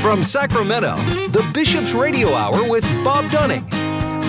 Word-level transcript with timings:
From 0.00 0.24
Sacramento, 0.24 0.96
the 1.28 1.48
Bishop's 1.52 1.92
Radio 1.92 2.32
Hour 2.32 2.66
with 2.66 2.84
Bob 3.04 3.30
Dunning, 3.30 3.62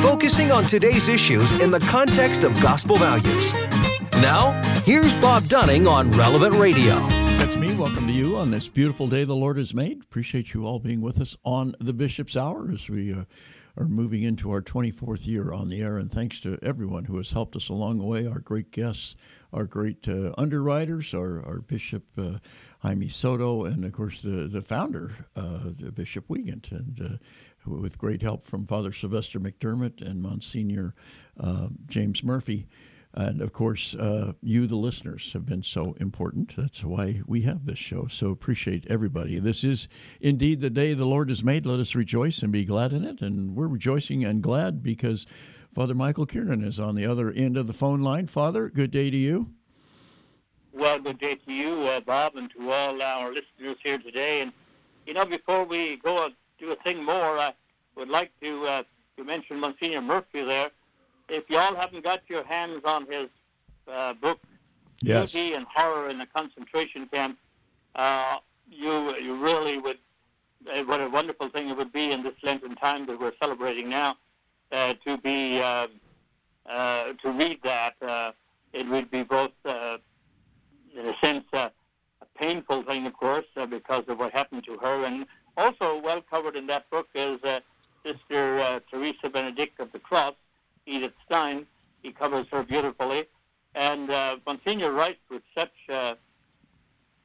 focusing 0.01 0.51
on 0.51 0.65
today's 0.65 1.07
issues 1.07 1.49
in 1.61 1.71
the 1.71 1.79
context 1.79 2.43
of 2.43 2.51
gospel 2.61 2.97
values. 2.97 3.53
Now, 4.21 4.51
here's 4.83 5.13
Bob 5.15 5.45
Dunning 5.45 5.87
on 5.87 6.11
Relevant 6.11 6.55
Radio. 6.55 6.99
That's 7.37 7.55
me. 7.55 7.73
Welcome 7.73 8.05
to 8.07 8.13
you 8.13 8.35
on 8.35 8.51
this 8.51 8.67
beautiful 8.67 9.07
day 9.07 9.23
the 9.23 9.33
Lord 9.33 9.55
has 9.57 9.73
made. 9.73 10.01
Appreciate 10.01 10.53
you 10.53 10.65
all 10.65 10.79
being 10.79 10.99
with 10.99 11.21
us 11.21 11.37
on 11.45 11.73
the 11.79 11.93
Bishop's 11.93 12.35
Hour 12.35 12.69
as 12.73 12.89
we 12.89 13.13
uh, 13.13 13.23
are 13.77 13.87
moving 13.87 14.23
into 14.23 14.51
our 14.51 14.61
24th 14.61 15.25
year 15.25 15.53
on 15.53 15.69
the 15.69 15.81
air. 15.81 15.97
And 15.97 16.11
thanks 16.11 16.41
to 16.41 16.59
everyone 16.61 17.05
who 17.05 17.15
has 17.15 17.31
helped 17.31 17.55
us 17.55 17.69
along 17.69 17.99
the 17.99 18.03
way, 18.03 18.27
our 18.27 18.39
great 18.39 18.71
guests, 18.71 19.15
our 19.53 19.65
great 19.65 20.05
uh, 20.07 20.33
underwriters, 20.37 21.13
our, 21.13 21.41
our 21.45 21.61
Bishop 21.61 22.03
uh, 22.17 22.39
Jaime 22.81 23.09
Soto, 23.09 23.63
and 23.63 23.85
of 23.85 23.91
course 23.91 24.21
the, 24.21 24.47
the 24.47 24.61
founder, 24.61 25.11
uh, 25.35 25.69
Bishop 25.93 26.25
Wiegand, 26.29 26.67
and 26.71 27.01
uh, 27.01 27.69
with 27.69 27.97
great 27.97 28.23
help 28.23 28.47
from 28.47 28.65
Father 28.65 28.91
Sylvester 28.91 29.39
McDermott 29.39 30.01
and 30.01 30.21
Monsignor 30.21 30.95
uh, 31.39 31.67
James 31.87 32.23
Murphy. 32.23 32.67
And 33.13 33.41
of 33.41 33.51
course, 33.51 33.93
uh, 33.93 34.33
you, 34.41 34.67
the 34.67 34.77
listeners, 34.77 35.33
have 35.33 35.45
been 35.45 35.63
so 35.63 35.95
important. 35.99 36.55
That's 36.55 36.83
why 36.83 37.21
we 37.27 37.41
have 37.41 37.65
this 37.65 37.77
show. 37.77 38.07
So 38.07 38.29
appreciate 38.29 38.87
everybody. 38.89 39.37
This 39.37 39.63
is 39.63 39.89
indeed 40.21 40.61
the 40.61 40.69
day 40.69 40.93
the 40.93 41.05
Lord 41.05 41.29
has 41.29 41.43
made. 41.43 41.65
Let 41.65 41.79
us 41.79 41.93
rejoice 41.93 42.41
and 42.41 42.51
be 42.51 42.63
glad 42.63 42.93
in 42.93 43.03
it. 43.03 43.21
And 43.21 43.55
we're 43.55 43.67
rejoicing 43.67 44.23
and 44.23 44.41
glad 44.41 44.81
because 44.81 45.25
Father 45.75 45.93
Michael 45.93 46.25
Kiernan 46.25 46.63
is 46.63 46.79
on 46.79 46.95
the 46.95 47.05
other 47.05 47.31
end 47.31 47.57
of 47.57 47.67
the 47.67 47.73
phone 47.73 48.01
line. 48.01 48.27
Father, 48.27 48.69
good 48.69 48.91
day 48.91 49.11
to 49.11 49.17
you. 49.17 49.53
Well, 50.73 50.99
good 50.99 51.19
day 51.19 51.35
to 51.35 51.53
you, 51.53 51.83
uh, 51.83 51.99
Bob, 51.99 52.35
and 52.35 52.49
to 52.51 52.71
all 52.71 53.01
our 53.01 53.33
listeners 53.33 53.77
here 53.83 53.97
today. 53.97 54.41
And, 54.41 54.53
you 55.05 55.13
know, 55.13 55.25
before 55.25 55.65
we 55.65 55.97
go 55.97 56.25
and 56.25 56.33
do 56.59 56.71
a 56.71 56.75
thing 56.77 57.03
more, 57.03 57.37
I 57.37 57.53
would 57.95 58.09
like 58.09 58.31
to, 58.41 58.65
uh, 58.65 58.83
to 59.17 59.23
mention 59.23 59.59
Monsignor 59.59 60.01
Murphy 60.01 60.43
there 60.43 60.71
if 61.31 61.49
y'all 61.49 61.75
haven't 61.75 62.03
got 62.03 62.21
your 62.27 62.43
hands 62.43 62.81
on 62.83 63.07
his 63.09 63.29
uh, 63.87 64.13
book, 64.13 64.39
yes. 65.01 65.31
Beauty 65.31 65.53
and 65.55 65.65
Horror 65.73 66.09
in 66.09 66.19
the 66.19 66.25
Concentration 66.25 67.07
Camp, 67.07 67.37
uh, 67.95 68.37
you 68.69 69.15
you 69.17 69.35
really 69.35 69.77
would. 69.77 69.97
Uh, 70.71 70.83
what 70.83 71.01
a 71.01 71.09
wonderful 71.09 71.49
thing 71.49 71.69
it 71.69 71.77
would 71.77 71.91
be 71.91 72.11
in 72.11 72.21
this 72.21 72.35
Lenten 72.43 72.75
time 72.75 73.07
that 73.07 73.19
we're 73.19 73.33
celebrating 73.41 73.89
now, 73.89 74.15
uh, 74.71 74.93
to 75.05 75.17
be 75.17 75.59
uh, 75.59 75.87
uh, 76.67 77.13
to 77.23 77.31
read 77.31 77.59
that. 77.63 77.95
it 78.73 78.87
would 78.87 79.09
be 79.09 79.23
both, 79.23 79.51
in 80.97 81.05
a 81.07 81.15
sense, 81.23 81.45
a 81.53 81.71
painful 82.35 82.83
thing, 82.83 83.05
of 83.05 83.13
course, 83.13 83.45
because 83.69 84.03
of 84.07 84.19
what 84.19 84.33
happened 84.33 84.63
to 84.65 84.77
her, 84.77 85.05
and 85.05 85.25
also 85.57 85.99
well 85.99 86.21
covered 86.21 86.55
in 86.55 86.67
that 86.67 86.89
book 86.89 87.07
is 87.15 87.39
Sister 88.05 88.81
Teresa 88.89 89.29
Benedict 89.29 89.79
of 89.79 89.91
the 89.91 89.99
Cross, 89.99 90.35
Edith 90.85 91.13
Stein. 91.25 91.65
He 92.01 92.11
covers 92.11 92.47
her 92.51 92.63
beautifully. 92.63 93.27
And 93.75 94.09
uh, 94.09 94.37
Monsignor 94.45 94.91
writes 94.91 95.21
with 95.29 95.43
such 95.55 95.71
uh, 95.89 96.15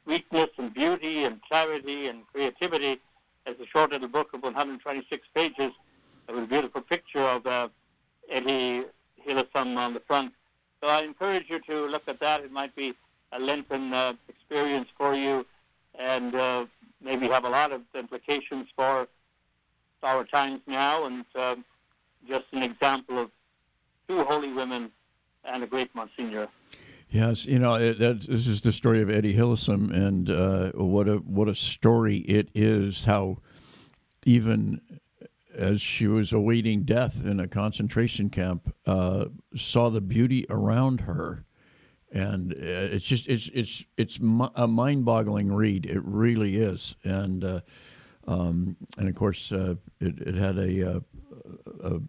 sweetness 0.04 0.50
and 0.58 0.72
beauty 0.72 1.24
and 1.24 1.40
clarity 1.42 2.06
and 2.06 2.26
creativity 2.32 3.00
as 3.46 3.56
a 3.60 3.66
short 3.66 3.90
little 3.90 4.08
book 4.08 4.32
of 4.32 4.42
126 4.42 5.26
pages 5.34 5.72
with 6.28 6.44
a 6.44 6.46
beautiful 6.46 6.80
picture 6.80 7.22
of 7.22 7.46
uh, 7.46 7.68
Etty 8.30 8.84
Hillesum 9.26 9.76
on 9.76 9.94
the 9.94 10.00
front. 10.00 10.32
So 10.80 10.88
I 10.88 11.02
encourage 11.02 11.46
you 11.48 11.60
to 11.60 11.86
look 11.86 12.02
at 12.06 12.20
that. 12.20 12.42
It 12.42 12.52
might 12.52 12.74
be 12.76 12.94
a 13.32 13.38
Lenten 13.38 13.92
uh, 13.92 14.14
experience 14.28 14.88
for 14.96 15.14
you 15.14 15.46
and 15.98 16.34
uh, 16.34 16.66
maybe 17.02 17.28
have 17.28 17.44
a 17.44 17.48
lot 17.48 17.72
of 17.72 17.82
implications 17.94 18.68
for 18.74 19.08
our 20.02 20.24
times 20.24 20.60
now 20.66 21.06
and 21.06 21.24
uh, 21.34 21.56
just 22.28 22.44
an 22.52 22.62
example 22.62 23.18
of 23.18 23.30
two 24.08 24.22
holy 24.24 24.52
women 24.52 24.90
and 25.44 25.62
a 25.62 25.66
great 25.66 25.94
Monsignor. 25.94 26.48
Yes, 27.08 27.46
you 27.46 27.58
know 27.58 27.74
it, 27.74 27.98
that, 27.98 28.22
this 28.22 28.46
is 28.46 28.60
the 28.60 28.72
story 28.72 29.00
of 29.00 29.08
Etty 29.08 29.34
Hillesum, 29.34 29.92
and 29.92 30.28
uh, 30.28 30.72
what 30.72 31.08
a 31.08 31.16
what 31.18 31.48
a 31.48 31.54
story 31.54 32.18
it 32.18 32.48
is. 32.52 33.04
How 33.04 33.38
even 34.24 34.80
as 35.56 35.80
she 35.80 36.06
was 36.06 36.32
awaiting 36.32 36.82
death 36.82 37.24
in 37.24 37.40
a 37.40 37.48
concentration 37.48 38.28
camp, 38.28 38.74
uh, 38.86 39.26
saw 39.56 39.88
the 39.88 40.00
beauty 40.00 40.46
around 40.50 41.02
her, 41.02 41.45
and 42.16 42.54
uh, 42.54 42.56
it's 42.94 43.04
just 43.04 43.28
it's 43.28 43.50
it's 43.52 43.84
it's 43.98 44.18
a 44.54 44.66
mind-boggling 44.66 45.52
read. 45.52 45.84
It 45.84 46.00
really 46.02 46.56
is, 46.56 46.96
and 47.04 47.44
uh, 47.44 47.60
um, 48.26 48.76
and 48.96 49.08
of 49.08 49.14
course 49.14 49.52
uh, 49.52 49.74
it, 50.00 50.18
it 50.20 50.34
had 50.34 50.56
a, 50.56 50.96
uh, 50.96 51.00
a 51.82 52.00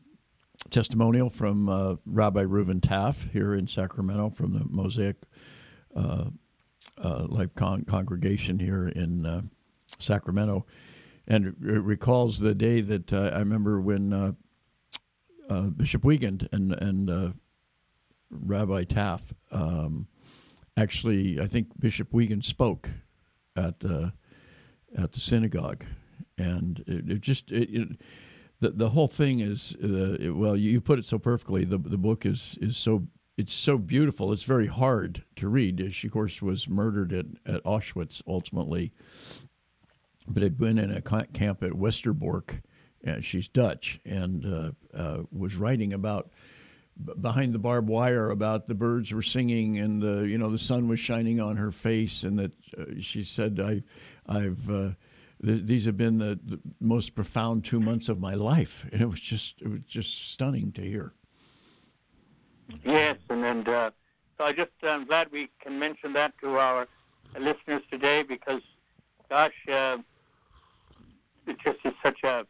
testimonial 0.70 1.30
from 1.30 1.68
uh, 1.68 1.96
Rabbi 2.06 2.44
Reuven 2.44 2.82
Taff 2.82 3.28
here 3.34 3.54
in 3.54 3.68
Sacramento 3.68 4.30
from 4.30 4.54
the 4.54 4.64
Mosaic 4.70 5.18
uh, 5.94 6.30
Life 7.04 7.54
Con- 7.56 7.84
Congregation 7.84 8.60
here 8.60 8.88
in 8.88 9.50
Sacramento. 10.00 10.66
And 11.28 11.48
it 11.48 11.56
recalls 11.60 12.40
the 12.40 12.56
day 12.56 12.80
that 12.80 13.12
I 13.12 13.40
remember 13.40 13.82
when 13.82 14.38
Bishop 15.76 16.06
Wiegand 16.06 16.48
and, 16.54 16.72
and 16.72 17.34
Rabbi 18.30 18.84
Taff 18.84 19.34
um, 19.52 20.08
actually, 20.76 21.40
I 21.40 21.48
think 21.48 21.80
Bishop 21.80 22.14
Wiegand 22.14 22.46
spoke 22.46 22.90
at 23.56 23.80
the, 23.80 24.14
at 24.98 25.12
the 25.12 25.20
synagogue. 25.20 25.86
And 26.38 26.84
it, 26.88 27.10
it 27.10 27.22
just, 27.22 27.52
it, 27.52 27.70
it 27.74 27.90
the 28.60 28.72
the 28.72 28.90
whole 28.90 29.08
thing 29.08 29.40
is 29.40 29.76
uh, 29.76 30.34
well, 30.34 30.56
you 30.56 30.82
put 30.82 31.00
it 31.00 31.06
so 31.06 31.20
perfectly. 31.20 31.64
The 31.64 31.78
the 31.78 31.98
book 31.98 32.26
is 32.26 32.58
is 32.62 32.78
so 32.78 33.08
it's 33.38 33.54
so 33.54 33.78
beautiful. 33.78 34.34
It's 34.34 34.44
very 34.44 34.68
hard 34.68 35.24
to 35.36 35.48
read. 35.48 35.94
She, 35.94 36.08
of 36.08 36.14
course, 36.14 36.42
was 36.42 36.68
murdered 36.68 37.14
at, 37.14 37.26
at 37.46 37.64
Auschwitz 37.64 38.22
ultimately, 38.28 38.92
but 40.28 40.42
had 40.42 40.58
been 40.58 40.80
in 40.80 40.90
a 40.90 41.02
camp 41.02 41.62
at 41.62 41.74
Westerbork. 41.74 42.62
And 43.04 43.24
she's 43.24 43.48
Dutch 43.48 44.00
and 44.04 44.44
uh, 44.44 44.72
uh, 44.98 45.24
was 45.32 45.56
writing 45.56 45.94
about 45.94 46.32
behind 47.22 47.54
the 47.54 47.60
barbed 47.60 47.88
wire 47.88 48.30
about 48.30 48.68
the 48.68 48.76
birds 48.76 49.14
were 49.14 49.22
singing 49.22 49.78
and 49.78 50.02
the 50.02 50.28
you 50.28 50.38
know 50.38 50.50
the 50.50 50.58
sun 50.58 50.88
was 50.88 51.00
shining 51.00 51.40
on 51.40 51.58
her 51.58 51.72
face 51.72 52.24
and 52.24 52.40
that 52.40 52.52
uh, 52.78 52.86
she 53.00 53.24
said 53.24 53.60
I 53.60 53.84
I've 54.28 54.70
uh, 54.70 54.90
th- 55.44 55.64
these 55.66 55.86
have 55.86 55.98
been 55.98 56.18
the, 56.18 56.40
the, 56.44 56.60
most 56.80 57.16
profound 57.16 57.64
two 57.64 57.80
months 57.80 58.10
of 58.10 58.20
my 58.20 58.34
life, 58.34 58.86
and 58.92 59.02
it 59.02 59.10
was 59.10 59.20
just 59.20 59.62
it 59.62 59.68
was 59.68 59.82
just 59.88 60.32
stunning 60.32 60.72
to 60.74 60.82
hear. 60.82 61.14
Yes, 62.84 63.18
and 63.30 63.44
and 63.46 63.68
uh, 63.68 63.92
so 64.38 64.46
I 64.46 64.54
just 64.54 64.72
I'm 64.84 65.06
glad 65.06 65.32
we 65.32 65.50
can 65.62 65.80
mention 65.80 66.14
that 66.14 66.34
to 66.42 66.58
our 66.58 66.88
listeners 67.40 67.84
today 67.90 68.24
because, 68.24 68.62
gosh, 69.30 69.54
uh, 69.72 69.98
it 71.46 71.58
just 71.64 71.80
is 71.86 71.94
such 72.04 72.24
a 72.24 72.46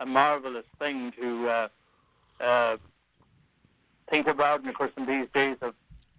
a 0.00 0.06
marvelous 0.06 0.66
thing 0.78 1.12
to 1.12 1.48
uh, 1.48 1.68
uh 2.40 2.76
think 4.12 4.26
about, 4.26 4.60
and 4.60 4.68
of 4.68 4.74
course, 4.74 4.92
in 4.98 5.06
these 5.06 5.26
days 5.32 5.56
of 5.62 5.74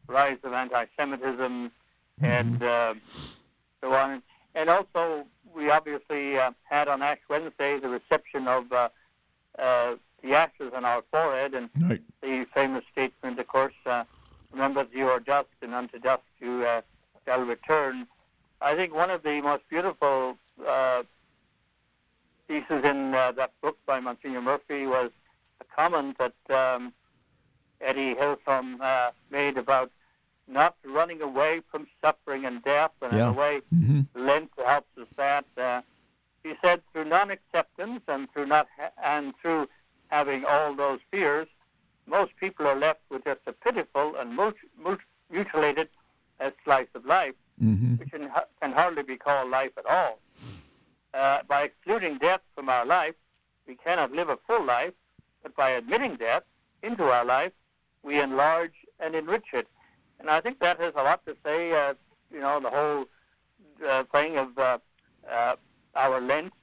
rise 0.08 0.40
of 0.44 0.52
anti-Semitism 0.52 1.70
mm-hmm. 1.70 2.26
and 2.26 2.64
uh, 2.64 2.96
so 3.82 3.94
on, 3.94 4.24
and 4.56 4.68
also 4.68 5.26
we 5.56 5.70
obviously 5.70 6.40
uh, 6.40 6.52
had 6.64 6.88
on 6.88 7.04
Ash 7.04 7.20
Wednesday 7.30 7.78
the 7.78 7.90
reception 7.90 8.48
of 8.48 8.72
uh, 8.72 8.90
uh, 9.60 9.96
the 10.24 10.34
ashes 10.34 10.72
on 10.74 10.84
our 10.86 11.04
forehead 11.12 11.54
and 11.54 11.70
right. 11.88 12.02
the 12.22 12.48
famous 12.56 12.84
statement, 12.92 13.38
of 13.38 13.48
course, 13.48 13.80
uh, 13.86 14.04
remember 14.52 14.88
you 14.92 15.08
are 15.08 15.20
dust 15.20 15.50
and 15.62 15.76
unto 15.76 16.00
dust 16.00 16.24
you 16.40 16.66
uh, 16.66 16.82
shall 17.26 17.42
return. 17.42 18.08
I 18.60 18.74
think 18.76 18.96
one 18.96 19.12
of 19.12 19.22
the 19.22 19.40
most 19.42 19.64
beautiful 19.70 20.36
uh, 20.68 21.04
pieces 22.48 22.84
in 22.84 23.14
uh, 23.14 23.34
that 23.34 23.52
book 23.62 23.78
by 23.86 24.00
Monsignor 24.00 24.42
Murphy 24.42 24.88
was 24.88 25.12
a 25.62 25.66
comment 25.76 26.18
that 26.18 26.34
um, 26.50 26.92
Etty 27.84 28.16
Hillesum 28.16 28.80
uh, 28.82 29.12
made 29.32 29.58
about 29.58 29.92
not 30.48 30.76
running 30.84 31.22
away 31.22 31.62
from 31.72 31.88
suffering 32.02 32.46
and 32.46 32.64
death, 32.64 32.92
and 33.02 33.14
yeah. 33.14 33.20
in 33.20 33.28
a 33.28 33.34
way, 33.34 33.62
mm-hmm. 33.74 34.02
Lent 34.16 34.50
helps 34.66 34.98
us 34.98 35.08
that. 35.16 35.46
Uh, 35.58 35.82
he 36.44 36.54
said 36.62 36.82
through 36.92 37.06
non-acceptance 37.06 38.02
and 38.08 38.32
through 38.34 38.46
not 38.48 38.68
ha- 38.78 38.92
and 39.02 39.34
through 39.42 39.70
having 40.08 40.44
all 40.44 40.76
those 40.76 41.00
fears, 41.10 41.48
most 42.06 42.36
people 42.36 42.68
are 42.68 42.76
left 42.76 43.00
with 43.10 43.24
just 43.24 43.40
a 43.48 43.54
pitiful 43.54 44.16
and 44.18 44.36
mut- 44.36 44.56
mut- 44.78 45.00
mutilated 45.32 45.88
uh, 46.42 46.52
slice 46.66 46.88
of 46.96 47.06
life, 47.06 47.36
mm-hmm. 47.64 47.96
which 47.96 48.12
can, 48.12 48.30
can, 48.62 48.74
hardly 48.74 49.04
be 49.04 49.16
called 49.16 49.50
life 49.50 49.72
at 49.78 49.86
all. 49.86 50.20
Uh, 51.14 51.40
by 51.48 51.64
excluding 51.64 52.18
death 52.18 52.42
from 52.56 52.68
our 52.68 52.86
life, 52.86 53.16
we 53.68 53.76
cannot 53.76 54.12
live 54.12 54.30
a 54.30 54.38
full 54.46 54.64
life, 54.64 54.94
but 55.42 55.56
by 55.56 55.70
admitting 55.70 56.16
death 56.16 56.44
into 56.82 57.06
our 57.06 57.24
life, 57.24 57.54
we 58.04 58.20
enlarge 58.20 58.74
and 59.00 59.16
enrich 59.16 59.48
it. 59.54 59.68
And 60.20 60.30
I 60.30 60.42
think 60.42 60.60
that 60.60 60.80
has 60.80 60.94
a 60.96 61.04
lot 61.04 61.26
to 61.26 61.36
say, 61.44 61.72
uh, 61.72 61.94
you 62.32 62.40
know, 62.40 62.60
the 62.60 62.70
whole 62.70 63.06
uh, 63.88 64.04
thing 64.12 64.38
of 64.38 64.58
uh, 64.58 64.78
uh, 65.30 65.56
our 65.96 66.22
Lent 66.22 66.54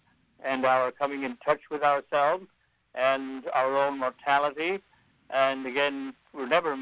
and 0.42 0.64
our 0.64 0.90
coming 0.90 1.22
in 1.24 1.36
touch 1.44 1.60
with 1.70 1.82
ourselves 1.82 2.46
and 2.94 3.44
our 3.54 3.76
own 3.76 3.98
mortality. 3.98 4.80
And 5.30 5.66
again, 5.66 6.14
we're 6.32 6.46
never 6.48 6.76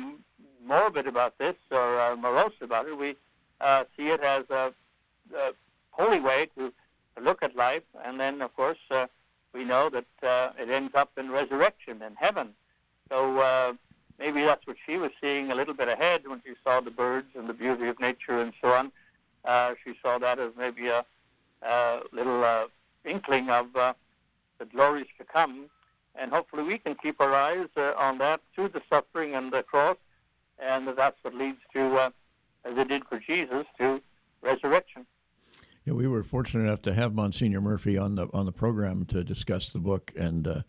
morbid 0.65 1.07
about 1.07 1.39
this 1.39 1.57
or 1.71 2.01
uh, 2.01 2.17
morose 2.17 2.53
about 2.61 2.87
it. 2.87 2.97
We 2.97 3.17
uh, 3.61 3.85
see 3.97 4.09
it 4.09 4.21
as 4.21 4.45
a, 4.51 4.73
a, 5.37 5.53
holy 5.91 6.21
way 6.21 6.49
to, 6.57 6.73
look 7.21 7.43
at 7.43 7.57
life. 7.57 7.83
And 8.05 8.21
then, 8.21 8.41
of 8.43 8.55
course, 8.55 8.79
uh, 8.93 9.07
we 9.53 9.65
know 9.65 9.91
that 9.91 10.07
uh, 10.23 10.53
it 10.57 10.71
ends 10.71 10.95
up 10.95 11.11
in 11.17 11.33
resurrection 11.33 12.01
in 12.01 12.15
heaven. 12.15 12.51
So 13.11 13.41
uh, 13.41 13.73
maybe 14.19 14.43
that's 14.43 14.67
what 14.67 14.77
she 14.87 14.97
was 14.97 15.11
seeing 15.21 15.51
a 15.51 15.55
little 15.55 15.75
bit 15.75 15.89
ahead 15.89 16.27
when 16.27 16.43
she 16.45 16.55
saw 16.65 16.81
the 16.81 16.91
birds 16.91 17.29
and 17.37 17.49
the 17.49 17.55
beauty 17.55 17.87
of 17.89 17.99
nature 18.01 18.41
and 18.41 18.53
so 18.61 18.73
on. 18.73 18.93
Uh, 19.45 19.75
she 19.85 19.95
saw 20.03 20.19
that 20.19 20.39
as 20.39 20.53
maybe 20.57 20.89
a, 20.89 21.05
a 21.63 22.01
little 22.13 22.69
inkling 23.05 23.49
of 23.51 23.73
the 23.73 24.65
glories 24.73 25.07
to 25.19 25.25
come 25.25 25.69
and 26.19 26.33
hopefully 26.33 26.65
we 26.65 26.79
can 26.79 26.95
keep 26.97 27.21
our 27.21 27.35
eyes 27.35 27.69
uh, 27.77 27.93
on 27.97 28.19
that 28.19 28.41
through 28.55 28.69
the 28.69 28.83
suffering 28.91 29.35
and 29.35 29.53
the 29.53 29.63
cross, 29.63 29.97
and 30.59 30.89
that's 30.89 31.17
what 31.23 31.35
leads 31.35 31.61
to, 31.73 31.97
uh, 31.97 32.11
as 32.65 32.77
it 32.77 32.89
did 32.89 33.05
for 33.05 33.19
Jesus, 33.21 33.65
to 33.79 34.03
resurrection. 34.43 35.07
Yeah, 35.85 35.95
we 35.95 36.07
were 36.07 36.23
fortunate 36.23 36.65
enough 36.65 36.83
to 36.83 36.95
have 36.95 37.15
Monsignor 37.15 37.61
Murphy 37.61 37.97
on 37.97 38.17
the 38.17 38.29
on 38.35 38.45
the 38.45 38.53
program 38.53 39.07
to 39.07 39.25
discuss 39.25 39.73
the 39.73 39.79
book, 39.79 40.13
and 40.17 40.65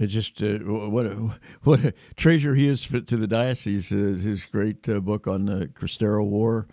uh, 0.00 0.04
it 0.04 0.06
just 0.08 0.42
uh, 0.42 0.58
what 0.58 1.06
a 1.06 1.34
what 1.62 1.84
a 1.84 1.94
treasure 2.16 2.54
he 2.54 2.68
is 2.68 2.86
to 2.86 3.16
the 3.16 3.26
diocese. 3.26 3.92
Uh, 3.92 3.96
his 3.96 4.46
great 4.46 4.88
uh, 4.88 5.00
book 5.00 5.26
on 5.26 5.46
the 5.46 5.66
Cristero 5.68 6.24
War 6.24 6.66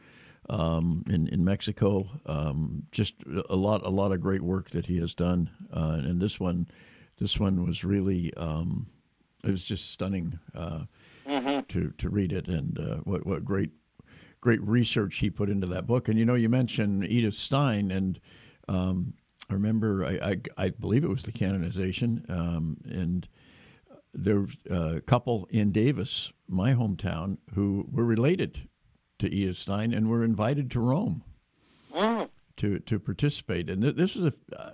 um, 0.49 1.03
in 1.09 1.27
in 1.27 1.43
Mexico, 1.43 2.07
um, 2.25 2.83
just 2.91 3.15
a 3.49 3.55
lot 3.55 3.85
a 3.85 3.89
lot 3.89 4.11
of 4.11 4.21
great 4.21 4.41
work 4.41 4.69
that 4.71 4.85
he 4.85 4.97
has 4.99 5.13
done, 5.13 5.49
and 5.71 6.21
this 6.21 6.39
one 6.39 6.67
this 7.17 7.39
one 7.39 7.65
was 7.65 7.83
really 7.83 8.33
um, 8.35 8.87
it 9.43 9.51
was 9.51 9.63
just 9.63 9.91
stunning 9.91 10.39
uh, 10.55 10.81
mm-hmm. 11.27 11.61
to 11.67 11.91
to 11.97 12.09
read 12.09 12.31
it 12.31 12.47
and 12.47 12.79
uh, 12.79 12.95
what 13.03 13.25
what 13.25 13.45
great 13.45 13.71
great 14.39 14.61
research 14.61 15.17
he 15.17 15.29
put 15.29 15.49
into 15.49 15.67
that 15.67 15.85
book. 15.85 16.09
And 16.09 16.17
you 16.17 16.25
know, 16.25 16.35
you 16.35 16.49
mentioned 16.49 17.05
Edith 17.05 17.35
Stein, 17.35 17.91
and 17.91 18.19
um, 18.67 19.13
I 19.51 19.53
remember 19.53 20.05
I, 20.05 20.31
I, 20.31 20.65
I 20.65 20.69
believe 20.69 21.03
it 21.03 21.09
was 21.09 21.23
the 21.23 21.31
canonization, 21.33 22.25
um, 22.29 22.77
and 22.85 23.27
there 24.13 24.41
was 24.41 24.55
a 24.69 25.01
couple 25.01 25.45
in 25.49 25.71
Davis, 25.71 26.31
my 26.47 26.73
hometown, 26.73 27.37
who 27.53 27.85
were 27.91 28.05
related 28.05 28.69
to 29.19 29.29
Edith 29.29 29.57
Stein 29.57 29.93
and 29.93 30.09
were 30.09 30.23
invited 30.23 30.71
to 30.71 30.79
Rome 30.79 31.23
mm. 31.93 32.29
to 32.57 32.79
to 32.79 32.99
participate. 32.99 33.69
And 33.69 33.81
th- 33.81 33.95
this 33.95 34.15
is 34.15 34.25
a 34.25 34.33
uh, 34.57 34.71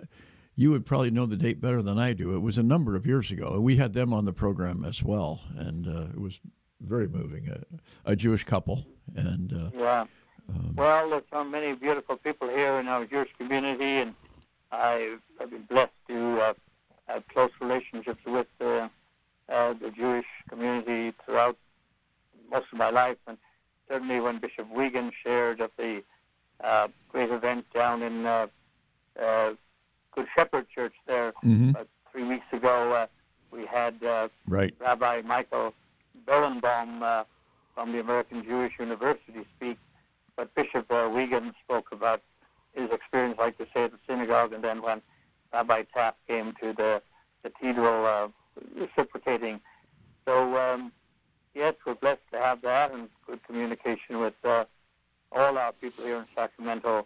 you 0.55 0.71
would 0.71 0.85
probably 0.85 1.11
know 1.11 1.25
the 1.25 1.37
date 1.37 1.59
better 1.59 1.81
than 1.81 1.99
I 1.99 2.13
do. 2.13 2.35
It 2.35 2.39
was 2.39 2.57
a 2.57 2.63
number 2.63 2.95
of 2.95 3.05
years 3.05 3.31
ago. 3.31 3.59
We 3.59 3.77
had 3.77 3.93
them 3.93 4.13
on 4.13 4.25
the 4.25 4.33
program 4.33 4.85
as 4.85 5.03
well, 5.03 5.41
and 5.55 5.87
uh, 5.87 6.13
it 6.13 6.19
was 6.19 6.39
very 6.81 7.07
moving. 7.07 7.49
A, 7.49 8.11
a 8.11 8.15
Jewish 8.15 8.43
couple, 8.43 8.85
and 9.15 9.53
uh, 9.53 9.69
yeah. 9.75 10.05
Um, 10.49 10.73
well, 10.75 11.09
there's 11.09 11.23
so 11.31 11.43
many 11.43 11.73
beautiful 11.73 12.15
people 12.15 12.47
here 12.47 12.79
in 12.79 12.87
our 12.87 13.05
Jewish 13.05 13.29
community, 13.37 13.97
and 13.97 14.15
I've, 14.71 15.21
I've 15.39 15.49
been 15.49 15.63
blessed 15.63 15.91
to 16.09 16.39
uh, 16.41 16.53
have 17.07 17.27
close 17.29 17.51
relationships 17.61 18.19
with 18.25 18.47
uh, 18.59 18.89
uh, 19.49 19.73
the 19.73 19.91
Jewish 19.95 20.25
community 20.49 21.13
throughout 21.25 21.57
most 22.51 22.67
of 22.71 22.77
my 22.77 22.89
life. 22.89 23.17
And 23.27 23.37
certainly 23.87 24.19
when 24.19 24.39
Bishop 24.39 24.69
Wiegand 24.69 25.13
shared 25.23 25.61
of 25.61 25.71
the 25.77 26.03
uh, 26.63 26.87
great 27.11 27.29
event 27.29 27.65
down 27.73 28.01
in 28.01 28.25
Good 30.17 30.27
Shepherd 30.35 30.65
Church 30.73 30.93
there 31.05 31.31
mm-hmm. 31.45 31.73
uh, 31.75 31.83
three 32.11 32.23
weeks 32.23 32.47
ago. 32.51 32.91
Uh, 32.91 33.07
we 33.51 33.67
had 33.67 34.03
uh, 34.03 34.29
right. 34.47 34.73
Rabbi 34.79 35.21
Michael 35.21 35.75
Berenbaum 36.25 37.03
uh, 37.03 37.23
from 37.75 37.91
the 37.91 37.99
American 37.99 38.43
Jewish 38.43 38.73
University 38.79 39.45
speak, 39.55 39.77
but 40.35 40.53
Bishop 40.55 40.91
uh, 40.91 41.07
Wiegand 41.13 41.53
spoke 41.63 41.91
about 41.91 42.23
his 42.77 42.91
experience, 42.91 43.37
like 43.37 43.57
to 43.57 43.67
say, 43.73 43.85
at 43.85 43.91
the 43.91 43.99
synagogue, 44.07 44.53
and 44.53 44.63
then 44.63 44.81
when 44.81 45.01
Rabbi 45.53 45.83
Taff 45.93 46.15
came 46.27 46.53
to 46.61 46.73
the 46.73 47.01
cathedral 47.43 48.05
uh, 48.05 48.27
reciprocating. 48.75 49.59
So, 50.25 50.57
um, 50.57 50.91
yes, 51.53 51.75
we're 51.85 51.95
blessed 51.95 52.21
to 52.33 52.39
have 52.39 52.61
that 52.61 52.91
and 52.91 53.09
good 53.25 53.43
communication 53.43 54.19
with 54.19 54.33
uh, 54.43 54.65
all 55.31 55.57
our 55.57 55.71
people 55.73 56.03
here 56.05 56.17
in 56.17 56.25
Sacramento 56.35 57.05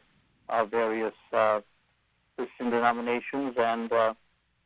our 0.51 0.65
various 0.65 1.13
uh, 1.33 1.62
Christian 2.35 2.69
denominations 2.69 3.56
and 3.57 3.91
uh, 3.91 4.13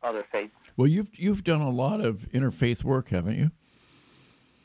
other 0.03 0.25
faiths. 0.31 0.53
Well, 0.75 0.87
you've 0.87 1.17
you've 1.17 1.43
done 1.43 1.61
a 1.61 1.69
lot 1.69 2.01
of 2.01 2.27
interfaith 2.33 2.83
work, 2.83 3.09
haven't 3.09 3.37
you? 3.37 3.51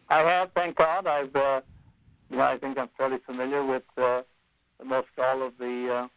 I 0.08 0.20
have, 0.20 0.50
thank 0.56 0.76
God. 0.76 1.06
I've, 1.06 1.34
uh, 1.36 1.60
you 2.30 2.36
know, 2.36 2.42
I 2.42 2.58
think 2.58 2.78
I'm 2.78 2.88
fairly 2.98 3.18
familiar 3.18 3.64
with 3.64 3.84
uh, 3.96 4.22
most 4.84 5.08
all 5.18 5.42
of 5.42 5.56
the 5.58 5.88
uh, 5.88 5.94
uh 5.94 6.08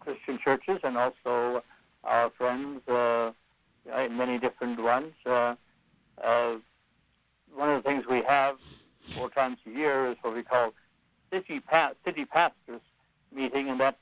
Christian 0.00 0.38
churches, 0.38 0.78
and 0.82 0.96
also 0.96 1.62
our 2.04 2.30
friends 2.30 2.86
uh, 2.88 3.32
in 3.98 4.16
many 4.16 4.38
different 4.38 4.80
ones. 4.80 5.12
Uh, 5.24 5.54
one 7.54 7.70
of 7.70 7.82
the 7.82 7.88
things 7.88 8.06
we 8.06 8.22
have 8.22 8.56
four 9.14 9.28
times 9.30 9.58
a 9.66 9.70
year 9.70 10.06
is 10.06 10.16
what 10.22 10.34
we 10.34 10.42
call 10.42 10.72
city 11.30 11.60
pa- 11.60 11.92
city 12.04 12.24
pastors 12.24 12.80
meeting, 13.34 13.68
and 13.68 13.80
that 13.80 13.98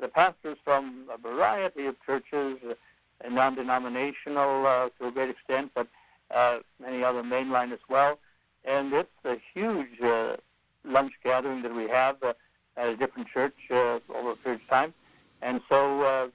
the 0.00 0.08
pastors 0.08 0.58
from 0.64 1.06
a 1.12 1.18
variety 1.18 1.86
of 1.86 1.96
churches, 2.04 2.58
uh, 2.68 3.28
non-denominational 3.28 4.66
uh, 4.66 4.88
to 4.98 5.08
a 5.08 5.10
great 5.10 5.30
extent, 5.30 5.70
but 5.74 5.86
uh, 6.30 6.58
many 6.80 7.02
other 7.02 7.22
mainline 7.22 7.72
as 7.72 7.80
well. 7.88 8.18
And 8.64 8.92
it's 8.92 9.10
a 9.24 9.38
huge 9.54 10.00
uh, 10.02 10.36
lunch 10.84 11.12
gathering 11.24 11.62
that 11.62 11.74
we 11.74 11.88
have 11.88 12.16
uh, 12.22 12.34
at 12.80 12.88
a 12.88 12.96
different 12.96 13.28
church 13.28 13.56
uh, 13.70 13.98
over 14.14 14.32
a 14.32 14.36
period 14.36 14.60
of 14.62 14.68
time. 14.68 14.94
And 15.42 15.60
so, 15.68 16.02
uh, 16.02 16.28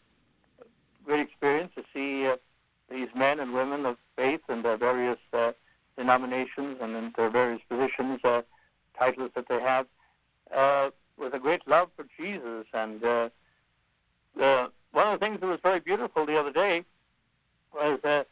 great 1.05 1.19
experience 1.19 1.71
to 1.75 1.83
see 1.93 2.27
uh, 2.27 2.37
these 2.89 3.09
men 3.15 3.39
and 3.39 3.53
women 3.53 3.85
of 3.85 3.97
faith 4.15 4.41
and 4.47 4.63
their 4.63 4.77
various 4.77 5.17
uh, 5.33 5.51
denominations 5.97 6.77
and 6.81 6.95
in 6.95 7.13
their 7.15 7.29
various 7.29 7.61
positions, 7.69 8.19
uh, 8.23 8.41
titles 8.97 9.31
that 9.35 9.47
they 9.47 9.59
have, 9.59 9.87
uh, 10.53 10.89
with 11.17 11.33
a 11.33 11.39
great 11.39 11.67
love 11.67 11.89
for 11.95 12.05
Jesus 12.17 12.65
and 12.73 13.03
uh, 13.03 13.29
uh, 14.39 14.67
one 14.91 15.07
of 15.07 15.19
the 15.19 15.25
things 15.25 15.39
that 15.39 15.47
was 15.47 15.59
very 15.61 15.79
beautiful 15.79 16.25
the 16.25 16.39
other 16.39 16.51
day 16.51 16.83
was 17.73 17.99
uh, 18.03 18.23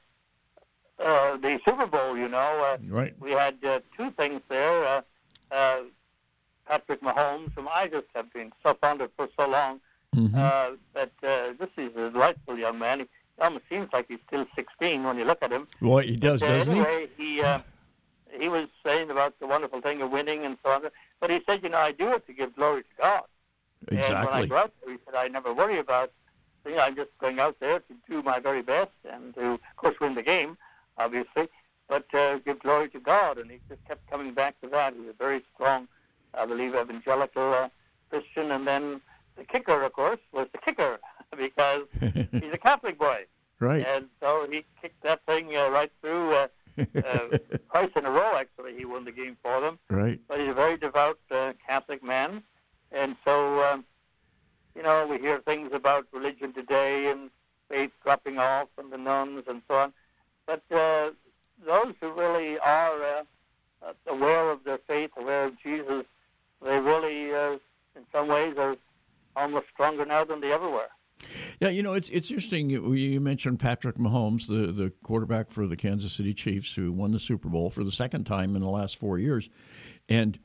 uh, 0.99 1.37
the 1.37 1.59
Super 1.65 1.87
Bowl. 1.87 2.17
You 2.17 2.29
know, 2.29 2.37
uh, 2.37 2.77
right? 2.89 3.13
We 3.19 3.31
had 3.31 3.55
uh, 3.63 3.79
two 3.97 4.11
things 4.11 4.41
there. 4.49 4.85
Uh, 4.85 5.01
uh, 5.51 5.81
Patrick 6.67 7.01
Mahomes, 7.01 7.51
whom 7.55 7.67
I 7.73 7.87
just 7.87 8.07
have 8.15 8.31
been 8.33 8.51
so 8.63 8.73
fond 8.75 9.01
of 9.01 9.11
for 9.15 9.29
so 9.37 9.47
long, 9.47 9.79
mm-hmm. 10.15 10.35
uh, 10.37 10.71
that 10.93 11.11
uh, 11.23 11.53
this 11.59 11.69
is 11.77 11.95
a 11.95 12.09
delightful 12.09 12.57
young 12.57 12.79
man. 12.79 13.01
He 13.01 13.07
almost 13.39 13.65
seems 13.69 13.89
like 13.91 14.07
he's 14.07 14.19
still 14.27 14.45
16 14.55 15.03
when 15.03 15.17
you 15.17 15.25
look 15.25 15.41
at 15.41 15.51
him. 15.51 15.67
Well, 15.81 15.99
he 15.99 16.15
does, 16.15 16.41
but, 16.41 16.49
uh, 16.49 16.57
doesn't 16.57 16.73
anyway, 16.73 17.07
he? 17.17 17.35
he 17.35 17.41
uh, 17.41 17.59
he 18.39 18.49
was 18.49 18.67
saying 18.85 19.09
about 19.09 19.39
the 19.39 19.47
wonderful 19.47 19.81
thing 19.81 20.01
of 20.01 20.11
winning 20.11 20.45
and 20.45 20.57
so 20.63 20.71
on. 20.71 20.81
But 21.19 21.29
he 21.29 21.41
said, 21.45 21.63
you 21.63 21.69
know, 21.69 21.77
I 21.77 21.91
do 21.91 22.11
it 22.11 22.25
to 22.27 22.33
give 22.33 22.55
glory 22.55 22.81
to 22.81 22.87
God. 22.99 23.23
Exactly. 23.87 24.15
And 24.15 24.25
when 24.25 24.33
I 24.33 24.45
go 24.45 24.57
out 24.57 24.73
there, 24.83 24.93
he 24.93 24.99
said, 25.05 25.15
I 25.15 25.27
never 25.27 25.53
worry 25.53 25.79
about, 25.79 26.11
you 26.65 26.75
know, 26.75 26.79
I'm 26.79 26.95
just 26.95 27.11
going 27.19 27.39
out 27.39 27.59
there 27.59 27.79
to 27.79 27.93
do 28.09 28.21
my 28.23 28.39
very 28.39 28.61
best 28.61 28.91
and 29.09 29.33
to, 29.35 29.53
of 29.53 29.59
course, 29.75 29.99
win 29.99 30.15
the 30.15 30.23
game, 30.23 30.57
obviously, 30.97 31.49
but 31.87 32.13
uh, 32.13 32.39
give 32.39 32.59
glory 32.59 32.89
to 32.89 32.99
God. 32.99 33.37
And 33.37 33.51
he 33.51 33.59
just 33.69 33.83
kept 33.85 34.09
coming 34.09 34.33
back 34.33 34.59
to 34.61 34.69
that. 34.69 34.93
He's 34.97 35.09
a 35.09 35.13
very 35.13 35.43
strong, 35.53 35.87
I 36.37 36.45
believe, 36.45 36.75
evangelical 36.75 37.53
uh, 37.53 37.69
Christian. 38.09 38.51
And 38.51 38.67
then 38.67 39.01
the 39.37 39.43
kicker, 39.43 39.81
of 39.81 39.93
course, 39.93 40.19
was 40.31 40.47
the 40.51 40.59
kicker 40.59 40.99
because 41.37 41.83
he's 41.99 42.53
a 42.53 42.57
Catholic 42.57 42.97
boy. 42.97 43.25
Right. 43.59 43.85
And 43.85 44.07
so 44.19 44.47
he 44.49 44.65
kicked 44.81 45.01
that 45.03 45.25
thing 45.25 45.55
uh, 45.55 45.69
right 45.69 45.91
through. 46.01 46.33
Uh, 46.33 46.47
uh, 46.77 47.37
twice 47.71 47.91
in 47.95 48.05
a 48.05 48.11
row, 48.11 48.35
actually, 48.35 48.75
he 48.75 48.85
won 48.85 49.05
the 49.05 49.11
game 49.11 49.37
for 49.41 49.61
them. 49.61 49.79
Right. 49.89 50.19
But 50.27 50.39
he's 50.39 50.49
a 50.49 50.53
very 50.53 50.77
devout 50.77 51.19
uh, 51.31 51.53
Catholic 51.65 52.03
man, 52.03 52.43
and 52.91 53.15
so, 53.23 53.63
um, 53.63 53.85
you 54.75 54.81
know, 54.81 55.05
we 55.05 55.19
hear 55.19 55.39
things 55.39 55.71
about 55.73 56.07
religion 56.11 56.53
today 56.53 57.11
and 57.11 57.29
faith 57.69 57.91
dropping 58.03 58.37
off 58.37 58.67
and 58.77 58.91
the 58.91 58.97
nuns 58.97 59.43
and 59.47 59.61
so 59.67 59.75
on. 59.75 59.93
But 60.45 60.63
uh, 60.71 61.11
those 61.65 61.93
who 62.01 62.11
really 62.11 62.59
are 62.59 63.01
uh, 63.01 63.23
uh, 63.81 63.93
aware 64.07 64.49
of 64.49 64.63
their 64.63 64.79
faith, 64.79 65.11
aware 65.17 65.45
of 65.45 65.59
Jesus, 65.61 66.05
they 66.63 66.79
really, 66.79 67.33
uh, 67.33 67.57
in 67.95 68.05
some 68.11 68.27
ways, 68.27 68.55
are 68.57 68.77
almost 69.35 69.67
stronger 69.73 70.05
now 70.05 70.23
than 70.23 70.41
they 70.41 70.51
ever 70.51 70.69
were. 70.69 70.89
Yeah, 71.59 71.69
you 71.69 71.83
know, 71.83 71.93
it's 71.93 72.09
it's 72.09 72.29
interesting. 72.29 72.69
You 72.69 73.21
mentioned 73.21 73.59
Patrick 73.59 73.97
Mahomes, 73.97 74.47
the, 74.47 74.71
the 74.71 74.91
quarterback 75.03 75.51
for 75.51 75.67
the 75.67 75.77
Kansas 75.77 76.11
City 76.11 76.33
Chiefs, 76.33 76.73
who 76.73 76.91
won 76.91 77.11
the 77.11 77.19
Super 77.19 77.49
Bowl 77.49 77.69
for 77.69 77.83
the 77.83 77.91
second 77.91 78.25
time 78.25 78.55
in 78.55 78.61
the 78.61 78.69
last 78.69 78.97
four 78.97 79.17
years. 79.17 79.49
And 80.09 80.37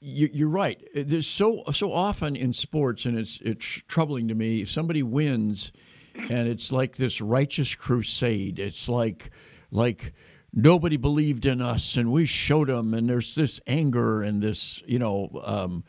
you, 0.00 0.46
are 0.46 0.50
right. 0.50 0.82
There's 0.94 1.26
so 1.26 1.64
so 1.72 1.92
often 1.92 2.36
in 2.36 2.52
sports, 2.52 3.04
and 3.04 3.18
it's 3.18 3.38
it's 3.42 3.64
troubling 3.88 4.28
to 4.28 4.34
me. 4.34 4.62
If 4.62 4.70
somebody 4.70 5.02
wins, 5.02 5.72
and 6.14 6.48
it's 6.48 6.72
like 6.72 6.96
this 6.96 7.20
righteous 7.20 7.74
crusade. 7.74 8.58
It's 8.58 8.88
like 8.88 9.30
like 9.70 10.12
nobody 10.54 10.96
believed 10.96 11.44
in 11.44 11.60
us, 11.60 11.96
and 11.96 12.12
we 12.12 12.26
showed 12.26 12.68
them, 12.68 12.94
and 12.94 13.08
there's 13.08 13.34
this 13.34 13.60
anger 13.66 14.22
and 14.22 14.42
this 14.42 14.82
you 14.86 14.98
know. 14.98 15.28
Um, 15.44 15.84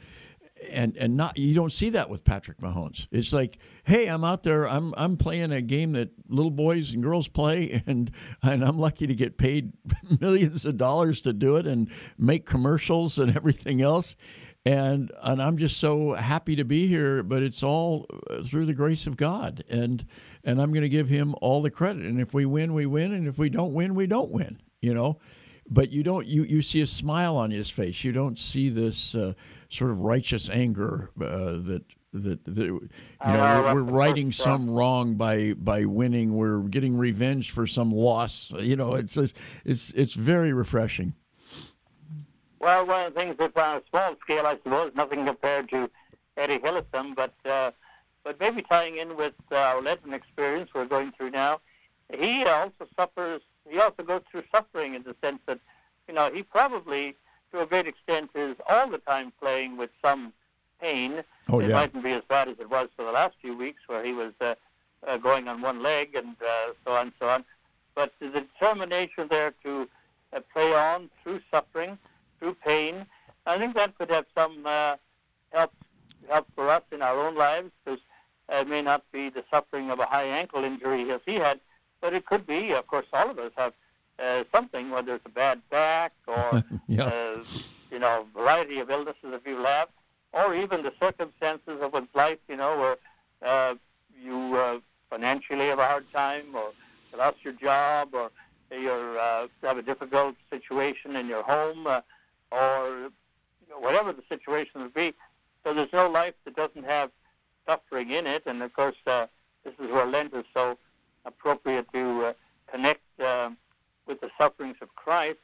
and 0.72 0.98
and 0.98 1.15
not 1.15 1.38
you 1.38 1.53
don't 1.53 1.72
see 1.72 1.91
that 1.91 2.10
with 2.10 2.24
Patrick 2.24 2.57
Mahomes. 2.60 3.07
It's 3.12 3.31
like, 3.31 3.60
hey, 3.84 4.07
I'm 4.07 4.24
out 4.24 4.43
there, 4.43 4.67
I'm 4.67 4.93
I'm 4.98 5.17
playing 5.17 5.51
a 5.51 5.62
game 5.62 5.91
that 5.93 6.10
little 6.27 6.51
boys 6.51 6.91
and 6.91 7.03
girls 7.03 7.27
play, 7.27 7.84
and 7.88 8.12
and 8.41 8.63
I'm 8.63 8.79
lucky 8.79 9.07
to 9.07 9.15
get 9.15 9.38
paid 9.38 9.74
millions 10.19 10.65
of 10.65 10.77
dollars 10.77 11.22
to 11.22 11.34
do 11.34 11.57
it 11.57 11.67
and 11.67 11.89
make 12.17 12.45
commercials 12.45 13.19
and 13.19 13.36
everything 13.36 13.81
else. 13.81 14.15
And 14.65 15.12
and 15.22 15.39
I'm 15.41 15.57
just 15.57 15.77
so 15.77 16.13
happy 16.13 16.55
to 16.55 16.65
be 16.65 16.88
here, 16.88 17.22
but 17.22 17.43
it's 17.43 17.62
all 17.62 18.07
through 18.43 18.65
the 18.65 18.74
grace 18.74 19.05
of 19.05 19.17
God, 19.17 19.63
and 19.69 20.05
and 20.45 20.61
I'm 20.61 20.71
going 20.71 20.83
to 20.83 20.89
give 20.89 21.09
Him 21.09 21.35
all 21.41 21.61
the 21.61 21.71
credit. 21.71 22.03
And 22.03 22.21
if 22.21 22.33
we 22.33 22.45
win, 22.45 22.73
we 22.73 22.85
win, 22.85 23.11
and 23.13 23.27
if 23.27 23.37
we 23.37 23.49
don't 23.49 23.73
win, 23.73 23.95
we 23.95 24.07
don't 24.07 24.31
win. 24.31 24.61
You 24.81 24.93
know, 24.93 25.19
but 25.69 25.91
you 25.91 26.03
don't 26.03 26.27
you 26.27 26.43
you 26.43 26.61
see 26.61 26.81
a 26.81 26.87
smile 26.87 27.35
on 27.35 27.51
his 27.51 27.69
face. 27.69 28.03
You 28.03 28.11
don't 28.11 28.39
see 28.39 28.69
this. 28.69 29.15
Uh, 29.15 29.33
sort 29.69 29.91
of 29.91 29.99
righteous 29.99 30.49
anger 30.49 31.11
uh, 31.21 31.57
that 31.67 31.83
that, 32.13 32.45
that 32.45 32.57
you 32.57 32.89
know 33.25 33.61
we're, 33.65 33.75
we're 33.75 33.91
righting 33.91 34.31
some 34.31 34.69
wrong 34.69 35.15
by 35.15 35.53
by 35.53 35.85
winning. 35.85 36.35
We're 36.35 36.59
getting 36.59 36.97
revenge 36.97 37.51
for 37.51 37.67
some 37.67 37.91
loss. 37.91 38.53
You 38.57 38.75
know, 38.77 38.93
it's 38.93 39.17
it's 39.17 39.91
it's 39.91 40.13
very 40.13 40.53
refreshing. 40.53 41.13
Well, 42.59 42.85
one 42.87 43.07
of 43.07 43.13
the 43.13 43.19
things 43.19 43.37
that 43.37 43.57
on 43.57 43.77
a 43.77 43.81
small 43.89 44.15
scale, 44.21 44.45
I 44.45 44.55
suppose, 44.55 44.91
nothing 44.95 45.25
compared 45.25 45.69
to 45.69 45.89
Etty 46.37 46.59
Hillesum, 46.59 47.15
but 47.15 47.33
uh, 47.45 47.71
but 48.25 48.38
maybe 48.41 48.62
tying 48.62 48.98
in 48.98 49.15
with 49.15 49.36
uh, 49.51 49.55
our 49.55 49.82
Lenten 49.82 50.13
experience 50.13 50.72
we're 50.75 50.86
going 50.86 51.13
through 51.13 51.29
now, 51.29 51.62
he 52.13 52.44
also 52.44 52.86
suffers. 52.98 53.41
He 53.70 53.79
also 53.79 54.03
goes 54.03 54.24
through 54.29 54.44
suffering 54.51 54.96
in 54.96 55.03
the 55.03 55.15
sense 55.24 55.39
that 55.46 55.60
you 56.10 56.13
know 56.13 56.29
he 56.29 56.44
probably 56.44 57.15
to 57.55 57.62
a 57.62 57.65
great 57.65 57.88
extent, 57.88 58.29
is 58.36 58.55
all 58.67 58.89
the 58.89 58.98
time 58.98 59.32
playing 59.39 59.77
with 59.77 59.89
some 60.03 60.34
pain. 60.82 61.24
Oh, 61.50 61.60
it 61.60 61.70
yeah. 61.70 61.75
mightn't 61.75 62.03
be 62.03 62.12
as 62.12 62.24
bad 62.27 62.50
as 62.50 62.60
it 62.60 62.70
was 62.70 62.89
for 62.96 63.05
the 63.05 63.12
last 63.12 63.36
few 63.41 63.55
weeks, 63.55 63.82
where 63.88 64.03
he 64.03 64.13
was 64.13 64.34
uh, 64.41 64.55
uh, 65.08 65.17
going 65.17 65.48
on 65.48 65.62
one 65.62 65.82
leg 65.82 66.15
and 66.15 66.36
uh, 66.41 66.74
so 66.86 66.91
on, 66.94 67.08
and 67.08 67.12
so 67.20 67.29
on. 67.29 67.46
But 67.94 68.13
the 68.20 68.29
determination 68.29 69.27
there 69.29 69.53
to 69.63 69.88
uh, 70.34 70.41
play 70.53 70.74
on 70.74 71.10
through 71.24 71.39
suffering, 71.50 71.98
through 72.39 72.55
pain, 72.55 73.05
I 73.46 73.58
think 73.58 73.75
that 73.75 73.98
could 73.98 74.10
have 74.10 74.25
some 74.36 74.65
uh, 74.65 74.96
help 75.51 75.72
help 76.29 76.48
for 76.55 76.70
us 76.70 76.82
in 76.91 77.01
our 77.01 77.27
own 77.27 77.36
lives, 77.36 77.72
because 77.84 78.00
it 78.49 78.67
may 78.67 78.81
not 78.81 79.03
be 79.11 79.29
the 79.29 79.43
suffering 79.49 79.89
of 79.89 79.99
a 79.99 80.05
high 80.05 80.25
ankle 80.25 80.63
injury 80.63 81.11
as 81.11 81.21
he 81.25 81.35
had, 81.35 81.59
but 82.01 82.13
it 82.13 82.25
could 82.25 82.45
be. 82.45 82.71
Of 82.73 82.87
course, 82.87 83.05
all 83.13 83.29
of 83.29 83.39
us 83.39 83.51
have 83.57 83.73
uh, 84.19 84.43
something, 84.53 84.91
whether 84.91 85.15
it's 85.15 85.25
a 85.25 85.29
bad 85.29 85.61
back 85.69 86.13
or 86.27 86.63
yeah. 86.87 87.05
uh, 87.05 87.43
you 87.91 87.99
know 87.99 88.25
variety 88.33 88.79
of 88.79 88.89
illnesses 88.89 89.33
if 89.33 89.45
you 89.45 89.57
have, 89.63 89.89
or 90.33 90.55
even 90.55 90.83
the 90.83 90.93
circumstances 90.99 91.81
of 91.81 91.93
one's 91.93 92.09
life, 92.13 92.39
you 92.47 92.57
know, 92.57 92.77
where 92.77 92.97
uh, 93.41 93.75
you 94.21 94.55
uh, 94.55 94.79
financially 95.09 95.67
have 95.67 95.79
a 95.79 95.85
hard 95.85 96.05
time, 96.13 96.55
or 96.55 96.71
you 97.11 97.17
lost 97.17 97.37
your 97.43 97.53
job, 97.53 98.09
or 98.13 98.31
you 98.71 98.89
uh, 98.89 99.47
have 99.63 99.77
a 99.77 99.81
difficult 99.81 100.35
situation 100.49 101.15
in 101.15 101.27
your 101.27 101.43
home, 101.43 101.87
uh, 101.87 102.01
or 102.51 103.09
you 103.61 103.69
know, 103.69 103.79
whatever 103.79 104.13
the 104.13 104.23
situation 104.29 104.81
would 104.81 104.93
be. 104.93 105.13
So 105.63 105.73
there's 105.73 105.91
no 105.91 106.09
life 106.09 106.35
that 106.45 106.55
doesn't 106.55 106.85
have 106.85 107.09
suffering 107.67 108.12
in 108.12 108.27
it, 108.27 108.43
and 108.45 108.62
of 108.62 108.74
course, 108.74 108.95
uh, 109.07 109.27
this 109.63 109.74
is 109.79 109.91
where 109.91 110.05
Lent 110.05 110.34
is 110.34 110.45
so 110.53 110.77
appropriate 111.25 111.91
to 111.93 112.25
uh, 112.27 112.34
connect. 112.72 113.01
Uh, 113.19 113.50
with 114.07 114.22
the 114.22 114.29
sufferings 114.38 114.77
of 114.81 114.93
Christ 114.95 115.39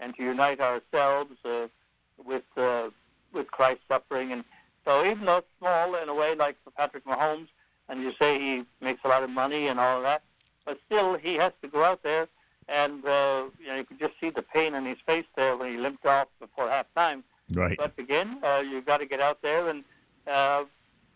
and 0.00 0.14
to 0.16 0.22
unite 0.22 0.60
ourselves 0.60 1.32
uh, 1.44 1.68
with 2.24 2.44
uh, 2.56 2.90
with 3.32 3.50
Christ's 3.50 3.84
suffering. 3.88 4.32
And 4.32 4.44
so, 4.84 5.04
even 5.04 5.24
though 5.24 5.38
it's 5.38 5.48
small 5.58 5.94
in 5.94 6.08
a 6.08 6.14
way, 6.14 6.34
like 6.34 6.56
for 6.64 6.70
Patrick 6.70 7.04
Mahomes, 7.04 7.48
and 7.88 8.02
you 8.02 8.12
say 8.18 8.38
he 8.38 8.64
makes 8.80 9.00
a 9.04 9.08
lot 9.08 9.22
of 9.22 9.30
money 9.30 9.68
and 9.68 9.80
all 9.80 10.02
that, 10.02 10.22
but 10.64 10.78
still 10.86 11.16
he 11.16 11.34
has 11.34 11.52
to 11.62 11.68
go 11.68 11.84
out 11.84 12.02
there, 12.02 12.28
and 12.68 13.04
uh, 13.04 13.44
you 13.60 13.68
know 13.68 13.76
you 13.76 13.84
could 13.84 13.98
just 13.98 14.14
see 14.20 14.30
the 14.30 14.42
pain 14.42 14.74
in 14.74 14.84
his 14.84 14.98
face 15.06 15.26
there 15.36 15.56
when 15.56 15.70
he 15.70 15.78
limped 15.78 16.06
off 16.06 16.28
before 16.40 16.68
halftime. 16.68 17.22
Right. 17.52 17.76
But 17.76 17.92
again, 17.98 18.38
uh, 18.42 18.62
you've 18.66 18.86
got 18.86 18.98
to 18.98 19.06
get 19.06 19.20
out 19.20 19.42
there 19.42 19.68
and 19.68 19.84
uh, 20.26 20.64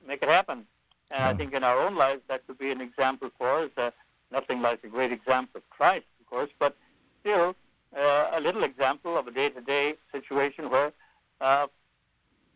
make 0.06 0.22
it 0.22 0.28
happen. 0.28 0.66
And 1.10 1.22
I 1.22 1.34
think 1.34 1.52
in 1.54 1.62
our 1.62 1.78
own 1.78 1.94
lives 1.94 2.22
that 2.28 2.46
could 2.46 2.58
be 2.58 2.70
an 2.70 2.80
example 2.80 3.30
for 3.38 3.50
us. 3.60 3.70
Uh, 3.76 3.90
nothing 4.32 4.60
like 4.60 4.82
a 4.82 4.88
great 4.88 5.12
example 5.12 5.58
of 5.58 5.70
Christ, 5.70 6.06
of 6.20 6.26
course, 6.26 6.50
but 6.58 6.76
still 7.20 7.54
uh, 7.96 8.30
a 8.32 8.40
little 8.40 8.64
example 8.64 9.16
of 9.16 9.26
a 9.26 9.30
day-to-day 9.30 9.94
situation 10.12 10.68
where, 10.68 10.92
uh, 11.40 11.66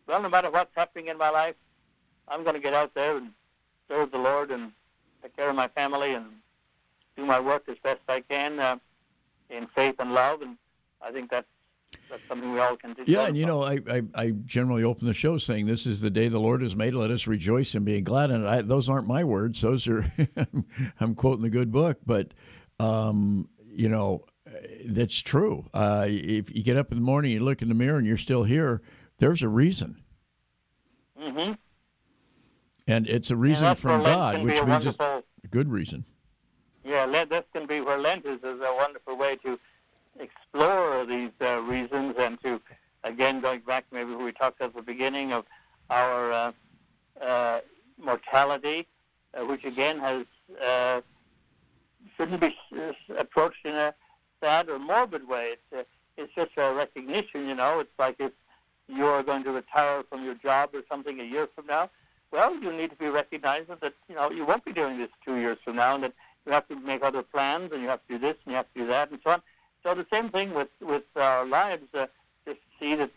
well, 0.07 0.21
no 0.21 0.29
matter 0.29 0.51
what's 0.51 0.75
happening 0.75 1.07
in 1.07 1.17
my 1.17 1.29
life, 1.29 1.55
I'm 2.27 2.43
going 2.43 2.55
to 2.55 2.61
get 2.61 2.73
out 2.73 2.93
there 2.93 3.17
and 3.17 3.29
serve 3.87 4.11
the 4.11 4.17
Lord 4.17 4.51
and 4.51 4.71
take 5.21 5.35
care 5.35 5.49
of 5.49 5.55
my 5.55 5.67
family 5.69 6.13
and 6.13 6.25
do 7.15 7.25
my 7.25 7.39
work 7.39 7.63
as 7.69 7.77
best 7.83 8.01
I 8.07 8.21
can 8.21 8.59
uh, 8.59 8.77
in 9.49 9.67
faith 9.67 9.95
and 9.99 10.13
love. 10.13 10.41
And 10.41 10.57
I 11.01 11.11
think 11.11 11.29
that's 11.29 11.47
that's 12.09 12.21
something 12.27 12.51
we 12.51 12.59
all 12.59 12.75
can 12.75 12.93
do. 12.93 13.03
Yeah, 13.05 13.27
and 13.27 13.37
you 13.37 13.45
know, 13.45 13.63
I, 13.63 13.79
I, 13.89 14.01
I, 14.15 14.31
generally 14.45 14.83
open 14.83 15.07
the 15.07 15.13
show 15.13 15.37
saying, 15.37 15.65
"This 15.67 15.85
is 15.85 16.01
the 16.01 16.09
day 16.09 16.27
the 16.27 16.39
Lord 16.39 16.61
has 16.61 16.75
made. 16.75 16.93
Let 16.93 17.11
us 17.11 17.27
rejoice 17.27 17.73
and 17.73 17.85
be 17.85 17.99
glad." 18.01 18.31
And 18.31 18.47
I, 18.47 18.61
those 18.61 18.89
aren't 18.89 19.07
my 19.07 19.23
words; 19.23 19.61
those 19.61 19.87
are 19.87 20.11
I'm 20.99 21.15
quoting 21.15 21.43
the 21.43 21.49
good 21.49 21.71
book. 21.71 21.99
But 22.05 22.33
um, 22.79 23.49
you 23.67 23.89
know, 23.89 24.25
that's 24.85 25.17
true. 25.17 25.65
Uh, 25.73 26.05
if 26.07 26.53
you 26.53 26.63
get 26.63 26.77
up 26.77 26.91
in 26.91 26.97
the 26.97 27.03
morning, 27.03 27.31
you 27.31 27.39
look 27.39 27.61
in 27.61 27.69
the 27.69 27.75
mirror, 27.75 27.97
and 27.97 28.05
you're 28.05 28.17
still 28.17 28.43
here, 28.43 28.81
there's 29.19 29.41
a 29.41 29.49
reason. 29.49 30.01
Mm-hmm. 31.19 31.53
And 32.87 33.07
it's 33.07 33.29
a 33.31 33.35
reason 33.35 33.75
from 33.75 34.03
God, 34.03 34.43
which 34.43 34.61
means 34.63 34.85
a 34.85 35.23
good 35.49 35.69
reason. 35.69 36.05
Yeah, 36.83 37.25
this 37.25 37.43
can 37.53 37.67
be 37.67 37.79
where 37.79 37.99
Lent 37.99 38.25
is, 38.25 38.39
is 38.39 38.59
a 38.59 38.73
wonderful 38.75 39.15
way 39.15 39.35
to 39.37 39.59
explore 40.21 41.05
these 41.05 41.31
uh, 41.41 41.61
reasons 41.61 42.15
and 42.17 42.41
to, 42.41 42.61
again, 43.03 43.41
going 43.41 43.61
back 43.61 43.85
maybe 43.91 44.13
we 44.13 44.31
talked 44.31 44.61
at 44.61 44.75
the 44.75 44.81
beginning 44.81 45.33
of 45.33 45.45
our 45.89 46.31
uh, 46.31 46.51
uh, 47.21 47.59
mortality, 48.01 48.87
uh, 49.33 49.45
which 49.45 49.65
again 49.65 49.99
has 49.99 50.25
shouldn't 52.17 52.41
be 52.41 52.55
approached 53.17 53.65
in 53.65 53.73
a 53.75 53.93
sad 54.41 54.69
or 54.69 54.79
morbid 54.79 55.27
way. 55.27 55.55
It's, 55.71 55.89
it's 56.17 56.33
just 56.35 56.51
a 56.57 56.73
recognition, 56.73 57.47
you 57.47 57.55
know. 57.55 57.79
It's 57.79 57.97
like 57.97 58.15
if 58.19 58.31
you're 58.87 59.23
going 59.23 59.43
to 59.43 59.51
retire 59.51 60.03
from 60.09 60.23
your 60.23 60.35
job 60.35 60.71
or 60.73 60.81
something 60.89 61.19
a 61.19 61.23
year 61.23 61.47
from 61.55 61.67
now, 61.67 61.89
well, 62.31 62.55
you 62.55 62.71
need 62.71 62.89
to 62.89 62.95
be 62.95 63.07
recognizing 63.07 63.75
that, 63.81 63.93
you 64.07 64.15
know, 64.15 64.31
you 64.31 64.45
won't 64.45 64.63
be 64.63 64.73
doing 64.73 64.97
this 64.97 65.09
two 65.25 65.37
years 65.37 65.57
from 65.63 65.75
now 65.75 65.95
and 65.95 66.03
that 66.05 66.13
you 66.45 66.51
have 66.51 66.67
to 66.69 66.75
make 66.75 67.03
other 67.03 67.23
plans 67.23 67.71
and 67.71 67.81
you 67.81 67.89
have 67.89 68.05
to 68.07 68.13
do 68.13 68.19
this 68.19 68.35
and 68.45 68.51
you 68.51 68.55
have 68.55 68.71
to 68.73 68.79
do 68.79 68.87
that 68.87 69.11
and 69.11 69.19
so 69.23 69.31
on. 69.31 69.41
So 69.83 69.95
the 69.95 70.05
same 70.11 70.29
thing 70.29 70.53
with, 70.53 70.69
with 70.81 71.03
our 71.15 71.45
lives. 71.45 71.83
Uh, 71.93 72.07
just 72.45 72.59
see 72.79 72.95
that, 72.95 73.11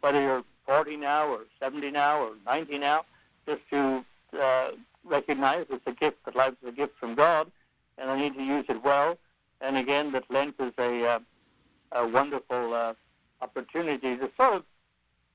whether 0.00 0.20
you're 0.20 0.44
40 0.66 0.96
now 0.96 1.28
or 1.28 1.40
70 1.60 1.90
now 1.90 2.22
or 2.22 2.32
90 2.44 2.78
now, 2.78 3.04
just 3.46 3.62
to 3.70 4.04
uh, 4.40 4.70
recognize 5.04 5.66
it's 5.70 5.86
a 5.86 5.92
gift, 5.92 6.24
that 6.24 6.34
life 6.34 6.54
is 6.62 6.68
a 6.68 6.72
gift 6.72 6.98
from 6.98 7.14
God, 7.14 7.50
and 7.98 8.10
I 8.10 8.18
need 8.18 8.34
to 8.34 8.42
use 8.42 8.64
it 8.68 8.82
well 8.82 9.18
and 9.60 9.76
again, 9.76 10.12
that 10.12 10.30
Lent 10.30 10.54
is 10.58 10.72
a, 10.78 11.06
uh, 11.06 11.18
a 11.92 12.06
wonderful 12.06 12.74
uh, 12.74 12.94
opportunity 13.40 14.16
to 14.16 14.30
sort 14.36 14.54
of 14.54 14.64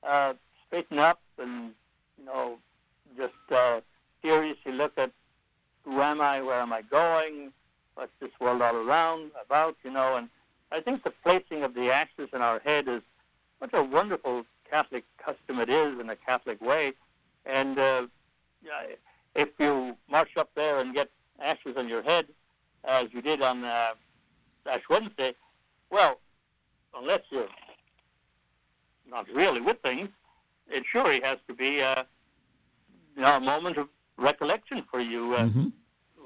uh, 0.02 0.34
straighten 0.66 0.98
up 0.98 1.20
and, 1.38 1.72
you 2.18 2.24
know, 2.26 2.58
just 3.16 3.32
uh, 3.50 3.80
seriously 4.22 4.72
look 4.72 4.92
at 4.96 5.10
who 5.84 6.00
am 6.00 6.20
I, 6.20 6.40
where 6.40 6.60
am 6.60 6.72
I 6.72 6.82
going, 6.82 7.52
what's 7.94 8.12
this 8.20 8.30
world 8.40 8.62
all 8.62 8.76
around 8.76 9.32
about, 9.44 9.76
you 9.84 9.90
know. 9.90 10.16
And 10.16 10.28
I 10.72 10.80
think 10.80 11.04
the 11.04 11.12
placing 11.22 11.62
of 11.62 11.74
the 11.74 11.90
ashes 11.90 12.30
in 12.32 12.40
our 12.40 12.58
head 12.60 12.88
is 12.88 13.02
such 13.60 13.74
a 13.74 13.82
wonderful 13.82 14.44
Catholic 14.68 15.04
custom 15.18 15.60
it 15.60 15.68
is 15.68 16.00
in 16.00 16.08
a 16.08 16.16
Catholic 16.16 16.60
way. 16.62 16.94
And 17.44 17.78
uh, 17.78 18.06
if 19.34 19.50
you 19.58 19.96
march 20.10 20.36
up 20.36 20.50
there 20.54 20.80
and 20.80 20.94
get 20.94 21.10
ashes 21.40 21.76
on 21.76 21.88
your 21.88 22.02
head, 22.02 22.26
as 22.84 23.08
you 23.12 23.20
did 23.20 23.42
on 23.42 23.64
uh, 23.64 23.92
Ash 24.66 24.82
Wednesday, 24.88 25.34
well, 25.90 26.20
unless 26.96 27.20
you're 27.30 27.48
not 29.08 29.26
really 29.28 29.60
with 29.60 29.78
things, 29.82 30.08
it 30.70 30.84
surely 30.90 31.20
has 31.20 31.38
to 31.48 31.54
be 31.54 31.80
a, 31.80 31.90
uh, 31.90 32.04
you 33.14 33.22
know, 33.22 33.36
a 33.36 33.40
moment 33.40 33.76
of 33.76 33.88
recollection 34.16 34.84
for 34.90 35.00
you. 35.00 35.34
Uh, 35.34 35.44
mm-hmm. 35.44 35.68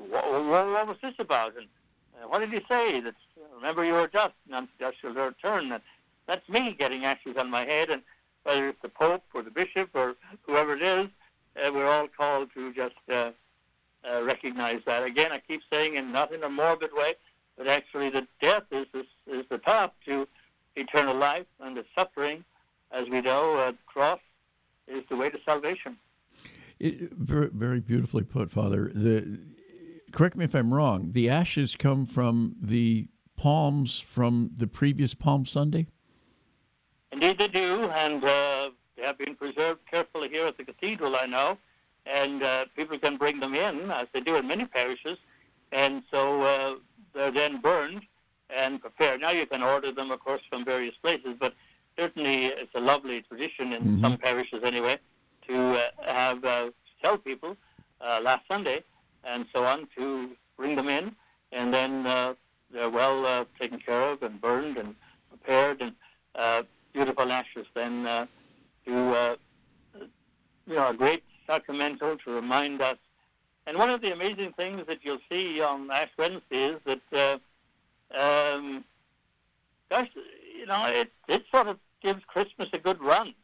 what, 0.08 0.24
what, 0.30 0.68
what, 0.68 0.86
was 0.86 0.96
this 1.02 1.14
about? 1.18 1.56
And 1.56 1.66
uh, 2.16 2.28
what 2.28 2.40
did 2.40 2.50
he 2.50 2.60
say? 2.68 3.00
That 3.00 3.14
remember 3.54 3.84
you 3.84 3.94
are 3.94 4.08
just, 4.08 4.34
and 4.52 4.68
just 4.78 5.00
shall 5.00 5.12
return. 5.12 5.68
That 5.68 5.82
that's 6.26 6.48
me 6.48 6.74
getting 6.78 7.04
ashes 7.04 7.36
on 7.36 7.50
my 7.50 7.64
head, 7.64 7.90
and 7.90 8.02
whether 8.42 8.68
it's 8.68 8.82
the 8.82 8.88
Pope 8.88 9.22
or 9.34 9.42
the 9.42 9.50
Bishop 9.50 9.90
or 9.94 10.14
whoever 10.42 10.74
it 10.74 10.82
is, 10.82 11.08
uh, 11.56 11.72
we're 11.72 11.88
all 11.88 12.08
called 12.08 12.50
to 12.54 12.72
just 12.72 12.94
uh, 13.10 13.30
uh, 14.08 14.22
recognize 14.22 14.80
that. 14.86 15.04
Again, 15.04 15.32
I 15.32 15.38
keep 15.38 15.62
saying, 15.72 15.96
and 15.96 16.12
not 16.12 16.32
in 16.32 16.42
a 16.42 16.48
morbid 16.48 16.90
way, 16.94 17.14
but 17.56 17.66
actually 17.66 18.10
that 18.10 18.26
death 18.40 18.64
is, 18.70 18.86
is, 18.94 19.06
is 19.26 19.44
the 19.50 19.58
path 19.58 19.90
to 20.06 20.28
eternal 20.76 21.16
life, 21.16 21.46
and 21.60 21.76
the 21.76 21.84
suffering, 21.94 22.44
as 22.92 23.08
we 23.08 23.20
know, 23.20 23.56
uh, 23.56 23.70
the 23.70 23.78
cross 23.86 24.20
is 24.86 25.02
the 25.08 25.16
way 25.16 25.30
to 25.30 25.38
salvation. 25.44 25.96
It, 26.78 27.12
very, 27.12 27.48
very 27.48 27.80
beautifully 27.80 28.22
put, 28.22 28.50
Father. 28.50 28.92
The, 28.94 29.38
correct 30.16 30.34
me 30.34 30.46
if 30.46 30.54
I'm 30.54 30.72
wrong. 30.72 31.10
The 31.12 31.28
ashes 31.28 31.76
come 31.76 32.06
from 32.06 32.56
the 32.58 33.08
palms 33.36 34.00
from 34.00 34.50
the 34.56 34.66
previous 34.66 35.12
Palm 35.12 35.44
Sunday. 35.44 35.88
Indeed, 37.12 37.36
they 37.36 37.48
do, 37.48 37.84
and 37.90 38.24
uh, 38.24 38.70
they 38.96 39.02
have 39.02 39.18
been 39.18 39.36
preserved 39.36 39.80
carefully 39.90 40.30
here 40.30 40.46
at 40.46 40.56
the 40.56 40.64
cathedral. 40.64 41.16
I 41.16 41.26
know, 41.26 41.58
and 42.06 42.42
uh, 42.42 42.64
people 42.74 42.98
can 42.98 43.18
bring 43.18 43.40
them 43.40 43.54
in, 43.54 43.90
as 43.90 44.08
they 44.14 44.20
do 44.20 44.36
in 44.36 44.48
many 44.48 44.64
parishes, 44.64 45.18
and 45.70 46.02
so 46.10 46.42
uh, 46.42 46.74
they're 47.14 47.30
then 47.30 47.60
burned 47.60 48.00
and 48.48 48.80
prepared. 48.80 49.20
Now 49.20 49.32
you 49.32 49.44
can 49.44 49.62
order 49.62 49.92
them, 49.92 50.10
of 50.10 50.20
course, 50.20 50.42
from 50.48 50.64
various 50.64 50.94
places, 51.02 51.36
but 51.38 51.52
certainly 51.98 52.46
it's 52.46 52.74
a 52.74 52.80
lovely 52.80 53.20
tradition 53.20 53.74
in 53.74 53.82
mm-hmm. 53.82 54.02
some 54.02 54.16
parishes 54.16 54.64
anyway 54.64 54.98
to 55.46 55.72
uh, 55.72 55.88
have 56.06 56.42
uh, 56.42 56.70
tell 57.02 57.18
people 57.18 57.54
uh, 58.00 58.20
last 58.22 58.44
Sunday 58.48 58.82
and 59.26 59.46
so 59.52 59.64
on 59.64 59.88
to 59.96 60.30
bring 60.56 60.76
them 60.76 60.88
in, 60.88 61.14
and 61.52 61.72
then 61.72 62.06
uh, 62.06 62.34
they're 62.72 62.90
well 62.90 63.26
uh, 63.26 63.44
taken 63.58 63.78
care 63.78 64.02
of 64.02 64.22
and 64.22 64.40
burned 64.40 64.76
and 64.76 64.94
prepared, 65.28 65.80
and 65.80 65.92
uh, 66.34 66.62
beautiful 66.92 67.30
ashes 67.30 67.66
then 67.74 68.06
uh, 68.06 68.26
to 68.86 69.10
uh, 69.14 69.36
you 70.66 70.74
know 70.74 70.88
a 70.88 70.94
great 70.94 71.22
sacramental 71.46 72.16
to 72.18 72.30
remind 72.30 72.80
us. 72.80 72.98
And 73.66 73.78
one 73.78 73.90
of 73.90 74.00
the 74.00 74.12
amazing 74.12 74.52
things 74.52 74.86
that 74.86 75.00
you'll 75.02 75.18
see 75.30 75.60
on 75.60 75.90
Ash 75.90 76.10
Wednesday 76.16 76.66
is 76.66 76.80
that, 76.84 77.40
uh, 78.14 78.16
um, 78.16 78.84
gosh, 79.90 80.08
you 80.56 80.66
know, 80.66 80.86
it 80.86 81.12
it 81.28 81.44
sort 81.50 81.66
of 81.66 81.78
gives 82.00 82.22
Christmas 82.26 82.68
a 82.72 82.78
good 82.78 83.02
run, 83.02 83.34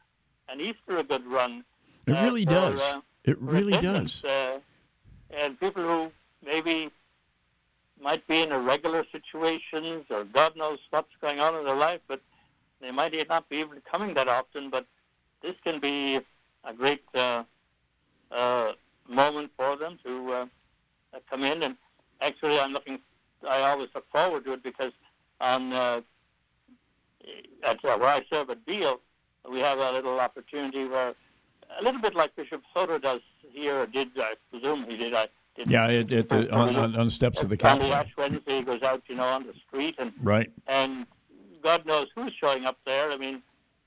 and 0.49 0.61
Easter 0.61 0.99
a 0.99 1.03
good 1.03 1.27
run. 1.27 1.65
It 2.07 2.13
uh, 2.13 2.23
really 2.23 2.45
for, 2.45 2.51
does. 2.51 2.81
Uh, 2.81 3.01
it 3.25 3.39
really 3.41 3.77
does. 3.79 4.25
Uh, 4.25 4.59
and 5.31 5.59
people 5.59 5.83
who 5.83 6.13
maybe 6.45 6.91
might 8.01 8.27
be 8.27 8.43
in 8.43 8.53
irregular 8.53 9.05
situations 9.13 10.05
or 10.11 10.25
God 10.25 10.57
knows 10.57 10.79
what's 10.91 11.15
going 11.21 11.41
on 11.41 11.55
in 11.55 11.65
their 11.65 11.77
life, 11.77 12.01
but 12.09 12.21
they 12.81 12.91
might 12.91 13.15
not 13.33 13.49
be 13.49 13.57
even 13.57 13.81
coming 13.91 14.15
that 14.15 14.29
often. 14.29 14.71
But 14.71 14.87
this 15.43 15.57
can 15.65 15.81
be 15.81 16.21
a 16.65 16.73
great 16.73 17.05
uh, 17.15 17.45
uh, 18.31 18.73
moment 19.09 19.51
for 19.57 19.77
them 19.77 19.99
to 20.05 20.13
uh, 20.33 20.47
come 21.31 21.43
in. 21.45 21.63
And 21.63 21.77
actually, 22.21 22.59
I'm 22.59 22.73
looking. 22.73 22.99
I 23.49 23.61
always 23.71 23.89
look 23.95 24.07
forward 24.11 24.45
to 24.45 24.53
it 24.53 24.63
because 24.63 24.93
on 25.41 25.73
uh, 25.73 26.01
at 27.65 27.85
uh, 27.85 27.99
where 27.99 28.15
I 28.19 28.23
serve 28.31 28.51
at 28.51 28.65
Beale, 28.67 29.01
we 29.51 29.59
have 29.61 29.79
a 29.79 29.91
little 29.93 30.21
opportunity 30.21 30.85
where 30.87 31.15
a 31.79 31.83
little 31.83 32.01
bit 32.01 32.15
like 32.15 32.37
Bishop 32.37 32.63
Soto 32.73 32.99
does 32.99 33.23
here, 33.41 33.77
or 33.83 33.87
did 33.87 34.11
I 34.19 34.35
presume 34.51 34.85
he 34.89 34.97
did. 34.97 35.15
I 35.15 35.29
did 35.57 35.69
yeah, 35.69 35.89
it, 35.89 36.13
it, 36.13 36.33
uh, 36.33 36.47
on, 36.53 36.77
on, 36.77 36.97
on 36.97 37.07
the 37.07 37.11
steps 37.11 37.43
of 37.43 37.49
the 37.49 37.57
Capitol. 37.57 37.87
On 37.87 37.91
the 37.91 37.97
Ash 37.97 38.17
Wednesday, 38.17 38.59
he 38.59 38.63
goes 38.63 38.83
out, 38.83 39.03
you 39.09 39.17
know, 39.17 39.25
on 39.25 39.47
the 39.47 39.55
street, 39.67 39.97
and 39.99 40.13
right, 40.23 40.51
and 40.67 41.07
God 41.63 41.87
knows 41.87 42.09
who's 42.15 42.33
showing 42.33 42.65
up 42.65 42.79
there. 42.85 43.11
I 43.11 43.17
mean, 43.17 43.43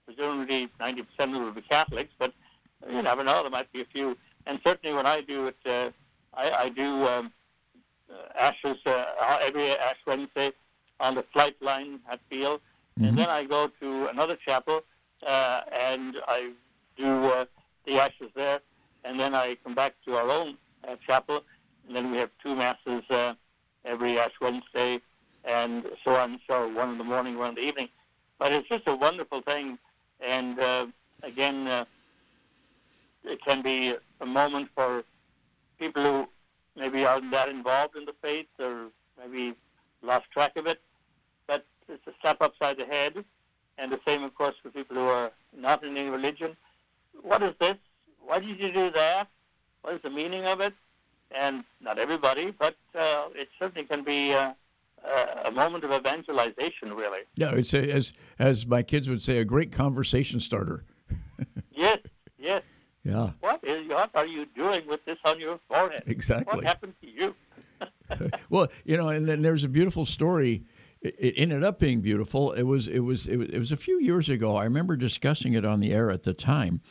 presumably 0.06 0.70
90% 0.80 1.00
of 1.00 1.06
them 1.18 1.44
will 1.44 1.52
be 1.52 1.62
Catholics, 1.62 2.14
but 2.18 2.34
you 2.90 3.02
never 3.02 3.24
know. 3.24 3.42
There 3.42 3.52
might 3.52 3.72
be 3.74 3.82
a 3.82 3.86
few. 3.86 4.18
And 4.46 4.60
certainly 4.64 4.96
when 4.96 5.06
I 5.06 5.22
do 5.22 5.48
it, 5.48 5.58
uh, 5.66 5.90
I, 6.34 6.52
I 6.52 6.70
do 6.70 7.08
um, 7.08 7.32
uh, 8.10 8.40
ashes 8.40 8.78
uh, 8.86 9.40
every 9.42 9.72
Ash 9.72 9.98
Wednesday 10.06 10.52
on 11.00 11.16
the 11.16 11.24
flight 11.34 11.56
line 11.62 12.00
at 12.10 12.20
Beale. 12.30 12.58
Mm-hmm. 12.58 13.06
And 13.06 13.18
then 13.18 13.30
I 13.30 13.46
go 13.46 13.70
to 13.82 14.08
another 14.08 14.36
chapel 14.36 14.82
uh, 15.26 15.62
and 15.74 16.18
I 16.28 16.52
do 16.98 17.26
uh, 17.26 17.46
the 17.86 18.00
ashes 18.00 18.30
there. 18.36 18.62
And 19.04 19.20
then 19.20 19.36
I 19.36 19.58
come 19.64 19.76
back 19.76 19.94
to 20.06 20.16
our 20.16 20.30
own 20.30 20.58
uh, 20.88 20.96
chapel. 21.06 21.44
And 21.88 21.96
then 21.96 22.12
we 22.12 22.18
have 22.18 22.30
two 22.42 22.56
masses 22.56 23.04
uh, 23.10 23.34
every 23.84 24.20
Ash 24.20 24.32
Wednesday 24.42 25.02
and 25.46 25.86
so 26.04 26.16
on. 26.16 26.32
and 26.32 26.40
So 26.48 26.68
one 26.68 26.92
in 26.92 26.98
the 26.98 27.04
morning, 27.04 27.38
one 27.38 27.50
in 27.50 27.56
the 27.56 27.62
evening. 27.62 27.90
But 28.40 28.52
it's 28.52 28.68
just 28.68 28.88
a 28.88 28.96
wonderful 28.96 29.42
thing. 29.42 29.78
And 30.20 30.60
uh, 30.60 30.88
again, 31.24 31.68
uh, 31.68 31.86
it 33.24 33.42
can 33.44 33.62
be 33.62 33.96
a 34.22 34.26
moment 34.26 34.70
for 34.76 35.04
people 35.80 36.04
who 36.04 36.28
maybe 36.76 37.06
aren't 37.06 37.32
that 37.32 37.50
involved 37.50 37.96
in 37.96 38.06
the 38.06 38.16
faith 38.22 38.48
or 38.60 38.88
maybe 39.20 39.56
lost 40.02 40.26
track 40.32 40.58
of 40.58 40.68
it. 40.68 40.82
But 41.48 41.66
it's 41.88 42.06
a 42.08 42.12
slap 42.22 42.42
upside 42.42 42.78
the 42.78 42.86
head. 42.86 43.24
And 43.78 43.92
the 43.92 44.00
same, 44.06 44.24
of 44.24 44.34
course, 44.36 44.56
for 44.62 44.70
people 44.70 44.96
who 44.96 45.04
are 45.04 45.32
not 45.56 45.84
in 45.84 45.98
any 45.98 46.10
religion. 46.10 46.56
What 47.22 47.44
is 47.44 47.54
this? 47.60 47.76
Why 48.26 48.40
did 48.40 48.60
you 48.60 48.72
do 48.72 48.90
that? 48.92 49.28
What 49.82 49.96
is 49.96 50.02
the 50.02 50.10
meaning 50.10 50.46
of 50.46 50.62
it? 50.62 50.74
And 51.32 51.64
not 51.82 51.98
everybody, 51.98 52.52
but 52.52 52.76
uh, 52.98 53.28
it 53.34 53.50
certainly 53.60 53.86
can 53.88 54.04
be 54.04 54.34
uh, 54.34 54.54
a 55.46 55.52
moment 55.52 55.84
of 55.84 55.92
evangelization, 55.92 56.94
really. 56.94 57.22
Yeah, 57.36 57.52
it's 57.52 57.74
a, 57.74 57.92
as 57.92 58.14
as 58.40 58.66
my 58.66 58.84
kids 58.84 59.10
would 59.10 59.22
say, 59.22 59.38
a 59.38 59.46
great 59.46 59.72
conversation 59.72 60.40
starter. 60.40 60.84
yes, 61.72 62.00
yes. 62.38 62.64
Yeah. 63.04 63.32
What 63.40 63.64
is 63.64 63.88
what 63.88 64.10
are 64.16 64.26
you 64.26 64.46
doing 64.56 64.88
with 64.88 65.06
this 65.06 65.18
on 65.24 65.40
your 65.40 65.60
forehead? 65.68 66.04
Exactly. 66.08 66.56
What 66.56 66.66
happened 66.66 66.96
to 67.02 67.10
you? 67.10 67.36
well, 68.50 68.68
you 68.84 68.98
know, 68.98 69.10
and 69.10 69.28
then 69.28 69.42
there's 69.42 69.64
a 69.64 69.70
beautiful 69.70 70.06
story. 70.06 70.64
It 71.02 71.36
ended 71.38 71.64
up 71.64 71.78
being 71.78 72.02
beautiful. 72.02 72.52
It 72.54 72.64
was 72.64 72.88
it 72.88 73.00
was 73.00 73.28
it 73.28 73.38
was, 73.38 73.50
it 73.50 73.60
was 73.60 73.72
a 73.72 73.78
few 73.78 74.00
years 74.02 74.28
ago. 74.28 74.56
I 74.56 74.64
remember 74.64 74.96
discussing 74.96 75.54
it 75.54 75.64
on 75.64 75.80
the 75.80 75.94
air 75.94 76.10
at 76.10 76.24
the 76.24 76.34
time. 76.34 76.82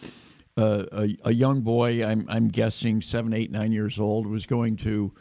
Uh, 0.57 0.85
a, 0.93 1.17
a 1.25 1.33
young 1.33 1.63
boy, 1.63 2.05
I'm 2.05 2.27
I'm 2.29 2.47
guessing 2.47 3.01
seven, 3.01 3.33
eight, 3.33 3.51
nine 3.51 3.73
years 3.73 3.99
old, 3.99 4.29
was 4.29 4.47
going 4.47 4.77
to 4.79 5.13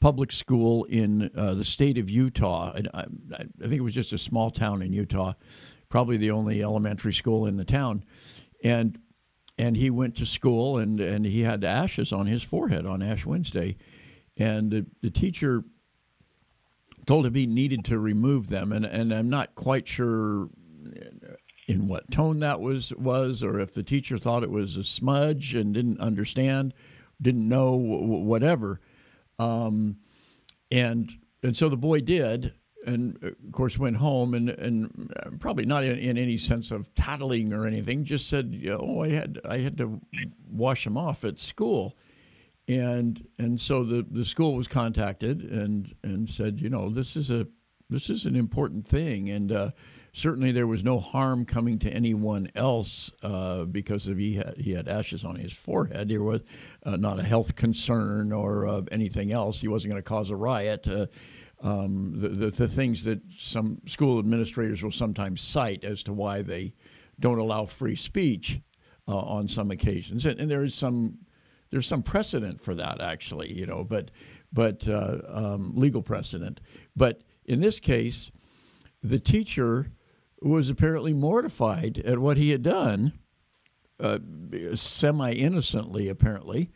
public 0.00 0.32
school 0.32 0.84
in 0.84 1.30
uh, 1.36 1.54
the 1.54 1.64
state 1.64 1.98
of 1.98 2.08
Utah. 2.08 2.72
I, 2.74 3.00
I, 3.00 3.44
think 3.60 3.74
it 3.74 3.82
was 3.82 3.94
just 3.94 4.12
a 4.12 4.18
small 4.18 4.50
town 4.50 4.82
in 4.82 4.92
Utah, 4.92 5.34
probably 5.88 6.16
the 6.16 6.30
only 6.30 6.62
elementary 6.62 7.12
school 7.12 7.46
in 7.46 7.56
the 7.56 7.64
town, 7.64 8.04
and 8.64 8.98
and 9.58 9.76
he 9.76 9.90
went 9.90 10.16
to 10.16 10.26
school 10.26 10.78
and 10.78 11.00
and 11.00 11.26
he 11.26 11.42
had 11.42 11.64
ashes 11.64 12.12
on 12.12 12.26
his 12.26 12.42
forehead 12.42 12.86
on 12.86 13.02
Ash 13.02 13.26
Wednesday, 13.26 13.76
and 14.36 14.70
the, 14.70 14.86
the 15.02 15.10
teacher 15.10 15.64
told 17.06 17.26
him 17.26 17.34
he 17.34 17.46
needed 17.46 17.84
to 17.86 17.98
remove 17.98 18.48
them, 18.48 18.72
and 18.72 18.86
and 18.86 19.12
I'm 19.12 19.28
not 19.28 19.54
quite 19.54 19.86
sure 19.86 20.48
in 21.68 21.86
what 21.86 22.10
tone 22.10 22.40
that 22.40 22.60
was 22.60 22.92
was, 22.94 23.42
or 23.42 23.60
if 23.60 23.74
the 23.74 23.82
teacher 23.82 24.18
thought 24.18 24.42
it 24.42 24.50
was 24.50 24.76
a 24.76 24.84
smudge 24.84 25.54
and 25.54 25.74
didn't 25.74 26.00
understand, 26.00 26.72
didn't 27.20 27.48
know, 27.48 27.72
whatever. 27.74 28.80
Um, 29.40 29.96
and 30.70 31.10
and 31.42 31.56
so 31.56 31.68
the 31.68 31.76
boy 31.76 32.00
did, 32.00 32.52
and 32.86 33.18
of 33.22 33.52
course 33.52 33.78
went 33.78 33.96
home 33.96 34.34
and 34.34 34.50
and 34.50 35.12
probably 35.40 35.64
not 35.64 35.84
in, 35.84 35.98
in 35.98 36.18
any 36.18 36.36
sense 36.36 36.70
of 36.70 36.92
tattling 36.94 37.52
or 37.52 37.66
anything. 37.66 38.04
Just 38.04 38.28
said, 38.28 38.62
"Oh, 38.68 39.02
I 39.02 39.10
had 39.10 39.40
I 39.48 39.58
had 39.58 39.78
to 39.78 40.00
wash 40.48 40.86
him 40.86 40.96
off 40.96 41.24
at 41.24 41.38
school." 41.38 41.96
And 42.68 43.26
and 43.38 43.60
so 43.60 43.82
the, 43.82 44.06
the 44.08 44.24
school 44.24 44.54
was 44.54 44.68
contacted 44.68 45.42
and, 45.42 45.92
and 46.04 46.30
said, 46.30 46.60
you 46.60 46.68
know, 46.68 46.88
this 46.88 47.16
is 47.16 47.28
a 47.28 47.48
this 47.88 48.08
is 48.08 48.26
an 48.26 48.36
important 48.36 48.86
thing, 48.86 49.28
and 49.28 49.50
uh, 49.50 49.70
certainly 50.12 50.52
there 50.52 50.66
was 50.66 50.82
no 50.82 50.98
harm 50.98 51.44
coming 51.44 51.78
to 51.80 51.90
anyone 51.90 52.50
else 52.54 53.10
uh, 53.22 53.64
because 53.64 54.06
of 54.06 54.18
he 54.18 54.34
had, 54.34 54.54
he 54.58 54.72
had 54.72 54.88
ashes 54.88 55.24
on 55.24 55.36
his 55.36 55.52
forehead. 55.52 56.08
There 56.08 56.22
was 56.22 56.40
uh, 56.84 56.96
not 56.96 57.20
a 57.20 57.22
health 57.22 57.54
concern 57.54 58.32
or 58.32 58.66
uh, 58.66 58.82
anything 58.90 59.32
else. 59.32 59.60
He 59.60 59.68
wasn't 59.68 59.92
going 59.92 60.02
to 60.02 60.08
cause 60.08 60.30
a 60.30 60.36
riot. 60.36 60.86
Uh, 60.88 61.06
um, 61.62 62.14
the, 62.20 62.28
the, 62.28 62.50
the 62.50 62.68
things 62.68 63.04
that 63.04 63.20
some 63.38 63.82
school 63.86 64.18
administrators 64.18 64.82
will 64.82 64.90
sometimes 64.90 65.42
cite 65.42 65.84
as 65.84 66.02
to 66.04 66.12
why 66.12 66.42
they 66.42 66.74
don't 67.18 67.38
allow 67.38 67.66
free 67.66 67.96
speech 67.96 68.60
uh, 69.06 69.16
on 69.16 69.48
some 69.48 69.70
occasions, 69.70 70.24
and, 70.24 70.40
and, 70.40 70.50
there 70.50 70.64
is 70.64 70.74
some 70.74 71.18
there's 71.70 71.86
some 71.86 72.02
precedent 72.02 72.60
for 72.60 72.74
that 72.74 73.00
actually, 73.00 73.52
you 73.52 73.66
know, 73.66 73.84
but 73.84 74.10
but 74.52 74.86
uh, 74.88 75.18
um, 75.28 75.72
legal 75.74 76.02
precedent. 76.02 76.60
But 76.96 77.22
in 77.44 77.60
this 77.60 77.80
case, 77.80 78.30
the 79.02 79.18
teacher 79.18 79.92
was 80.42 80.70
apparently 80.70 81.12
mortified 81.12 81.98
at 82.04 82.18
what 82.18 82.36
he 82.36 82.50
had 82.50 82.62
done, 82.62 83.12
uh, 83.98 84.18
semi 84.74 85.32
innocently, 85.32 86.08
apparently, 86.08 86.70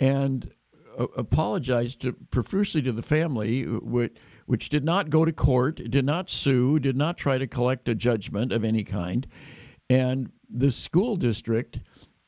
and 0.00 0.52
uh, 0.98 1.06
apologized 1.16 2.00
to, 2.00 2.12
profusely 2.30 2.82
to 2.82 2.92
the 2.92 3.02
family, 3.02 3.62
which, 3.62 4.16
which 4.46 4.68
did 4.68 4.84
not 4.84 5.10
go 5.10 5.24
to 5.24 5.32
court, 5.32 5.80
did 5.90 6.04
not 6.04 6.28
sue, 6.28 6.78
did 6.78 6.96
not 6.96 7.16
try 7.16 7.38
to 7.38 7.46
collect 7.46 7.88
a 7.88 7.94
judgment 7.94 8.52
of 8.52 8.64
any 8.64 8.82
kind, 8.82 9.26
and 9.88 10.30
the 10.48 10.72
school 10.72 11.16
district 11.16 11.80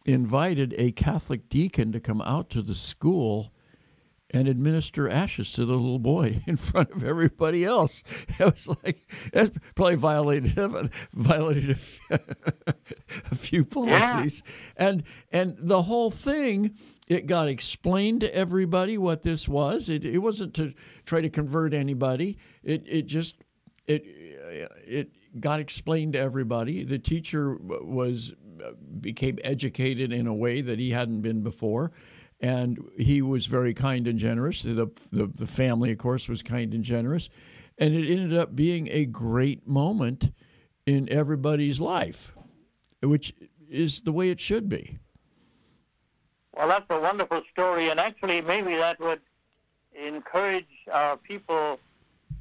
invited 0.06 0.74
a 0.78 0.92
Catholic 0.92 1.48
deacon 1.48 1.92
to 1.92 2.00
come 2.00 2.22
out 2.22 2.50
to 2.50 2.62
the 2.62 2.74
school 2.74 3.52
and 4.30 4.46
administer 4.46 5.08
ashes 5.08 5.52
to 5.52 5.64
the 5.64 5.74
little 5.74 5.98
boy 5.98 6.42
in 6.46 6.56
front 6.56 6.90
of 6.90 7.02
everybody 7.02 7.64
else. 7.64 8.02
It 8.38 8.44
was 8.44 8.68
like 8.84 9.08
that 9.32 9.52
probably 9.74 9.96
violated 9.96 10.52
violated 11.12 11.78
a, 12.10 12.20
a 13.30 13.34
few 13.34 13.64
policies, 13.64 14.42
yeah. 14.46 14.88
and 14.88 15.02
and 15.32 15.56
the 15.58 15.82
whole 15.82 16.10
thing. 16.10 16.74
It 17.08 17.24
got 17.24 17.48
explained 17.48 18.20
to 18.20 18.34
everybody 18.34 18.98
what 18.98 19.22
this 19.22 19.48
was. 19.48 19.88
It, 19.88 20.04
it 20.04 20.18
wasn't 20.18 20.52
to 20.56 20.74
try 21.06 21.22
to 21.22 21.30
convert 21.30 21.72
anybody. 21.72 22.36
It 22.62 22.84
it 22.86 23.06
just 23.06 23.36
it 23.86 24.02
it 24.04 25.40
got 25.40 25.58
explained 25.58 26.12
to 26.12 26.18
everybody. 26.18 26.84
The 26.84 26.98
teacher 26.98 27.56
was 27.56 28.34
became 29.00 29.38
educated 29.42 30.12
in 30.12 30.26
a 30.26 30.34
way 30.34 30.60
that 30.60 30.78
he 30.78 30.90
hadn't 30.90 31.22
been 31.22 31.42
before 31.42 31.92
and 32.40 32.79
he 32.96 33.20
was 33.22 33.46
very 33.46 33.74
kind 33.74 34.07
and 34.07 34.18
generous. 34.18 34.62
The, 34.62 34.90
the, 35.12 35.31
the 35.35 35.46
family, 35.46 35.92
of 35.92 35.98
course, 35.98 36.29
was 36.29 36.42
kind 36.42 36.72
and 36.72 36.85
generous, 36.85 37.29
and 37.77 37.94
it 37.94 38.11
ended 38.11 38.38
up 38.38 38.55
being 38.55 38.88
a 38.90 39.05
great 39.05 39.66
moment 39.66 40.33
in 40.87 41.09
everybody's 41.12 41.81
life, 41.81 42.35
which 43.03 43.35
is 43.68 44.03
the 44.03 44.12
way 44.12 44.31
it 44.31 44.40
should 44.40 44.68
be. 44.68 44.98
Well, 46.55 46.68
that's 46.68 46.87
a 46.90 46.98
wonderful 46.98 47.42
story, 47.53 47.88
and 47.88 48.01
actually, 48.01 48.40
maybe 48.40 48.74
that 48.77 48.98
would 49.01 49.20
encourage 49.94 50.66
our 50.92 51.16
people. 51.16 51.79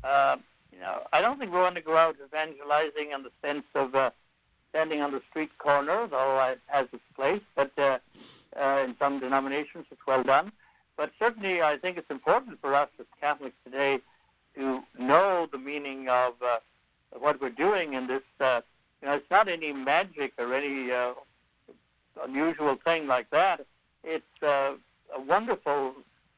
Uh, 0.03 0.37
you 0.71 0.79
know, 0.79 1.01
I 1.11 1.21
don't 1.21 1.39
think 1.39 1.51
we 1.51 1.59
want 1.59 1.75
to 1.75 1.81
go 1.81 1.97
out 1.97 2.15
evangelizing 2.23 3.11
in 3.11 3.23
the 3.23 3.31
sense 3.43 3.65
of 3.75 3.93
uh, 3.95 4.11
standing 4.69 5.01
on 5.01 5.11
the 5.11 5.21
street 5.29 5.55
corner, 5.57 6.07
though 6.07 6.39
it 6.49 6.59
has 6.67 6.87
its 6.93 7.03
place, 7.15 7.41
but 7.55 7.71
uh, 7.77 7.99
uh, 8.55 8.83
in 8.85 8.95
some 8.97 9.19
denominations. 9.19 9.85
It's 9.91 10.05
well 10.07 10.23
done. 10.23 10.51
But 10.97 11.11
certainly, 11.19 11.61
I 11.61 11.77
think 11.77 11.97
it's 11.97 12.09
important 12.09 12.59
for 12.59 12.73
us 12.73 12.89
as 12.99 13.05
Catholics 13.21 13.55
today 13.63 13.99
to 14.55 14.83
know 14.97 15.47
the 15.51 15.59
meaning 15.59 16.09
of 16.09 16.33
uh, 16.41 16.57
what 17.11 17.39
we're 17.39 17.49
doing 17.49 17.93
in 17.93 18.07
this. 18.07 18.23
Uh, 18.39 18.61
you 19.01 19.07
know, 19.07 19.13
it's 19.15 19.29
not 19.29 19.47
any 19.47 19.71
magic 19.71 20.33
or 20.39 20.53
any 20.53 20.91
uh, 20.91 21.13
unusual 22.23 22.75
thing 22.83 23.05
like 23.05 23.29
that. 23.29 23.65
It's 24.03 24.43
uh, 24.43 24.73
a 25.15 25.21
wonderful 25.21 25.93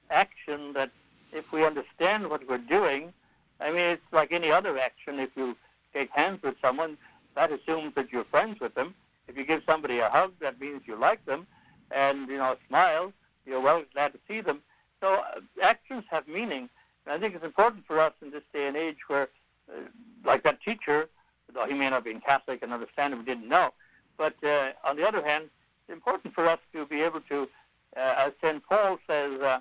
action 0.10 0.74
that, 0.74 0.91
if 1.32 1.52
we 1.52 1.63
understand 1.63 2.30
what 2.30 2.48
we're 2.50 2.58
doing, 2.58 3.13
I 3.62 3.69
mean, 3.69 3.82
it's 3.82 4.12
like 4.12 4.32
any 4.32 4.52
other 4.52 4.78
action. 4.78 5.19
If 5.19 5.30
you 5.38 5.56
shake 5.93 6.10
hands 6.12 6.41
with 6.43 6.56
someone, 6.62 6.98
that 7.36 7.52
assumes 7.52 7.95
that 7.95 8.12
you're 8.12 8.26
friends 8.26 8.60
with 8.60 8.74
them. 8.76 8.93
If 9.28 9.38
you 9.38 9.45
give 9.45 9.62
somebody 9.65 10.00
a 10.00 10.10
hug, 10.10 10.34
that 10.41 10.60
means 10.60 10.82
you 10.86 10.95
like 10.95 11.24
them 11.26 11.48
and 11.91 12.28
you 12.30 12.38
know 12.38 12.56
smile, 12.67 13.13
you're 13.45 13.62
well 13.62 13.84
glad 13.93 14.13
to 14.13 14.19
see 14.28 14.41
them. 14.41 14.62
So 15.02 15.13
uh, 15.13 15.39
actions 15.62 16.04
have 16.10 16.28
meaning. 16.28 16.69
And 17.06 17.15
I 17.15 17.19
think 17.19 17.36
it's 17.36 17.45
important 17.45 17.86
for 17.86 17.99
us 17.99 18.13
in 18.21 18.32
this 18.32 18.43
day 18.54 18.67
and 18.67 18.75
age 18.78 18.97
where, 19.08 19.30
uh, 19.71 19.82
like 20.25 20.43
that 20.43 20.62
teacher, 20.62 21.10
though 21.54 21.65
he 21.65 21.73
may 21.73 21.89
not 21.89 22.04
be 22.04 22.13
Catholic 22.15 22.62
and 22.62 22.73
understand 22.73 23.17
we 23.17 23.23
didn't 23.23 23.47
know, 23.47 23.73
but 24.17 24.36
uh, 24.43 24.71
on 24.84 24.97
the 24.97 25.08
other 25.08 25.25
hand, 25.25 25.45
it's 25.45 25.93
important 25.93 26.34
for 26.34 26.47
us 26.47 26.60
to 26.73 26.86
be 26.86 27.02
able 27.02 27.21
to, 27.21 27.49
uh, 27.97 28.15
as 28.17 28.34
St. 28.43 28.62
Paul 28.67 28.99
says 29.08 29.39
uh, 29.39 29.60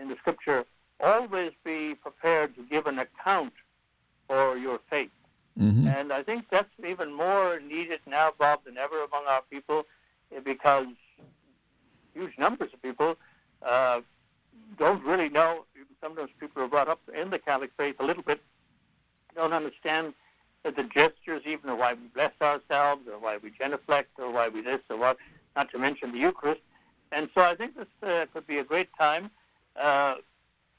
in 0.00 0.08
the 0.08 0.16
scripture, 0.16 0.64
always 0.98 1.52
be 1.64 1.94
prepared 1.94 2.54
to 2.56 2.62
give 2.62 2.86
an 2.86 2.98
account 2.98 3.52
for 4.26 4.56
your 4.56 4.80
faith. 4.88 5.10
Mm-hmm. 5.60 5.86
And 5.86 6.12
I 6.12 6.22
think 6.22 6.46
that's 6.50 6.70
even 6.86 7.12
more 7.12 7.60
needed 7.60 8.00
now, 8.06 8.32
Bob, 8.38 8.64
than 8.64 8.78
ever 8.78 9.04
among 9.04 9.26
our 9.26 9.42
people, 9.50 9.86
because 10.44 10.86
huge 12.14 12.36
numbers 12.38 12.70
of 12.72 12.82
people 12.82 13.16
uh, 13.62 14.00
don't 14.78 15.02
really 15.04 15.28
know. 15.28 15.64
Sometimes 16.00 16.30
people 16.40 16.62
are 16.62 16.68
brought 16.68 16.88
up 16.88 17.00
in 17.14 17.30
the 17.30 17.38
Catholic 17.38 17.70
faith 17.76 17.96
a 18.00 18.04
little 18.04 18.22
bit, 18.22 18.40
don't 19.34 19.52
understand 19.52 20.14
the 20.64 20.84
gestures, 20.94 21.42
even 21.44 21.70
of 21.70 21.78
why 21.78 21.94
we 21.94 22.06
bless 22.14 22.32
ourselves, 22.40 23.02
or 23.08 23.18
why 23.18 23.36
we 23.36 23.50
genuflect, 23.50 24.10
or 24.18 24.30
why 24.30 24.48
we 24.48 24.60
this, 24.62 24.80
or 24.90 24.96
what, 24.96 25.16
not 25.56 25.70
to 25.70 25.78
mention 25.78 26.12
the 26.12 26.18
Eucharist. 26.18 26.60
And 27.10 27.28
so 27.34 27.42
I 27.42 27.54
think 27.54 27.76
this 27.76 27.86
uh, 28.02 28.26
could 28.32 28.46
be 28.46 28.58
a 28.58 28.64
great 28.64 28.88
time. 28.98 29.30
Uh, 29.76 30.16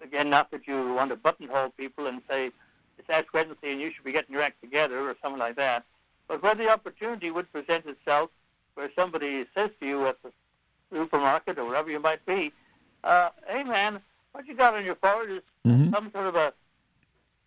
again, 0.02 0.30
not 0.30 0.52
that 0.52 0.67
you 0.67 0.93
want 0.93 1.10
to 1.12 1.15
buttonhole 1.15 1.69
people 1.69 2.08
and 2.08 2.22
say, 2.30 2.52
it's 2.98 3.10
Ash 3.10 3.26
Wednesday 3.34 3.72
and 3.72 3.82
you 3.82 3.91
should 3.93 4.06
be 4.06 4.12
getting 4.12 4.34
your 4.34 4.43
act 4.43 4.62
together 4.62 5.00
or 5.10 5.15
something 5.22 5.39
like 5.39 5.56
that. 5.56 5.84
But 6.28 6.41
where 6.41 6.56
the 6.56 6.69
opportunity 6.69 7.32
would 7.32 7.52
present 7.52 7.86
itself, 7.86 8.30
where 8.76 8.89
somebody 8.96 9.46
says 9.54 9.72
to 9.80 9.86
you 9.86 10.08
at 10.08 10.22
the 10.24 10.32
supermarket 10.93 11.58
or 11.58 11.65
wherever 11.65 11.89
you 11.89 11.99
might 11.99 12.25
be, 12.25 12.51
uh, 13.03 13.29
hey 13.47 13.63
man, 13.63 14.01
what 14.32 14.47
you 14.47 14.56
got 14.56 14.73
on 14.73 14.86
your 14.86 14.95
forehead 14.95 15.29
is 15.29 15.41
mm-hmm. 15.65 15.93
some 15.93 16.12
sort 16.12 16.27
of 16.27 16.36
a 16.36 16.53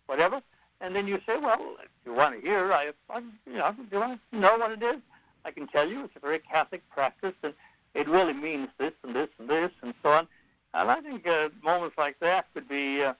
whatever, 0.05 0.41
and 0.81 0.95
then 0.95 1.07
you 1.07 1.19
say, 1.25 1.37
well, 1.37 1.75
if 1.83 1.89
you 2.05 2.13
want 2.13 2.35
to 2.35 2.41
hear, 2.41 2.71
I, 2.71 2.91
I 3.09 3.19
you 3.45 3.53
know, 3.53 3.75
do 3.77 3.85
you 3.91 3.99
want 3.99 4.21
to 4.31 4.39
know 4.39 4.57
what 4.57 4.71
it 4.71 4.83
is? 4.83 5.01
I 5.45 5.51
can 5.51 5.67
tell 5.67 5.87
you 5.87 6.05
it's 6.05 6.15
a 6.15 6.19
very 6.19 6.39
Catholic 6.39 6.87
practice, 6.89 7.33
and 7.43 7.53
it 7.93 8.07
really 8.07 8.33
means 8.33 8.69
this 8.77 8.93
and 9.03 9.15
this 9.15 9.29
and 9.39 9.49
this 9.49 9.71
and 9.81 9.93
so 10.03 10.11
on. 10.11 10.27
And 10.73 10.91
I 10.91 11.01
think 11.01 11.27
uh, 11.27 11.49
moments 11.63 11.97
like 11.97 12.19
that 12.19 12.47
could 12.53 12.67
be 12.67 13.01
uh, 13.01 13.13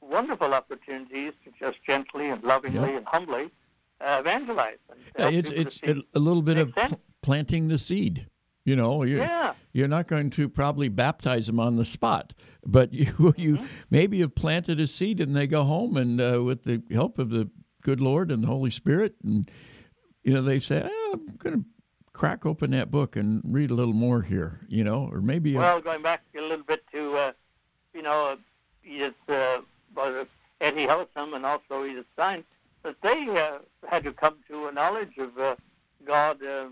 wonderful 0.00 0.54
opportunities 0.54 1.32
to 1.44 1.52
just 1.58 1.82
gently 1.84 2.28
and 2.28 2.42
lovingly 2.42 2.90
yep. 2.90 2.98
and 2.98 3.06
humbly 3.06 3.50
uh, 4.00 4.18
evangelize. 4.20 4.78
And 5.16 5.34
it's 5.34 5.50
it's 5.50 5.80
a 6.14 6.18
little 6.18 6.42
bit 6.42 6.58
of 6.58 6.74
pl- 6.74 7.00
planting 7.22 7.68
the 7.68 7.78
seed. 7.78 8.26
You 8.64 8.76
know, 8.76 9.02
you're, 9.02 9.18
yeah. 9.18 9.52
you're 9.72 9.88
not 9.88 10.08
going 10.08 10.30
to 10.30 10.48
probably 10.48 10.88
baptize 10.88 11.46
them 11.46 11.60
on 11.60 11.76
the 11.76 11.84
spot, 11.84 12.32
but 12.64 12.92
you 12.94 13.34
you 13.36 13.56
mm-hmm. 13.56 13.66
maybe 13.90 14.20
have 14.20 14.34
planted 14.34 14.80
a 14.80 14.86
seed 14.86 15.20
and 15.20 15.36
they 15.36 15.46
go 15.46 15.64
home 15.64 15.96
and 15.96 16.20
uh, 16.20 16.42
with 16.42 16.64
the 16.64 16.82
help 16.90 17.18
of 17.18 17.30
the 17.30 17.50
good 17.82 18.00
Lord 18.00 18.30
and 18.30 18.42
the 18.42 18.48
Holy 18.48 18.70
Spirit, 18.70 19.16
and 19.22 19.50
you 20.22 20.32
know 20.32 20.42
they 20.42 20.60
say, 20.60 20.88
oh, 20.90 21.10
I'm 21.12 21.36
going 21.36 21.60
to 21.60 21.64
crack 22.14 22.46
open 22.46 22.70
that 22.70 22.90
book 22.90 23.16
and 23.16 23.42
read 23.44 23.70
a 23.70 23.74
little 23.74 23.92
more 23.92 24.22
here, 24.22 24.60
you 24.68 24.82
know, 24.82 25.08
or 25.12 25.20
maybe. 25.20 25.54
Well, 25.54 25.78
a, 25.78 25.82
going 25.82 26.02
back 26.02 26.22
a 26.34 26.40
little 26.40 26.64
bit 26.64 26.84
to, 26.94 27.16
uh, 27.16 27.32
you 27.92 28.02
know, 28.02 28.38
Edith, 28.82 29.14
uh, 29.28 29.60
Etty 30.60 30.86
Hillesum 30.86 31.34
and 31.34 31.44
also 31.44 31.84
Edith 31.84 32.06
Stein, 32.14 32.44
that 32.84 32.96
they 33.02 33.28
uh, 33.28 33.58
had 33.88 34.04
to 34.04 34.12
come 34.12 34.36
to 34.48 34.68
a 34.68 34.72
knowledge 34.72 35.18
of 35.18 35.36
uh, 35.36 35.56
God. 36.06 36.42
Uh, 36.42 36.68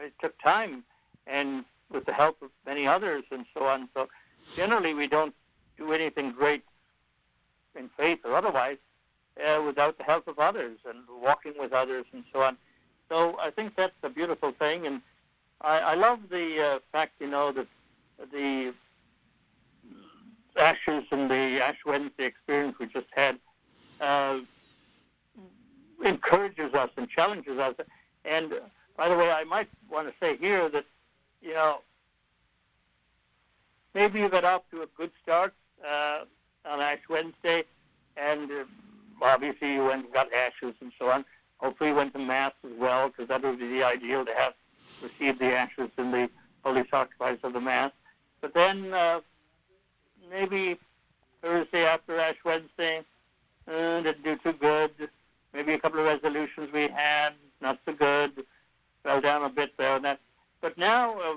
it 0.00 0.12
took 0.20 0.38
time 0.42 0.84
and 1.28 1.64
with 1.90 2.04
the 2.04 2.12
help 2.12 2.40
of 2.42 2.50
many 2.66 2.86
others 2.86 3.24
and 3.30 3.44
so 3.54 3.64
on. 3.66 3.88
So 3.94 4.08
generally, 4.56 4.94
we 4.94 5.06
don't 5.06 5.34
do 5.76 5.92
anything 5.92 6.32
great 6.32 6.62
in 7.76 7.88
faith 7.96 8.20
or 8.24 8.34
otherwise 8.34 8.78
uh, 9.44 9.62
without 9.64 9.98
the 9.98 10.04
help 10.04 10.26
of 10.26 10.38
others 10.38 10.78
and 10.88 10.98
walking 11.22 11.54
with 11.58 11.72
others 11.72 12.04
and 12.12 12.24
so 12.32 12.42
on. 12.42 12.56
So 13.08 13.38
I 13.40 13.50
think 13.50 13.76
that's 13.76 13.94
a 14.02 14.10
beautiful 14.10 14.52
thing, 14.52 14.86
and 14.86 15.00
I, 15.60 15.78
I 15.78 15.94
love 15.94 16.20
the 16.30 16.62
uh, 16.62 16.78
fact, 16.92 17.12
you 17.20 17.28
know, 17.28 17.52
that 17.52 17.66
the 18.32 18.74
Ashes 20.56 21.04
and 21.10 21.30
the 21.30 21.62
Ash 21.64 21.78
Wednesday 21.86 22.26
experience 22.26 22.76
we 22.78 22.86
just 22.86 23.06
had 23.12 23.38
uh, 24.00 24.40
encourages 26.04 26.74
us 26.74 26.90
and 26.96 27.08
challenges 27.08 27.58
us. 27.58 27.74
And 28.24 28.52
by 28.96 29.08
the 29.08 29.16
way, 29.16 29.30
I 29.30 29.44
might 29.44 29.68
want 29.88 30.08
to 30.08 30.14
say 30.20 30.36
here 30.36 30.68
that 30.68 30.84
you 31.40 31.54
know, 31.54 31.78
maybe 33.94 34.20
you 34.20 34.28
got 34.28 34.44
off 34.44 34.62
to 34.70 34.82
a 34.82 34.86
good 34.96 35.10
start 35.22 35.54
uh, 35.86 36.24
on 36.64 36.80
Ash 36.80 37.00
Wednesday, 37.08 37.64
and 38.16 38.50
uh, 38.50 38.64
obviously 39.22 39.74
you 39.74 39.84
went 39.84 40.04
and 40.04 40.12
got 40.12 40.32
ashes 40.32 40.74
and 40.80 40.92
so 40.98 41.10
on. 41.10 41.24
Hopefully 41.58 41.90
you 41.90 41.96
went 41.96 42.12
to 42.14 42.18
Mass 42.18 42.52
as 42.64 42.76
well, 42.78 43.08
because 43.08 43.28
that 43.28 43.42
would 43.42 43.58
be 43.58 43.68
the 43.68 43.82
ideal 43.82 44.24
to 44.24 44.34
have 44.34 44.54
received 45.02 45.40
the 45.40 45.46
ashes 45.46 45.90
in 45.98 46.10
the 46.10 46.30
holy 46.64 46.84
sacrifice 46.90 47.38
of 47.42 47.52
the 47.52 47.60
Mass. 47.60 47.92
But 48.40 48.54
then 48.54 48.92
uh, 48.92 49.20
maybe 50.30 50.78
Thursday 51.42 51.84
after 51.84 52.18
Ash 52.18 52.36
Wednesday, 52.44 53.04
uh, 53.66 54.00
didn't 54.00 54.24
do 54.24 54.36
too 54.36 54.52
good. 54.52 54.92
Maybe 55.52 55.72
a 55.72 55.78
couple 55.78 56.00
of 56.00 56.06
resolutions 56.06 56.72
we 56.72 56.88
had, 56.88 57.30
not 57.60 57.78
so 57.84 57.92
good. 57.92 58.44
Fell 59.02 59.20
down 59.20 59.42
a 59.42 59.48
bit 59.48 59.76
there. 59.76 59.96
And 59.96 60.04
that 60.04 60.20
but 60.60 60.76
now 60.76 61.18
uh, 61.20 61.36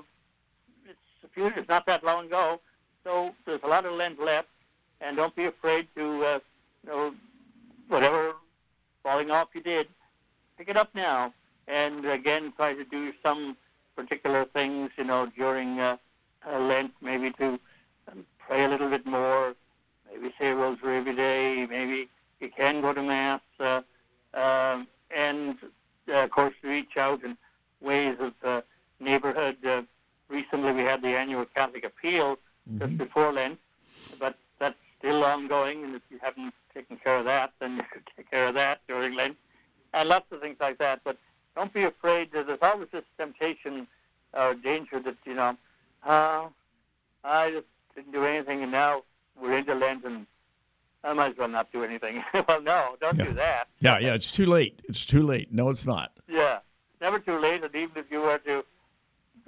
it's 0.88 0.98
a 1.24 1.28
few, 1.28 1.46
it's 1.46 1.68
not 1.68 1.86
that 1.86 2.02
long 2.02 2.26
ago, 2.26 2.60
so 3.04 3.34
there's 3.46 3.62
a 3.62 3.68
lot 3.68 3.84
of 3.84 3.92
Lent 3.92 4.20
left, 4.20 4.48
and 5.00 5.16
don't 5.16 5.34
be 5.34 5.44
afraid 5.44 5.86
to, 5.96 6.24
uh, 6.24 6.40
you 6.84 6.90
know, 6.90 7.14
whatever 7.88 8.34
falling 9.02 9.30
off 9.30 9.48
you 9.54 9.60
did, 9.60 9.88
pick 10.58 10.68
it 10.68 10.76
up 10.76 10.90
now, 10.94 11.32
and 11.68 12.04
again 12.04 12.52
try 12.56 12.74
to 12.74 12.84
do 12.84 13.12
some 13.22 13.56
particular 13.94 14.44
things, 14.44 14.90
you 14.96 15.04
know, 15.04 15.30
during 15.36 15.78
uh, 15.78 15.96
uh, 16.50 16.58
Lent, 16.58 16.92
maybe 17.00 17.30
to 17.32 17.58
um, 18.10 18.26
pray 18.38 18.64
a 18.64 18.68
little 18.68 18.90
bit 18.90 19.06
more, 19.06 19.54
maybe 20.12 20.34
say 20.38 20.48
a 20.48 20.54
rosary 20.54 20.96
every 20.96 21.14
day, 21.14 21.66
maybe 21.70 22.08
you 22.40 22.50
can 22.50 22.80
go 22.80 22.92
to 22.92 23.02
mass, 23.02 23.40
uh, 23.60 23.82
uh, 24.34 24.82
and 25.14 25.56
uh, 26.08 26.24
of 26.24 26.30
course 26.30 26.54
reach 26.64 26.96
out 26.96 27.22
in 27.22 27.36
ways 27.80 28.16
of 28.18 28.32
uh, 28.44 28.62
recently 30.28 30.72
we 30.72 30.82
had 30.82 31.02
the 31.02 31.08
annual 31.08 31.44
Catholic 31.44 31.84
appeal 31.84 32.36
mm-hmm. 32.68 32.78
just 32.78 32.98
before 32.98 33.32
Lent, 33.32 33.58
but 34.18 34.36
that's 34.58 34.76
still 34.98 35.24
ongoing. 35.24 35.84
And 35.84 35.94
if 35.94 36.02
you 36.10 36.18
haven't 36.22 36.54
taken 36.74 36.96
care 36.96 37.18
of 37.18 37.24
that, 37.26 37.52
then 37.60 37.76
you 37.76 37.84
could 37.92 38.02
take 38.16 38.30
care 38.30 38.48
of 38.48 38.54
that 38.54 38.80
during 38.88 39.14
Lent, 39.14 39.36
and 39.94 40.08
lots 40.08 40.26
of 40.32 40.40
things 40.40 40.56
like 40.60 40.78
that. 40.78 41.00
But 41.04 41.18
don't 41.54 41.72
be 41.72 41.84
afraid. 41.84 42.30
There's 42.32 42.58
always 42.62 42.88
this 42.92 43.04
temptation 43.18 43.86
or 44.32 44.54
danger 44.54 44.98
that 45.00 45.16
you 45.24 45.34
know, 45.34 45.56
uh, 46.04 46.46
I 47.24 47.50
just 47.50 47.66
didn't 47.94 48.12
do 48.12 48.24
anything, 48.24 48.62
and 48.62 48.72
now 48.72 49.02
we're 49.40 49.58
into 49.58 49.74
Lent, 49.74 50.04
and 50.04 50.26
I 51.04 51.12
might 51.12 51.32
as 51.32 51.36
well 51.36 51.48
not 51.48 51.70
do 51.72 51.84
anything. 51.84 52.24
well, 52.48 52.62
no, 52.62 52.96
don't 53.00 53.18
yeah. 53.18 53.24
do 53.24 53.34
that. 53.34 53.68
Yeah, 53.80 53.98
yeah, 53.98 54.11
it's 54.22 54.30
too 54.30 54.46
late. 54.46 54.80
It's 54.88 55.04
too 55.04 55.24
late. 55.26 55.52
No, 55.52 55.68
it's 55.68 55.84
not. 55.84 56.12
Yeah, 56.28 56.60
never 57.00 57.18
too 57.18 57.38
late. 57.38 57.64
And 57.64 57.74
even 57.74 57.96
if 57.96 58.08
you 58.08 58.20
were 58.20 58.38
to 58.38 58.64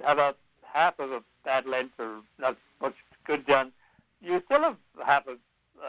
have 0.03 0.17
a 0.17 0.35
half 0.63 0.99
of 0.99 1.13
a 1.13 1.23
bad 1.45 1.65
Lent 1.65 1.91
or 1.97 2.17
not 2.39 2.57
much 2.81 2.95
good 3.25 3.45
done, 3.45 3.71
you 4.21 4.41
still 4.43 4.61
have 4.61 4.75
half 5.05 5.27
of 5.27 5.37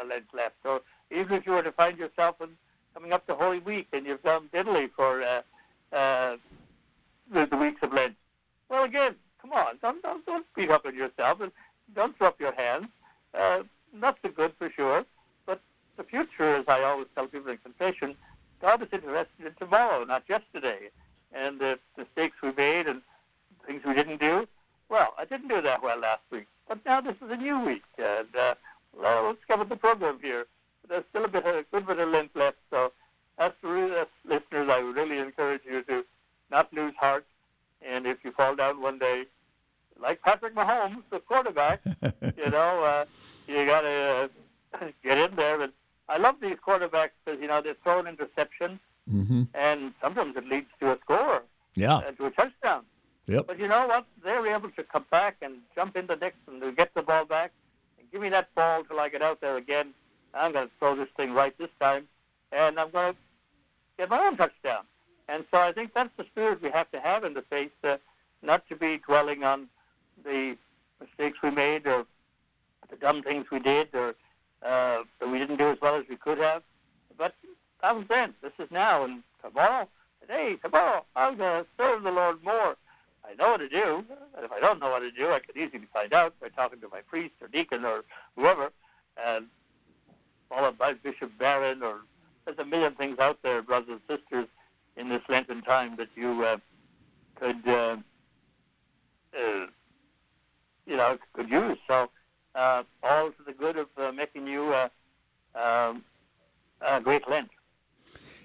a 0.00 0.06
Lent 0.06 0.26
left. 0.32 0.54
So 0.62 0.82
even 1.10 1.36
if 1.36 1.46
you 1.46 1.52
were 1.52 1.64
to 1.64 1.72
find 1.72 1.98
yourself 1.98 2.36
in, 2.40 2.50
coming 2.94 3.12
up 3.12 3.26
to 3.26 3.34
Holy 3.34 3.58
Week 3.58 3.88
and 3.92 4.06
you've 4.06 4.22
done 4.22 4.48
diddly 4.54 4.88
for 4.94 5.20
uh, 5.20 5.42
uh, 5.92 6.36
the, 7.32 7.46
the 7.46 7.56
weeks 7.56 7.82
of 7.82 7.92
Lent, 7.92 8.14
well, 8.68 8.84
again, 8.84 9.16
come 9.42 9.52
on, 9.52 9.78
don't, 9.82 10.00
don't, 10.02 10.24
don't 10.26 10.46
beat 10.54 10.70
up 10.70 10.86
on 10.86 10.94
yourself 10.94 11.40
and 11.40 11.50
don't 11.94 12.16
throw 12.16 12.28
up 12.28 12.40
your 12.40 12.54
hands. 12.54 12.86
Uh, 13.34 13.64
not 13.92 14.16
so 14.22 14.28
good 14.28 14.52
for 14.58 14.70
sure 14.70 15.04
the 15.96 16.04
future, 16.04 16.56
as 16.56 16.64
I 16.68 16.82
always 16.82 17.06
tell 17.14 17.26
people 17.26 17.50
in 17.50 17.58
confession, 17.58 18.14
God 18.60 18.82
is 18.82 18.88
interested 18.92 19.46
in 19.46 19.54
tomorrow, 19.54 20.04
not 20.04 20.24
yesterday. 20.28 20.90
And 21.32 21.58
the 21.58 21.78
mistakes 21.96 22.36
we 22.42 22.52
made 22.52 22.86
and 22.86 23.02
things 23.66 23.82
we 23.84 23.94
didn't 23.94 24.20
do, 24.20 24.46
well, 24.88 25.14
I 25.18 25.24
didn't 25.24 25.48
do 25.48 25.60
that 25.60 25.82
well 25.82 25.98
last 25.98 26.22
week. 26.30 26.46
But 26.68 26.84
now 26.86 27.00
this 27.00 27.16
is 27.16 27.30
a 27.30 27.36
new 27.36 27.58
week. 27.64 27.82
And 27.98 28.34
uh, 28.36 28.54
well, 28.98 29.26
let's 29.26 29.44
get 29.46 29.58
with 29.58 29.68
the 29.68 29.76
program 29.76 30.18
here. 30.22 30.46
There's 30.88 31.04
still 31.10 31.24
a 31.24 31.28
bit 31.28 31.44
of, 31.44 31.54
a 31.56 31.64
good 31.72 31.86
bit 31.86 31.98
of 31.98 32.08
Lent 32.08 32.34
left. 32.36 32.58
So 32.70 32.92
that's, 33.38 33.56
really, 33.62 33.90
that's 33.90 34.10
listeners, 34.24 34.68
I 34.68 34.78
really 34.78 35.18
encourage 35.18 35.62
you 35.68 35.82
to 35.82 36.04
not 36.50 36.72
lose 36.72 36.94
heart. 36.98 37.26
And 37.82 38.06
if 38.06 38.18
you 38.24 38.32
fall 38.32 38.56
down 38.56 38.80
one 38.80 38.98
day, 38.98 39.24
like 40.00 40.22
Patrick 40.36 40.54
Mahomes, 40.54 41.02
the 41.10 41.20
quarterback, 41.20 41.80
you 42.36 42.50
know, 42.50 42.84
uh, 42.84 43.04
you 43.48 43.64
got 43.64 43.80
to 43.80 44.30
uh, 44.74 44.86
get 45.02 45.16
in 45.16 45.34
there 45.34 45.62
and 45.62 45.72
I 46.08 46.18
love 46.18 46.36
these 46.40 46.56
quarterbacks 46.56 47.10
because 47.24 47.40
you 47.40 47.48
know 47.48 47.60
they 47.60 47.74
throw 47.82 47.98
an 47.98 48.06
interception, 48.06 48.78
mm-hmm. 49.10 49.44
and 49.54 49.92
sometimes 50.00 50.36
it 50.36 50.46
leads 50.46 50.68
to 50.80 50.92
a 50.92 50.98
score. 51.00 51.42
Yeah, 51.74 51.96
uh, 51.96 52.12
to 52.12 52.26
a 52.26 52.30
touchdown. 52.30 52.84
Yep. 53.26 53.46
But 53.48 53.58
you 53.58 53.66
know 53.66 53.86
what? 53.88 54.06
They're 54.22 54.46
able 54.46 54.70
to 54.70 54.84
come 54.84 55.04
back 55.10 55.36
and 55.42 55.54
jump 55.74 55.96
in 55.96 56.06
the 56.06 56.16
next 56.16 56.36
and 56.46 56.76
get 56.76 56.94
the 56.94 57.02
ball 57.02 57.24
back 57.24 57.50
and 57.98 58.08
give 58.12 58.20
me 58.20 58.28
that 58.28 58.54
ball 58.54 58.84
till 58.84 59.00
I 59.00 59.08
get 59.08 59.20
out 59.20 59.40
there 59.40 59.56
again. 59.56 59.94
I'm 60.32 60.52
going 60.52 60.68
to 60.68 60.72
throw 60.78 60.94
this 60.94 61.08
thing 61.16 61.32
right 61.32 61.56
this 61.58 61.70
time, 61.80 62.06
and 62.52 62.78
I'm 62.78 62.90
going 62.90 63.14
to 63.14 63.18
get 63.98 64.10
my 64.10 64.20
own 64.20 64.36
touchdown. 64.36 64.84
And 65.28 65.44
so 65.50 65.58
I 65.58 65.72
think 65.72 65.92
that's 65.92 66.10
the 66.16 66.24
spirit 66.24 66.62
we 66.62 66.70
have 66.70 66.88
to 66.92 67.00
have 67.00 67.24
in 67.24 67.34
the 67.34 67.42
faith, 67.42 67.72
uh, 67.82 67.96
not 68.42 68.68
to 68.68 68.76
be 68.76 68.98
dwelling 68.98 69.42
on 69.42 69.68
the 70.26 70.56
mistakes 71.00 71.38
we 71.42 71.50
made 71.50 71.86
or 71.86 72.06
the 72.90 72.96
dumb 72.96 73.22
things 73.22 73.46
we 73.50 73.58
did 73.58 73.88
or 73.94 74.14
uh, 74.62 75.02
that 75.20 75.30
we 75.30 75.38
didn't 75.38 75.56
do 75.56 75.70
as 75.70 75.78
well 75.80 75.96
as 75.96 76.04
we 76.08 76.16
could 76.16 76.38
have. 76.38 76.62
But 77.16 77.34
that 77.82 77.96
was 77.96 78.04
then. 78.08 78.34
This 78.42 78.52
is 78.58 78.70
now. 78.70 79.04
And 79.04 79.22
tomorrow, 79.42 79.88
today, 80.20 80.56
tomorrow, 80.62 81.04
I'm 81.14 81.36
going 81.36 81.64
to 81.64 81.68
serve 81.78 82.02
the 82.02 82.12
Lord 82.12 82.42
more. 82.44 82.76
I 83.24 83.34
know 83.38 83.52
what 83.52 83.58
to 83.58 83.68
do. 83.68 84.04
And 84.36 84.44
if 84.44 84.52
I 84.52 84.60
don't 84.60 84.80
know 84.80 84.90
what 84.90 85.00
to 85.00 85.10
do, 85.10 85.30
I 85.30 85.40
can 85.40 85.56
easily 85.56 85.86
find 85.92 86.12
out 86.12 86.34
by 86.40 86.48
talking 86.48 86.80
to 86.80 86.88
my 86.88 87.00
priest 87.00 87.34
or 87.40 87.48
deacon 87.48 87.84
or 87.84 88.04
whoever. 88.36 88.70
And 89.24 89.46
followed 90.48 90.78
by 90.78 90.92
Bishop 90.94 91.36
Barron 91.38 91.82
or 91.82 92.00
there's 92.44 92.58
a 92.58 92.64
million 92.64 92.94
things 92.94 93.18
out 93.18 93.38
there, 93.42 93.60
brothers 93.60 93.98
and 94.08 94.20
sisters, 94.20 94.46
in 94.96 95.08
this 95.08 95.22
Lenten 95.28 95.62
time 95.62 95.96
that 95.96 96.08
you 96.14 96.44
uh, 96.44 96.58
could, 97.34 97.68
uh, 97.68 97.96
uh, 99.36 99.66
you 100.86 100.96
know, 100.96 101.18
could 101.32 101.50
use. 101.50 101.78
So 101.88 102.10
uh, 102.54 102.82
all 103.02 103.30
to 103.30 103.42
the 103.44 103.52
good 103.52 103.76
of 103.76 103.88
uh, 103.96 104.12
making 104.12 104.46
you 104.46 104.72
uh, 104.72 104.88
um, 105.54 106.04
a 106.80 107.00
great 107.00 107.28
Lent. 107.28 107.50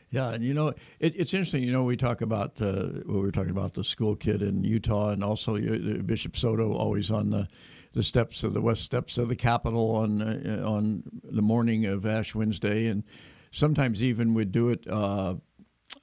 Yeah, 0.10 0.32
and 0.32 0.44
you 0.44 0.54
know 0.54 0.70
it, 1.00 1.16
it's 1.16 1.34
interesting. 1.34 1.64
You 1.64 1.72
know, 1.72 1.84
we 1.84 1.96
talk 1.96 2.22
about 2.22 2.62
uh, 2.62 2.88
we 3.06 3.20
were 3.20 3.32
talking 3.32 3.52
about 3.52 3.76
the 3.76 3.84
school 3.84 4.16
kid 4.16 4.42
in 4.42 4.64
Utah, 4.64 5.10
and 5.10 5.24
also 5.24 5.58
Bishop 6.02 6.36
Soto 6.36 6.74
always 6.74 7.10
on 7.10 7.30
the 7.30 7.48
the 7.94 8.04
steps 8.04 8.44
of 8.44 8.54
the 8.54 8.62
west 8.62 8.84
steps 8.84 9.18
of 9.18 9.30
the 9.30 9.36
Capitol 9.36 9.96
on 9.96 10.22
uh, 10.22 10.64
on 10.66 11.04
the 11.24 11.42
morning 11.42 11.86
of 11.86 12.06
Ash 12.06 12.36
Wednesday, 12.36 12.88
and 12.88 13.04
sometimes 13.52 14.02
even 14.02 14.34
would 14.34 14.52
do 14.52 14.70
it. 14.70 14.86
Uh, 14.88 15.36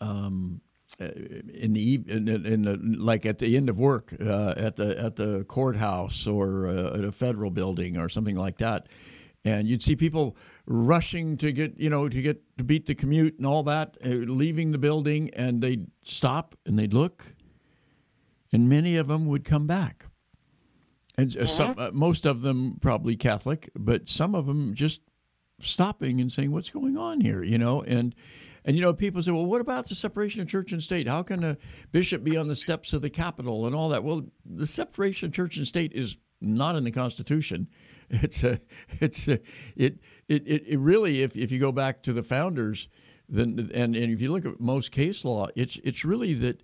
um, 0.00 0.62
in 0.98 1.72
the 1.74 1.94
in 2.06 2.28
in 2.28 2.62
the 2.62 2.78
like 2.82 3.26
at 3.26 3.38
the 3.38 3.56
end 3.56 3.68
of 3.68 3.78
work 3.78 4.14
uh, 4.20 4.54
at 4.56 4.76
the 4.76 4.98
at 4.98 5.16
the 5.16 5.44
courthouse 5.44 6.26
or 6.26 6.66
uh, 6.66 6.98
at 6.98 7.04
a 7.04 7.12
federal 7.12 7.50
building 7.50 8.00
or 8.00 8.08
something 8.08 8.36
like 8.36 8.58
that, 8.58 8.88
and 9.44 9.68
you'd 9.68 9.82
see 9.82 9.96
people 9.96 10.36
rushing 10.66 11.36
to 11.36 11.52
get 11.52 11.78
you 11.78 11.90
know 11.90 12.08
to 12.08 12.22
get 12.22 12.42
to 12.56 12.64
beat 12.64 12.86
the 12.86 12.94
commute 12.94 13.36
and 13.38 13.46
all 13.46 13.62
that, 13.62 13.96
uh, 14.04 14.08
leaving 14.08 14.72
the 14.72 14.78
building, 14.78 15.30
and 15.34 15.62
they'd 15.62 15.86
stop 16.02 16.56
and 16.66 16.78
they'd 16.78 16.94
look, 16.94 17.24
and 18.52 18.68
many 18.68 18.96
of 18.96 19.08
them 19.08 19.26
would 19.26 19.44
come 19.44 19.66
back, 19.66 20.06
and 21.16 21.36
uh, 21.36 21.46
some 21.46 21.74
uh, 21.78 21.90
most 21.92 22.24
of 22.24 22.40
them 22.40 22.78
probably 22.80 23.14
Catholic, 23.14 23.70
but 23.76 24.08
some 24.08 24.34
of 24.34 24.46
them 24.46 24.74
just 24.74 25.00
stopping 25.60 26.20
and 26.20 26.32
saying, 26.32 26.50
"What's 26.50 26.70
going 26.70 26.96
on 26.96 27.20
here?" 27.20 27.42
You 27.42 27.58
know, 27.58 27.82
and 27.82 28.14
and 28.68 28.76
you 28.76 28.82
know, 28.82 28.92
people 28.92 29.22
say, 29.22 29.30
well, 29.30 29.46
what 29.46 29.62
about 29.62 29.88
the 29.88 29.94
separation 29.94 30.42
of 30.42 30.46
church 30.46 30.72
and 30.72 30.82
state? 30.82 31.08
How 31.08 31.22
can 31.22 31.42
a 31.42 31.56
bishop 31.90 32.22
be 32.22 32.36
on 32.36 32.48
the 32.48 32.54
steps 32.54 32.92
of 32.92 33.00
the 33.00 33.08
Capitol 33.08 33.66
and 33.66 33.74
all 33.74 33.88
that? 33.88 34.04
Well, 34.04 34.26
the 34.44 34.66
separation 34.66 35.28
of 35.28 35.32
church 35.32 35.56
and 35.56 35.66
state 35.66 35.94
is 35.94 36.18
not 36.42 36.76
in 36.76 36.84
the 36.84 36.90
Constitution. 36.92 37.68
It's 38.10 38.42
a, 38.42 38.58
it's 39.00 39.28
a, 39.28 39.38
it, 39.76 39.98
it, 40.28 40.42
it 40.46 40.64
it 40.66 40.78
really, 40.78 41.22
if, 41.22 41.36
if 41.36 41.52
you 41.52 41.58
go 41.60 41.72
back 41.72 42.02
to 42.04 42.14
the 42.14 42.22
founders, 42.22 42.88
then 43.28 43.70
and, 43.74 43.94
and 43.94 44.12
if 44.12 44.22
you 44.22 44.32
look 44.32 44.46
at 44.46 44.58
most 44.58 44.92
case 44.92 45.26
law, 45.26 45.48
it's 45.54 45.78
it's 45.84 46.06
really 46.06 46.32
that 46.32 46.62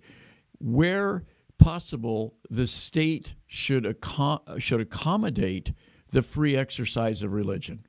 where 0.57 1.23
possible 1.59 2.33
the 2.49 2.65
state 2.65 3.35
should 3.45 3.83
accom- 3.83 4.59
should 4.59 4.81
accommodate 4.81 5.71
the 6.09 6.23
free 6.23 6.55
exercise 6.55 7.21
of 7.21 7.31
religion, 7.31 7.85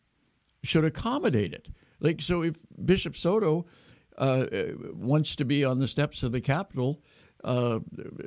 should 0.63 0.85
accommodate 0.85 1.55
it. 1.55 1.69
Like 1.99 2.21
so, 2.21 2.43
if 2.43 2.57
Bishop 2.85 3.17
Soto 3.17 3.65
uh, 4.19 4.47
wants 4.93 5.37
to 5.37 5.45
be 5.45 5.65
on 5.65 5.79
the 5.79 5.89
steps 5.89 6.23
of 6.23 6.33
the 6.33 6.41
Capitol 6.41 7.01
uh, 7.45 7.79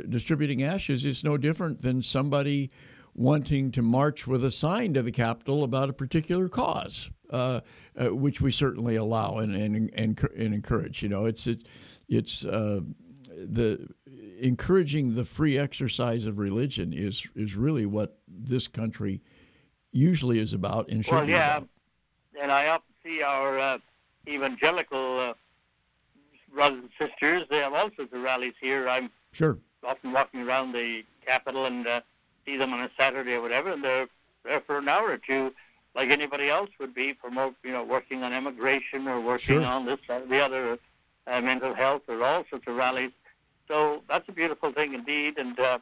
distributing 0.07 0.63
ashes 0.63 1.03
is 1.03 1.23
no 1.23 1.37
different 1.37 1.81
than 1.81 2.01
somebody 2.01 2.71
wanting 3.15 3.71
to 3.71 3.81
march 3.81 4.25
with 4.25 4.43
a 4.43 4.51
sign 4.51 4.93
to 4.93 5.01
the 5.01 5.11
Capitol 5.11 5.63
about 5.63 5.89
a 5.89 5.93
particular 5.93 6.47
cause, 6.47 7.09
uh, 7.31 7.59
uh 7.99 8.15
which 8.15 8.39
we 8.39 8.51
certainly 8.51 8.95
allow 8.95 9.37
and, 9.37 9.55
and, 9.55 9.91
and, 9.93 10.19
and, 10.37 10.53
encourage. 10.53 11.03
You 11.03 11.09
know, 11.09 11.25
it's 11.25 11.47
it's, 11.47 11.63
it's 12.07 12.45
uh, 12.45 12.79
the 13.27 13.89
encouraging 14.39 15.15
the 15.15 15.25
free 15.25 15.57
exercise 15.57 16.25
of 16.25 16.37
religion 16.37 16.93
is 16.93 17.27
is 17.35 17.55
really 17.55 17.85
what 17.85 18.19
this 18.27 18.67
country 18.67 19.21
usually 19.91 20.39
is 20.39 20.53
about 20.53 20.89
and 20.89 21.03
should 21.03 21.13
well, 21.13 21.29
yeah. 21.29 21.57
about. 21.57 21.69
And 22.41 22.51
I 22.51 22.67
often 22.67 22.93
see 23.03 23.21
our 23.21 23.59
uh, 23.59 23.77
evangelical 24.27 25.35
brothers 26.53 26.83
and 26.83 27.09
sisters. 27.09 27.45
They 27.49 27.59
have 27.59 27.73
all 27.73 27.89
sorts 27.95 28.13
of 28.13 28.21
rallies 28.21 28.53
here. 28.59 28.87
I'm 28.87 29.09
sure 29.31 29.57
often 29.83 30.11
walking 30.11 30.41
around 30.41 30.73
the 30.73 31.03
capital 31.25 31.65
and 31.65 31.87
uh, 31.87 32.01
see 32.45 32.57
them 32.57 32.73
on 32.73 32.81
a 32.81 32.89
Saturday 32.97 33.33
or 33.33 33.41
whatever, 33.41 33.71
and 33.71 33.83
they're 33.83 34.07
there 34.43 34.61
for 34.61 34.77
an 34.77 34.87
hour 34.87 35.11
or 35.11 35.17
two, 35.17 35.53
like 35.95 36.09
anybody 36.09 36.49
else 36.49 36.69
would 36.79 36.93
be, 36.93 37.13
for 37.13 37.29
more, 37.29 37.53
you 37.63 37.71
know, 37.71 37.83
working 37.83 38.23
on 38.23 38.33
immigration 38.33 39.07
or 39.07 39.19
working 39.19 39.59
sure. 39.59 39.65
on 39.65 39.85
this, 39.85 39.99
or 40.07 40.25
the 40.25 40.39
other, 40.39 40.79
uh, 41.27 41.41
mental 41.41 41.73
health, 41.73 42.03
or 42.07 42.23
all 42.23 42.45
sorts 42.49 42.67
of 42.67 42.75
rallies. 42.75 43.11
So 43.67 44.01
that's 44.07 44.27
a 44.29 44.31
beautiful 44.31 44.71
thing 44.71 44.93
indeed, 44.93 45.37
and 45.37 45.59
uh, 45.59 45.79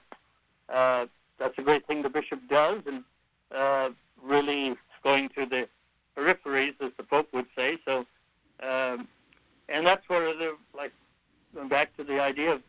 uh, 0.70 1.06
that's 1.38 1.58
a 1.58 1.62
great 1.62 1.86
thing 1.88 2.02
the 2.02 2.10
bishop 2.10 2.40
does, 2.50 2.82
and 2.86 3.04
uh, 3.56 3.92
really 4.22 4.76
going 5.04 5.30
to 5.30 5.46
the 5.46 5.70
peripheries, 6.18 6.74
as 6.82 6.92
the 6.98 7.04
Pope 7.04 7.30
would 7.34 7.46
say. 7.56 7.78
So 7.86 8.06
um, 8.62 9.08
and 9.70 9.86
that's 9.86 10.08
where 10.10 10.34
the 10.34 10.56
like 10.76 10.94
going 11.54 11.68
back 11.68 11.96
to 11.98 12.04
the 12.04 12.22
idea 12.22 12.54
of 12.54 12.62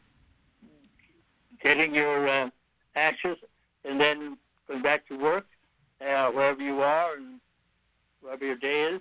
getting 1.62 1.94
your 1.94 2.28
uh, 2.28 2.50
ashes 2.94 3.36
and 3.84 4.00
then 4.00 4.36
going 4.66 4.82
back 4.82 5.06
to 5.08 5.18
work 5.18 5.46
uh, 6.00 6.30
wherever 6.30 6.62
you 6.62 6.80
are 6.80 7.14
and 7.16 7.40
wherever 8.20 8.44
your 8.44 8.56
day 8.56 8.82
is. 8.82 9.00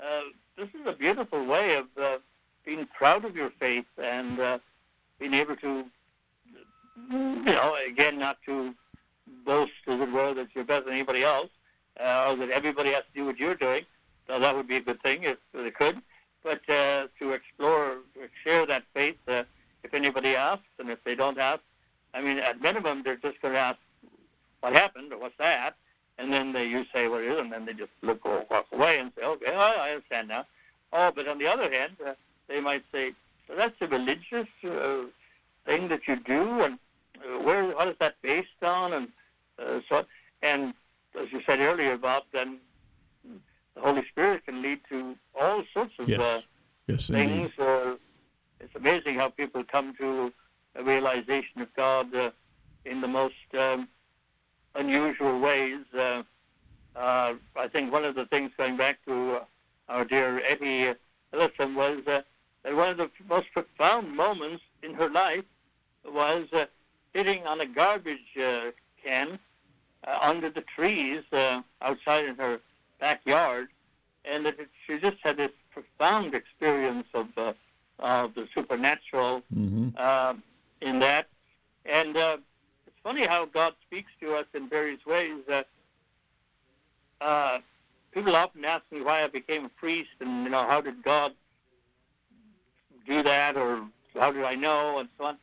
Uh, 0.00 0.20
this 0.56 0.68
is 0.68 0.86
a 0.86 0.92
beautiful 0.92 1.44
way 1.44 1.76
of 1.76 1.86
uh, 2.00 2.18
being 2.64 2.86
proud 2.96 3.24
of 3.24 3.36
your 3.36 3.50
faith 3.58 3.86
and 3.98 4.40
uh, 4.40 4.58
being 5.18 5.34
able 5.34 5.56
to, 5.56 5.84
you 7.10 7.42
know, 7.44 7.76
again, 7.86 8.18
not 8.18 8.38
to 8.46 8.74
boast 9.44 9.72
feel 9.84 9.98
that 9.98 10.48
you're 10.54 10.64
better 10.64 10.84
than 10.84 10.94
anybody 10.94 11.22
else, 11.22 11.50
uh, 12.00 12.26
or 12.28 12.36
that 12.36 12.50
everybody 12.50 12.92
has 12.92 13.04
to 13.04 13.20
do 13.20 13.26
what 13.26 13.38
you're 13.38 13.54
doing. 13.54 13.82
So 14.26 14.38
that 14.38 14.54
would 14.54 14.68
be 14.68 14.76
a 14.76 14.80
good 14.80 15.02
thing 15.02 15.24
if 15.24 15.38
they 15.52 15.70
could. 15.70 16.00
But 16.44 16.60
uh, 16.68 17.08
to 17.18 17.32
explore, 17.32 17.96
share 18.44 18.66
that 18.66 18.84
faith, 18.92 19.16
uh, 19.26 19.44
if 19.82 19.94
anybody 19.94 20.36
asks, 20.36 20.62
and 20.78 20.90
if 20.90 21.02
they 21.02 21.14
don't 21.14 21.38
ask, 21.38 21.62
I 22.12 22.20
mean, 22.20 22.38
at 22.38 22.60
minimum, 22.60 23.02
they're 23.02 23.16
just 23.16 23.40
going 23.40 23.54
to 23.54 23.60
ask, 23.60 23.78
what 24.60 24.74
happened, 24.74 25.12
or 25.12 25.18
what's 25.18 25.38
that? 25.38 25.74
And 26.18 26.32
then 26.32 26.52
they, 26.52 26.66
you 26.66 26.84
say 26.92 27.08
what 27.08 27.24
and 27.24 27.50
then 27.50 27.64
they 27.64 27.72
just 27.72 27.90
look 28.02 28.24
or 28.24 28.46
walk 28.50 28.66
away 28.72 29.00
and 29.00 29.10
say, 29.18 29.24
okay, 29.24 29.52
I 29.52 29.90
understand 29.90 30.28
now. 30.28 30.44
Oh, 30.92 31.10
but 31.14 31.26
on 31.26 31.38
the 31.38 31.46
other 31.46 31.70
hand, 31.70 31.96
uh, 32.06 32.12
they 32.46 32.60
might 32.60 32.84
say, 32.92 33.14
that's 33.56 33.74
a 33.80 33.88
religious 33.88 34.46
uh, 34.64 35.02
thing 35.66 35.88
that 35.88 36.06
you 36.06 36.16
do, 36.16 36.62
and 36.62 36.78
uh, 37.18 37.42
where, 37.42 37.64
what 37.74 37.88
is 37.88 37.96
that 37.98 38.14
based 38.22 38.62
on, 38.62 38.92
and 38.92 39.08
uh, 39.58 39.80
so 39.88 40.04
And 40.42 40.74
as 41.18 41.32
you 41.32 41.40
said 41.46 41.60
earlier, 41.60 41.96
Bob, 41.96 42.24
then 42.32 42.58
the 43.74 43.80
Holy 43.80 44.04
Spirit 44.08 44.46
can 44.46 44.62
lead 44.62 44.80
to 44.90 45.16
all 45.38 45.64
sorts 45.72 45.94
of 45.98 46.08
yes. 46.08 46.20
Uh, 46.20 46.40
yes, 46.86 47.06
things. 47.08 47.50
Uh, 47.58 47.96
it's 48.60 48.74
amazing 48.74 49.16
how 49.16 49.28
people 49.28 49.64
come 49.64 49.94
to 49.96 50.32
a 50.76 50.82
realization 50.82 51.60
of 51.60 51.74
God 51.74 52.14
uh, 52.14 52.30
in 52.84 53.00
the 53.00 53.08
most 53.08 53.34
um, 53.58 53.88
unusual 54.74 55.40
ways. 55.40 55.80
Uh, 55.96 56.22
uh, 56.96 57.34
I 57.56 57.68
think 57.68 57.92
one 57.92 58.04
of 58.04 58.14
the 58.14 58.26
things 58.26 58.52
going 58.56 58.76
back 58.76 59.04
to 59.06 59.32
uh, 59.32 59.44
our 59.88 60.04
dear 60.04 60.40
Etty 60.46 60.94
Hillesum 61.32 61.74
was 61.74 62.00
that 62.06 62.26
one 62.64 62.88
of 62.88 62.96
the 62.96 63.10
most 63.28 63.52
profound 63.52 64.16
moments 64.16 64.62
in 64.82 64.94
her 64.94 65.10
life 65.10 65.44
was 66.04 66.46
sitting 67.14 67.46
on 67.46 67.60
a 67.60 67.66
garbage 67.66 68.18
can 69.02 69.38
under 70.20 70.48
the 70.48 70.62
trees 70.62 71.22
outside 71.82 72.24
in 72.24 72.36
her 72.36 72.60
backyard, 73.04 73.68
and 74.24 74.46
that 74.46 74.58
it, 74.58 74.68
she 74.86 74.98
just 74.98 75.18
had 75.22 75.36
this 75.36 75.50
profound 75.70 76.34
experience 76.34 77.06
of 77.12 77.26
uh, 77.36 77.52
of 77.98 78.34
the 78.34 78.48
supernatural 78.54 79.42
mm-hmm. 79.54 79.88
uh, 79.96 80.34
in 80.80 80.98
that. 81.00 81.26
And 81.84 82.16
uh, 82.16 82.38
it's 82.86 82.96
funny 83.02 83.26
how 83.26 83.44
God 83.44 83.74
speaks 83.86 84.10
to 84.22 84.34
us 84.34 84.46
in 84.54 84.70
various 84.70 85.04
ways. 85.04 85.40
Uh, 87.20 87.58
people 88.10 88.34
often 88.34 88.64
ask 88.64 88.84
me 88.90 89.02
why 89.02 89.22
I 89.22 89.26
became 89.28 89.66
a 89.66 89.74
priest, 89.82 90.16
and 90.20 90.44
you 90.44 90.50
know 90.54 90.64
how 90.72 90.80
did 90.80 91.02
God 91.02 91.32
do 93.06 93.22
that, 93.22 93.58
or 93.58 93.82
how 94.18 94.32
did 94.32 94.44
I 94.44 94.54
know, 94.54 94.98
and 95.00 95.08
so 95.18 95.24
on. 95.26 95.36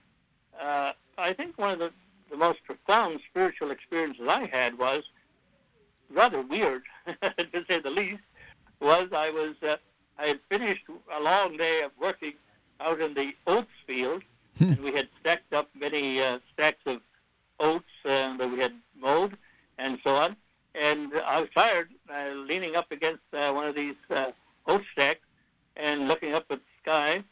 Uh, 0.59 0.93
I 1.17 1.33
think 1.33 1.59
one 1.59 1.71
of 1.73 1.79
the, 1.79 1.91
the 2.31 2.37
most 2.37 2.59
profound 2.63 3.19
spiritual 3.29 3.69
experiences 3.69 4.27
I 4.27 4.49
had 4.51 4.79
was 4.79 5.03
rather 6.13 6.41
weird, 6.41 6.83
to 7.07 7.65
say 7.67 7.79
the 7.79 7.89
least, 7.89 8.21
was 8.79 9.09
I 9.13 9.29
was 9.29 9.55
uh, 9.61 9.77
I 10.17 10.27
had 10.27 10.39
finished 10.49 10.83
a 11.13 11.19
long 11.19 11.57
day 11.57 11.81
of 11.81 11.91
working 11.99 12.33
out 12.79 12.99
in 12.99 13.13
the 13.13 13.33
oats 13.47 13.69
field, 13.85 14.23
hmm. 14.57 14.71
and 14.71 14.79
we 14.79 14.93
had 14.93 15.07
stacked 15.19 15.53
up 15.53 15.69
many 15.75 16.21
uh, 16.21 16.39
stacks 16.53 16.81
of 16.85 17.01
oats 17.59 17.85
uh, 18.05 18.35
that 18.37 18.49
we 18.49 18.59
had 18.59 18.73
mowed 18.99 19.37
and 19.77 19.99
so 20.03 20.15
on. 20.15 20.35
And 20.73 21.11
I 21.25 21.41
was 21.41 21.49
tired, 21.53 21.89
uh, 22.09 22.29
leaning 22.33 22.75
up 22.75 22.91
against 22.91 23.23
uh, 23.33 23.51
one 23.51 23.67
of 23.67 23.75
these 23.75 23.95
uh, 24.09 24.31
oat 24.67 24.83
stacks 24.93 25.25
and 25.75 26.07
looking 26.07 26.33
up 26.33 26.45
at 26.49 26.59
the 26.59 26.63
sky, 26.81 27.23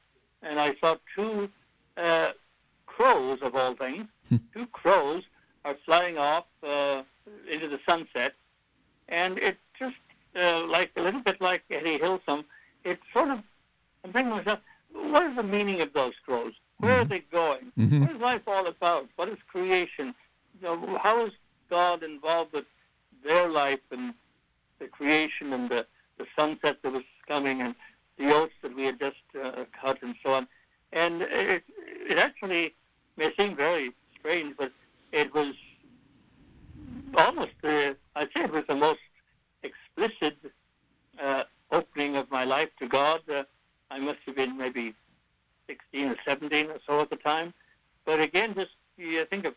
and 0.42 0.60
I 0.60 0.76
saw 0.76 0.96
two 1.16 1.50
uh, 1.98 2.32
crows, 2.86 3.40
of 3.42 3.56
all 3.56 3.76
things. 3.76 4.08
Hmm. 4.30 4.38
two 4.54 4.68
crows 4.68 5.24
are 5.66 5.76
flying 5.86 6.18
off 6.18 6.46
uh, 6.64 7.04
into 7.50 7.68
the 7.68 7.80
sunset, 7.88 8.34
and 9.10 9.38
it 9.38 9.58
just 9.78 9.96
uh, 10.36 10.66
like 10.66 10.92
a 10.96 11.02
little 11.02 11.22
bit 11.22 11.42
like 11.42 11.64
Etty 11.70 12.00
Hillesum, 12.00 12.46
it 12.84 13.00
sort 13.14 13.30
of 13.30 13.44
I'm 14.04 14.14
thinking 14.14 14.32
to 14.32 14.38
myself, 14.38 14.60
what 14.94 15.24
is 15.26 15.36
the 15.36 15.44
meaning 15.44 15.82
of 15.82 15.94
those 15.94 16.14
crows? 16.26 16.54
Where 16.78 16.92
mm-hmm. 16.92 17.02
are 17.02 17.06
they 17.06 17.20
going? 17.32 17.72
Mm-hmm. 17.78 18.02
What 18.02 18.12
is 18.12 18.22
life 18.22 18.42
all 18.48 18.68
about? 18.68 19.08
What 19.16 19.30
is 19.30 19.38
creation? 19.48 20.16
You 20.62 20.68
know, 20.68 21.00
how 21.02 21.26
is 21.26 21.34
God 21.70 22.04
involved 22.04 22.54
with 22.54 22.66
their 23.24 23.50
life 23.50 23.82
and 23.92 24.14
the 24.80 24.88
creation 24.88 25.54
and 25.54 25.70
the, 25.70 25.86
the 26.18 26.26
sunset 26.36 26.78
that 26.84 26.94
was 26.94 27.04
coming 27.28 27.62
and 27.62 27.76
the 28.18 28.34
oats 28.34 28.54
that 28.62 28.76
we 28.76 28.84
had 28.84 29.00
just 29.00 29.18
uh, 29.42 29.66
cut 29.80 30.02
and 30.02 30.16
so 30.24 30.34
on? 30.34 30.48
And 30.94 31.22
it, 31.22 31.64
it 32.10 32.18
actually 32.18 32.74
may 33.18 33.34
seem 33.36 33.56
very 33.56 33.92
strange, 34.18 34.56
but 34.58 34.72
it 35.12 35.34
was 35.34 35.54
almost, 37.16 37.52
uh, 37.64 37.94
I'd 38.20 38.28
say 38.36 38.44
it 38.44 38.52
was 38.52 38.66
the 38.68 38.76
most 38.76 39.00
explicit 39.64 40.38
uh, 41.22 41.44
opening 41.72 42.18
of 42.18 42.30
my 42.30 42.44
life 42.44 42.70
to 42.80 42.88
God. 42.88 43.22
Uh, 43.30 43.44
I 43.90 44.00
must 44.00 44.20
have 44.26 44.36
been 44.36 44.58
maybe 44.58 44.94
16 45.68 46.10
or 46.10 46.16
17 46.26 46.66
or 46.70 46.80
so 46.86 47.00
at 47.00 47.10
the 47.10 47.16
time. 47.16 47.54
But 48.06 48.20
again, 48.20 48.56
just 48.56 48.72
you 48.98 49.24
think 49.26 49.46
of 49.46 49.54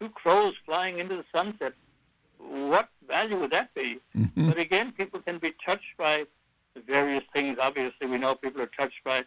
two 0.00 0.08
crows 0.10 0.54
flying 0.64 1.00
into 1.00 1.16
the 1.16 1.24
sunset. 1.34 1.72
What 2.38 2.88
value 3.08 3.40
would 3.40 3.50
that 3.50 3.74
be? 3.74 3.98
Mm-hmm. 4.16 4.50
But 4.50 4.58
again, 4.58 4.92
people 4.92 5.20
can 5.20 5.38
be 5.38 5.52
touched 5.66 5.96
by 5.98 6.26
the 6.74 6.80
various 6.80 7.24
things. 7.32 7.58
Obviously, 7.60 8.06
we 8.06 8.18
know 8.18 8.36
people 8.36 8.62
are 8.62 8.70
touched 8.78 9.02
by 9.04 9.24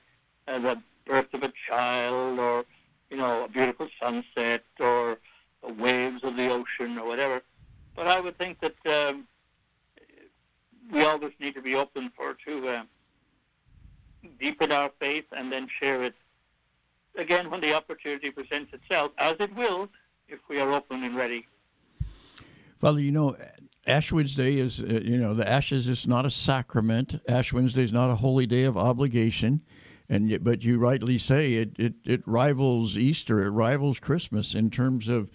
uh, 0.48 0.60
the 0.60 0.82
birth 1.06 1.34
of 1.34 1.44
a 1.44 1.52
child 1.68 2.40
or, 2.40 2.64
you 3.10 3.18
know, 3.18 3.44
a 3.44 3.48
beautiful 3.50 3.90
sunset 4.02 4.64
or 4.80 5.18
the 5.66 5.74
waves 5.74 6.24
of 6.24 6.38
the 6.38 6.50
ocean 6.50 6.98
or 6.98 7.06
whatever. 7.06 7.42
But 7.98 8.08
I 8.08 8.20
would 8.22 8.38
think 8.38 8.60
that 8.62 8.76
um, 8.86 9.28
we 10.92 11.04
always 11.04 11.34
need 11.40 11.56
to 11.56 11.62
be 11.62 11.74
open 11.74 12.12
for 12.16 12.36
to 12.46 12.68
uh, 12.70 12.84
deepen 14.40 14.72
our 14.72 14.92
faith 15.00 15.26
and 15.36 15.52
then 15.52 15.68
share 15.68 16.04
it 16.04 16.14
again 17.18 17.50
when 17.50 17.60
the 17.60 17.74
opportunity 17.74 18.30
presents 18.30 18.72
itself, 18.72 19.12
as 19.18 19.36
it 19.40 19.54
will 19.56 19.90
if 20.30 20.40
we 20.48 20.60
are 20.60 20.72
open 20.72 21.04
and 21.04 21.18
ready. 21.18 21.48
Father, 22.78 23.00
you 23.00 23.12
know, 23.12 23.36
Ash 23.88 24.12
Wednesday 24.12 24.60
is, 24.60 24.80
uh, 24.80 25.02
you 25.04 25.18
know, 25.18 25.34
the 25.34 25.50
ashes 25.50 25.88
is 25.88 26.06
not 26.06 26.24
a 26.24 26.30
sacrament. 26.30 27.20
Ash 27.28 27.52
Wednesday 27.52 27.84
is 27.84 27.92
not 27.92 28.12
a 28.12 28.16
holy 28.16 28.46
day 28.46 28.66
of 28.66 28.78
obligation. 28.78 29.62
And 30.08 30.44
but 30.44 30.64
you 30.64 30.78
rightly 30.78 31.18
say 31.18 31.56
it, 31.56 31.72
it, 31.80 31.96
it 32.06 32.22
rivals 32.28 32.96
Easter, 32.96 33.44
it 33.44 33.50
rivals 33.50 34.00
Christmas 34.00 34.54
in 34.54 34.70
terms 34.70 35.08
of 35.08 35.32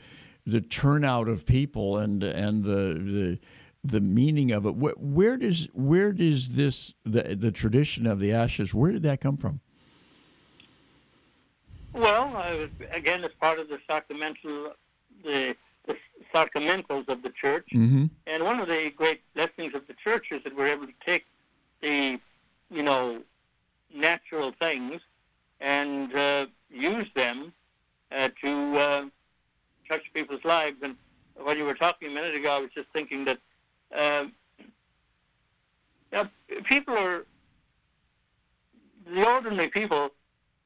the 0.46 0.60
turnout 0.60 1.28
of 1.28 1.46
people 1.46 1.98
and 1.98 2.22
and 2.22 2.64
the 2.64 2.94
the 2.94 3.38
the 3.84 4.00
meaning 4.00 4.52
of 4.52 4.64
it. 4.66 4.76
Where, 4.76 4.94
where 4.96 5.36
does 5.36 5.68
where 5.72 6.12
does 6.12 6.54
this 6.54 6.94
the 7.04 7.36
the 7.36 7.50
tradition 7.50 8.06
of 8.06 8.18
the 8.20 8.32
ashes? 8.32 8.74
Where 8.74 8.92
did 8.92 9.02
that 9.02 9.20
come 9.20 9.36
from? 9.36 9.60
Well, 11.92 12.34
uh, 12.34 12.68
again, 12.90 13.22
it's 13.22 13.34
part 13.34 13.58
of 13.58 13.68
the 13.68 13.78
sacramental 13.86 14.72
the, 15.24 15.54
the 15.86 15.96
sacramentals 16.34 17.08
of 17.08 17.22
the 17.22 17.30
church, 17.30 17.68
mm-hmm. 17.72 18.06
and 18.26 18.44
one 18.44 18.60
of 18.60 18.68
the 18.68 18.90
great 18.96 19.20
blessings 19.34 19.74
of 19.74 19.86
the 19.86 19.94
church 19.94 20.28
is 20.30 20.42
that 20.44 20.56
we're 20.56 20.68
able 20.68 20.86
to 20.86 20.94
take 21.04 21.26
the 21.80 22.18
you 22.70 22.82
know 22.82 23.22
natural 23.94 24.52
things 24.58 25.00
and 25.60 26.14
uh, 26.14 26.46
use 26.70 27.06
them 27.14 27.52
uh, 28.10 28.28
to 28.40 28.78
uh, 28.78 29.04
touch 29.88 30.02
people's 30.12 30.44
lives. 30.44 30.76
And 30.82 30.96
when 31.36 31.56
you 31.56 31.64
were 31.64 31.74
talking 31.74 32.08
a 32.08 32.14
minute 32.14 32.34
ago, 32.34 32.50
I 32.50 32.58
was 32.58 32.70
just 32.74 32.88
thinking 32.92 33.24
that 33.24 33.38
um, 33.94 34.32
know, 36.12 36.28
people 36.64 36.96
are 36.96 37.24
the 39.12 39.26
ordinary 39.26 39.68
people 39.68 40.10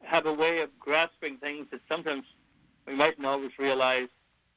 have 0.03 0.27
a 0.27 0.33
way 0.33 0.61
of 0.61 0.71
grasping 0.79 1.39
things 1.39 1.67
that 1.71 1.81
sometimes 1.89 2.25
we 2.87 2.95
mightn't 2.95 3.27
always 3.27 3.59
realize, 3.59 4.09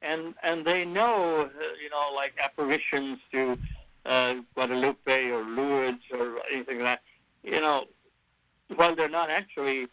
and 0.01 0.33
and 0.43 0.65
they 0.65 0.85
know, 0.85 1.43
uh, 1.43 1.63
you 1.81 1.89
know, 1.89 2.11
like 2.15 2.33
apparitions 2.41 3.19
to 3.31 3.57
uh, 4.05 4.35
Guadalupe 4.53 5.29
or 5.29 5.43
Lourdes 5.43 6.03
or 6.11 6.39
anything 6.51 6.79
like 6.79 6.99
that. 6.99 7.01
You 7.43 7.61
know, 7.61 7.85
while 8.75 8.95
they're 8.95 9.09
not 9.09 9.29
actually, 9.29 9.87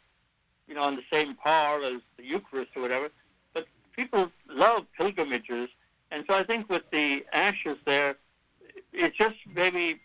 you 0.68 0.74
know, 0.74 0.82
on 0.82 0.97
the 0.97 1.05
same 1.11 1.34
par 1.34 1.82
as 1.82 2.01
the 2.16 2.24
Eucharist 2.24 2.72
or 2.76 2.82
whatever, 2.82 3.11
people 3.97 4.30
love 4.49 4.86
pilgrimages, 4.97 5.68
and 6.11 6.24
so 6.28 6.34
I 6.34 6.44
think 6.44 6.68
with 6.68 6.82
the 6.92 7.24
ashes 7.32 7.78
there, 7.84 8.16
it's 8.92 9.16
just 9.16 9.36
maybe 9.55 10.01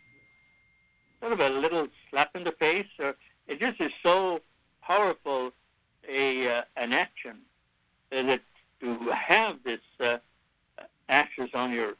sort 1.19 1.33
of 1.33 1.39
a 1.39 1.49
little 1.49 1.87
slap 2.09 2.35
in 2.35 2.43
the 2.43 2.53
face, 2.53 2.87
or 2.99 3.15
it 3.47 3.59
just 3.59 3.79
is 3.79 3.91
so 4.01 4.41
powerful 4.81 5.51
a 6.09 6.47
uh, 6.47 6.61
an 6.77 6.93
action 6.93 7.37
that 8.11 8.41
to 8.79 8.97
have 9.11 9.57
this 9.63 9.81
uh, 9.99 10.17
ashes 11.09 11.49
on 11.53 11.71
your 11.71 11.93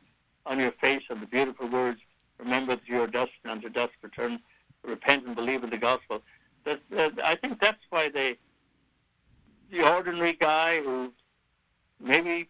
on 0.46 0.60
your 0.60 0.72
face 0.72 1.04
and 1.10 1.22
the 1.22 1.28
beautiful 1.28 1.68
words, 1.68 2.00
remember 2.40 2.76
that 2.76 2.88
you 2.88 3.02
are 3.02 3.08
dust 3.08 3.32
and 3.44 3.52
unto 3.52 3.70
dust 3.70 3.94
return, 4.02 4.40
repent 4.84 5.26
and 5.26 5.36
believe 5.36 5.64
in 5.64 5.70
the 5.70 5.78
gospel. 5.78 6.22
That, 6.66 6.80
that, 6.90 7.14
I 7.24 7.36
think 7.36 7.60
that's 7.60 7.84
why 7.90 8.10
they, 8.10 8.38
the 9.72 9.88
ordinary 9.88 10.34
guy 10.34 10.82
who 10.82 11.12
maybe 12.02 12.48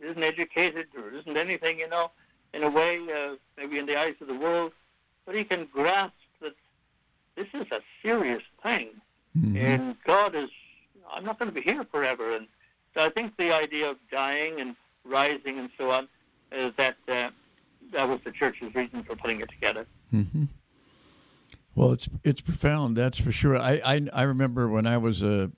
isn't 0.00 0.22
educated 0.22 0.86
or 0.96 1.10
isn't 1.10 1.36
anything, 1.36 1.78
you 1.78 1.88
know, 1.88 2.10
in 2.54 2.62
a 2.62 2.70
way, 2.70 3.00
uh, 3.12 3.34
maybe 3.56 3.78
in 3.78 3.86
the 3.86 3.98
eyes 3.98 4.14
of 4.20 4.28
the 4.28 4.34
world, 4.34 4.72
but 5.26 5.34
he 5.34 5.44
can 5.44 5.66
grasp 5.72 6.14
that 6.40 6.54
this 7.34 7.48
is 7.52 7.66
a 7.72 7.80
serious 8.02 8.42
thing. 8.62 8.88
Mm-hmm. 9.36 9.56
And 9.56 9.96
God 10.04 10.34
is, 10.34 10.50
I'm 11.12 11.24
not 11.24 11.38
going 11.38 11.50
to 11.50 11.54
be 11.54 11.60
here 11.60 11.84
forever. 11.84 12.34
And 12.34 12.46
so 12.94 13.04
I 13.04 13.10
think 13.10 13.36
the 13.36 13.52
idea 13.52 13.90
of 13.90 13.96
dying 14.10 14.60
and 14.60 14.76
rising 15.04 15.58
and 15.58 15.70
so 15.76 15.90
on 15.90 16.08
is 16.52 16.72
that 16.76 16.96
uh, 17.08 17.30
that 17.92 18.08
was 18.08 18.20
the 18.24 18.32
church's 18.32 18.74
reason 18.74 19.02
for 19.02 19.16
putting 19.16 19.40
it 19.40 19.50
together. 19.50 19.86
Mm-hmm. 20.12 20.44
Well, 21.74 21.92
it's 21.92 22.08
it's 22.24 22.40
profound, 22.40 22.96
that's 22.96 23.18
for 23.18 23.30
sure. 23.30 23.56
I 23.56 23.80
I, 23.84 24.08
I 24.12 24.22
remember 24.22 24.68
when 24.68 24.86
I 24.86 24.96
was 24.96 25.22
a, 25.22 25.52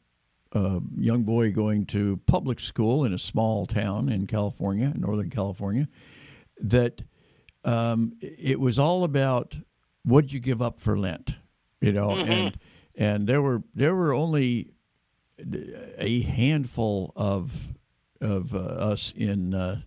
a, 0.53 0.81
young 0.97 1.23
boy 1.23 1.53
going 1.53 1.87
to 1.87 2.21
public 2.27 2.61
school 2.61 3.05
in 3.05 3.13
a 3.13 3.19
small 3.19 3.67
town 3.67 4.09
in 4.09 4.27
California, 4.27 4.93
Northern 4.97 5.31
California, 5.31 5.89
that 6.61 7.03
um, 7.65 8.15
it 8.21 8.59
was 8.59 8.79
all 8.79 9.05
about 9.05 9.57
what 10.03 10.33
you 10.33 10.41
give 10.41 10.63
up 10.63 10.81
for 10.81 10.99
Lent, 10.99 11.35
you 11.81 11.93
know, 11.93 12.09
mm-hmm. 12.09 12.31
and 12.31 12.59
and 12.97 13.27
there 13.27 13.43
were 13.43 13.63
there 13.75 13.95
were 13.95 14.13
only 14.13 14.73
a 15.99 16.23
handful 16.23 17.13
of 17.17 17.73
of 18.21 18.55
uh, 18.55 18.59
us 18.59 19.13
in 19.17 19.55
uh, 19.55 19.83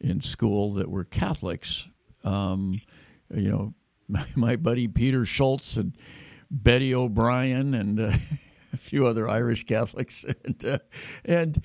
in 0.00 0.20
school 0.20 0.74
that 0.74 0.90
were 0.90 1.04
Catholics. 1.04 1.86
Um, 2.24 2.80
you 3.32 3.50
know, 3.50 3.74
my, 4.08 4.26
my, 4.34 4.56
buddy 4.56 4.88
Peter 4.88 5.24
Schultz 5.24 5.76
and 5.76 5.96
Betty 6.50 6.94
O'Brien 6.94 7.74
and 7.74 8.00
uh, 8.00 8.12
a 8.72 8.76
few 8.76 9.06
other 9.06 9.28
Irish 9.28 9.64
Catholics, 9.64 10.24
and 10.44 10.64
uh, 10.64 10.78
and 11.24 11.62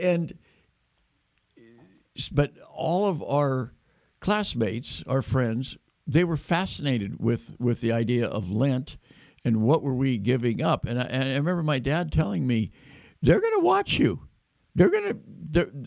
and 0.00 0.38
but 2.32 2.52
all 2.74 3.06
of 3.06 3.22
our 3.22 3.74
classmates, 4.20 5.04
our 5.06 5.22
friends, 5.22 5.76
they 6.06 6.24
were 6.24 6.36
fascinated 6.36 7.20
with 7.20 7.56
with 7.58 7.80
the 7.80 7.92
idea 7.92 8.26
of 8.26 8.50
Lent 8.50 8.96
and 9.44 9.62
what 9.62 9.82
were 9.82 9.94
we 9.94 10.18
giving 10.18 10.62
up. 10.62 10.84
And 10.86 11.00
I, 11.00 11.04
and 11.04 11.24
I 11.24 11.36
remember 11.36 11.62
my 11.62 11.78
dad 11.78 12.12
telling 12.12 12.46
me, 12.46 12.70
"They're 13.22 13.40
going 13.40 13.58
to 13.58 13.64
watch 13.64 13.98
you." 13.98 14.28
they're 14.78 14.90
gonna 14.90 15.16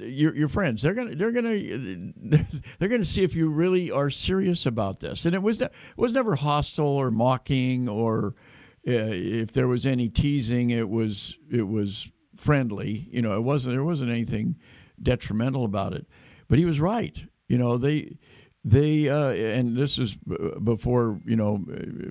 your 0.06 0.36
your 0.36 0.50
friends 0.50 0.82
they're 0.82 0.94
gonna 0.94 1.16
they're 1.16 1.32
gonna 1.32 1.56
they're 2.80 2.90
gonna 2.90 3.06
see 3.06 3.24
if 3.24 3.34
you 3.34 3.50
really 3.50 3.90
are 3.90 4.10
serious 4.10 4.66
about 4.66 5.00
this 5.00 5.26
and 5.26 5.34
it 5.34 5.42
was 5.42 5.62
it 5.62 5.72
was 5.96 6.12
never 6.12 6.36
hostile 6.36 6.86
or 6.86 7.10
mocking 7.10 7.88
or 7.88 8.36
if 8.84 9.52
there 9.52 9.68
was 9.68 9.86
any 9.86 10.10
teasing 10.10 10.70
it 10.70 10.90
was 10.90 11.38
it 11.50 11.68
was 11.68 12.10
friendly. 12.36 13.08
You 13.12 13.22
know 13.22 13.34
it 13.34 13.44
wasn't 13.44 13.76
there 13.76 13.84
wasn't 13.84 14.12
anything 14.12 14.58
detrimental 15.02 15.66
about 15.66 15.94
it. 15.94 16.08
But 16.48 16.60
he 16.60 16.66
was 16.66 16.80
right. 16.80 17.18
You 17.48 17.58
know 17.58 17.78
they 17.78 18.18
they 18.64 19.10
uh, 19.10 19.32
and 19.32 19.76
this 19.76 19.98
is 19.98 20.16
before 20.64 21.20
you 21.26 21.36
know 21.36 21.64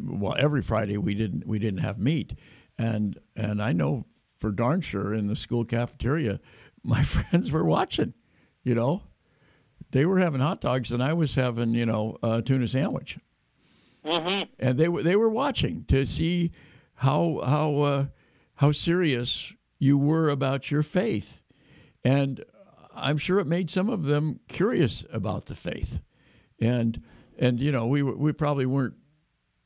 well 0.02 0.34
every 0.38 0.62
Friday 0.62 0.96
we 0.96 1.14
didn't 1.14 1.46
we 1.46 1.58
didn't 1.58 1.80
have 1.80 1.98
meat. 1.98 2.34
And 2.78 3.18
and 3.36 3.62
I 3.62 3.72
know 3.72 4.06
for 4.38 4.50
darn 4.50 4.80
sure 4.80 5.12
in 5.12 5.26
the 5.26 5.36
school 5.36 5.64
cafeteria 5.64 6.40
my 6.82 7.02
friends 7.04 7.50
were 7.50 7.64
watching. 7.64 8.14
You 8.62 8.74
know, 8.74 9.02
they 9.90 10.04
were 10.04 10.18
having 10.18 10.40
hot 10.40 10.60
dogs 10.60 10.92
and 10.92 11.02
I 11.02 11.12
was 11.12 11.34
having 11.34 11.74
you 11.74 11.86
know 11.86 12.16
a 12.22 12.42
tuna 12.42 12.68
sandwich, 12.68 13.18
mm-hmm. 14.04 14.42
and 14.58 14.78
they 14.78 14.88
were 14.88 15.02
they 15.02 15.16
were 15.16 15.28
watching 15.28 15.84
to 15.88 16.06
see 16.06 16.50
how 16.94 17.40
how 17.44 17.76
uh, 17.80 18.06
how 18.56 18.72
serious 18.72 19.52
you 19.78 19.98
were 19.98 20.28
about 20.28 20.70
your 20.70 20.82
faith, 20.82 21.40
and 22.04 22.44
I'm 22.94 23.18
sure 23.18 23.38
it 23.38 23.46
made 23.46 23.70
some 23.70 23.88
of 23.88 24.04
them 24.04 24.40
curious 24.48 25.04
about 25.12 25.46
the 25.46 25.54
faith, 25.54 26.00
and 26.60 27.02
and 27.38 27.60
you 27.60 27.72
know 27.72 27.86
we 27.86 28.02
we 28.02 28.32
probably 28.32 28.66
weren't 28.66 28.94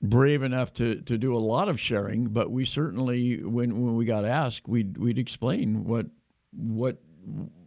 brave 0.04 0.42
enough 0.42 0.72
to, 0.74 0.96
to 0.96 1.16
do 1.16 1.34
a 1.34 1.38
lot 1.38 1.68
of 1.68 1.80
sharing, 1.80 2.28
but 2.28 2.50
we 2.50 2.64
certainly 2.64 3.42
when 3.42 3.84
when 3.84 3.96
we 3.96 4.04
got 4.04 4.24
asked, 4.24 4.68
we'd 4.68 4.98
we'd 4.98 5.18
explain 5.18 5.84
what 5.84 6.06
what 6.52 6.98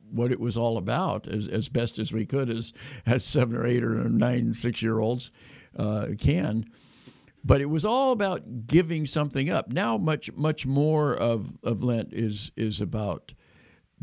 what 0.10 0.32
it 0.32 0.40
was 0.40 0.56
all 0.56 0.78
about 0.78 1.28
as, 1.28 1.48
as 1.48 1.68
best 1.68 2.00
as 2.00 2.14
we 2.14 2.26
could 2.26 2.50
as 2.50 2.72
as 3.06 3.26
seven 3.26 3.56
or 3.56 3.66
eight 3.66 3.84
or 3.84 4.08
nine 4.08 4.54
six 4.54 4.82
year 4.82 5.00
olds 5.00 5.32
uh, 5.78 6.08
can. 6.20 6.66
But 7.44 7.62
it 7.62 7.68
was 7.68 7.86
all 7.86 8.12
about 8.12 8.68
giving 8.68 9.06
something 9.06 9.50
up. 9.50 9.70
Now 9.70 9.98
much 9.98 10.32
much 10.34 10.66
more 10.66 11.14
of, 11.14 11.58
of 11.64 11.84
lent 11.84 12.14
is 12.14 12.52
is 12.56 12.82
about 12.82 13.34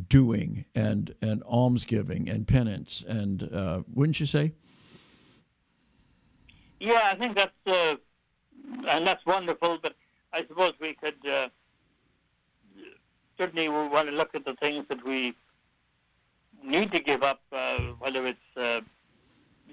doing 0.08 0.64
and 0.74 1.14
and 1.20 1.42
almsgiving 1.44 2.28
and 2.28 2.46
penance. 2.46 3.04
And 3.06 3.42
uh, 3.52 3.82
wouldn't 3.92 4.20
you 4.20 4.26
say? 4.26 4.52
Yeah 6.80 7.08
i 7.12 7.14
think 7.14 7.34
that's 7.34 7.66
uh, 7.66 7.96
and 8.88 9.06
that's 9.06 9.24
wonderful 9.24 9.78
but 9.82 9.94
i 10.34 10.44
suppose 10.46 10.74
we 10.80 10.92
could 10.92 11.14
uh, 11.26 11.48
certainly 13.38 13.68
we 13.68 13.88
want 13.88 14.08
to 14.08 14.14
look 14.14 14.34
at 14.34 14.44
the 14.44 14.54
things 14.54 14.84
that 14.88 15.04
we 15.04 15.34
need 16.62 16.92
to 16.92 17.00
give 17.00 17.22
up, 17.22 17.40
uh, 17.52 17.78
whether 17.98 18.26
it's 18.26 18.56
uh, 18.56 18.80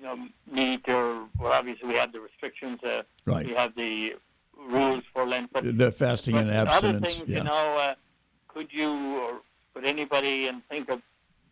you 0.01 0.07
know 0.07 0.27
meat 0.51 0.87
or 0.87 1.27
well, 1.39 1.51
obviously 1.51 1.87
we 1.87 1.95
have 1.95 2.11
the 2.11 2.19
restrictions. 2.19 2.79
Uh, 2.83 3.03
right. 3.25 3.45
We 3.45 3.53
have 3.53 3.75
the 3.75 4.15
rules 4.57 5.03
for 5.13 5.27
Lent, 5.27 5.51
but 5.53 5.77
the 5.77 5.91
fasting 5.91 6.35
but 6.35 6.47
and 6.47 6.51
abstinence. 6.51 6.97
Other 6.97 7.07
things, 7.07 7.29
yeah. 7.29 7.37
you 7.37 7.43
know, 7.43 7.77
uh, 7.77 7.95
could 8.47 8.67
you 8.71 8.91
or 9.19 9.41
could 9.73 9.85
anybody 9.85 10.47
and 10.47 10.61
think 10.69 10.89
of 10.89 11.01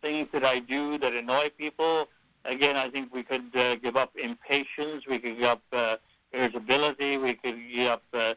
things 0.02 0.28
that 0.32 0.44
I 0.44 0.58
do 0.58 0.98
that 0.98 1.14
annoy 1.14 1.50
people? 1.56 2.08
Again, 2.44 2.76
I 2.76 2.88
think 2.90 3.14
we 3.14 3.22
could 3.22 3.54
uh, 3.54 3.76
give 3.76 3.96
up 3.96 4.16
impatience. 4.16 5.06
We 5.06 5.18
could 5.18 5.36
give 5.38 5.44
up 5.44 5.62
uh, 5.72 5.96
irritability. 6.32 7.18
We 7.18 7.34
could 7.34 7.58
give 7.72 7.86
up 7.86 8.02
uh, 8.12 8.34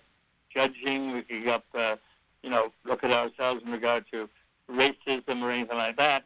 judging. 0.53 1.13
We 1.13 1.21
could 1.23 1.43
give 1.43 1.47
up, 1.47 1.65
uh, 1.73 1.95
you 2.43 2.49
know, 2.49 2.73
look 2.83 3.03
at 3.03 3.11
ourselves 3.11 3.63
in 3.65 3.71
regard 3.71 4.05
to 4.11 4.29
racism 4.69 5.41
or 5.41 5.51
anything 5.51 5.77
like 5.77 5.97
that. 5.97 6.25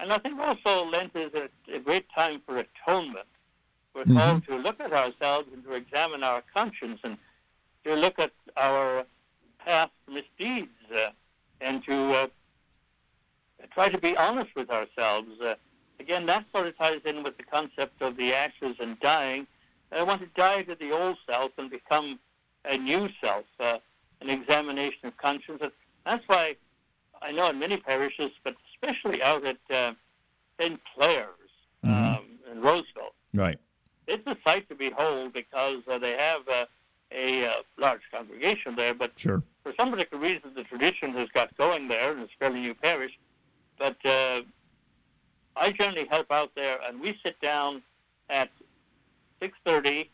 And 0.00 0.12
I 0.12 0.18
think 0.18 0.40
also 0.40 0.86
Lent 0.86 1.14
is 1.14 1.30
a, 1.34 1.48
a 1.74 1.78
great 1.78 2.06
time 2.14 2.40
for 2.46 2.56
atonement. 2.56 3.26
We're 3.94 4.04
mm-hmm. 4.04 4.16
called 4.16 4.46
to 4.46 4.56
look 4.56 4.80
at 4.80 4.92
ourselves 4.92 5.48
and 5.52 5.62
to 5.64 5.74
examine 5.74 6.22
our 6.22 6.42
conscience 6.54 7.00
and 7.04 7.18
to 7.84 7.94
look 7.94 8.18
at 8.18 8.32
our 8.56 9.04
past 9.58 9.92
misdeeds 10.10 10.68
uh, 10.94 11.10
and 11.60 11.84
to 11.84 12.12
uh, 12.14 12.26
try 13.74 13.90
to 13.90 13.98
be 13.98 14.16
honest 14.16 14.54
with 14.56 14.70
ourselves. 14.70 15.28
Uh, 15.40 15.54
again, 15.98 16.24
that 16.26 16.46
sort 16.52 16.66
of 16.66 16.78
ties 16.78 17.00
in 17.04 17.22
with 17.22 17.36
the 17.36 17.42
concept 17.42 18.00
of 18.00 18.16
the 18.16 18.32
ashes 18.32 18.76
and 18.80 18.98
dying. 19.00 19.46
I 19.92 20.02
want 20.02 20.22
to 20.22 20.28
die 20.28 20.62
to 20.62 20.76
the 20.76 20.92
old 20.92 21.18
self 21.28 21.52
and 21.58 21.68
become 21.68 22.20
a 22.64 22.78
new 22.78 23.08
self, 23.20 23.44
uh, 23.58 23.78
an 24.20 24.30
examination 24.30 25.08
of 25.08 25.16
conscience. 25.18 25.62
That's 26.06 26.24
why 26.26 26.56
I 27.20 27.32
know 27.32 27.50
in 27.50 27.58
many 27.58 27.76
parishes, 27.76 28.30
but 28.44 28.54
especially 28.82 29.22
out 29.22 29.44
at 29.44 29.58
uh, 29.70 29.92
St. 30.58 30.80
Clare's 30.94 31.26
mm-hmm. 31.84 31.92
um, 31.92 32.24
in 32.50 32.60
Roseville. 32.60 33.14
Right. 33.34 33.58
It's 34.06 34.26
a 34.26 34.36
sight 34.44 34.68
to 34.68 34.74
behold 34.74 35.32
because 35.32 35.82
uh, 35.88 35.98
they 35.98 36.12
have 36.12 36.48
uh, 36.48 36.66
a 37.12 37.46
uh, 37.46 37.52
large 37.78 38.02
congregation 38.12 38.74
there, 38.76 38.94
but 38.94 39.12
sure. 39.16 39.42
for 39.62 39.72
some 39.78 39.90
particular 39.90 40.22
reason, 40.22 40.52
the 40.54 40.64
tradition 40.64 41.12
has 41.12 41.28
got 41.28 41.56
going 41.56 41.88
there, 41.88 42.12
and 42.12 42.20
it's 42.20 42.32
a 42.32 42.38
fairly 42.38 42.60
new 42.60 42.74
parish. 42.74 43.18
But 43.78 44.04
uh, 44.04 44.42
I 45.56 45.72
generally 45.72 46.06
help 46.06 46.30
out 46.30 46.52
there, 46.54 46.78
and 46.86 47.00
we 47.00 47.18
sit 47.24 47.40
down 47.40 47.82
at 48.28 48.50
6.30. 49.40 50.08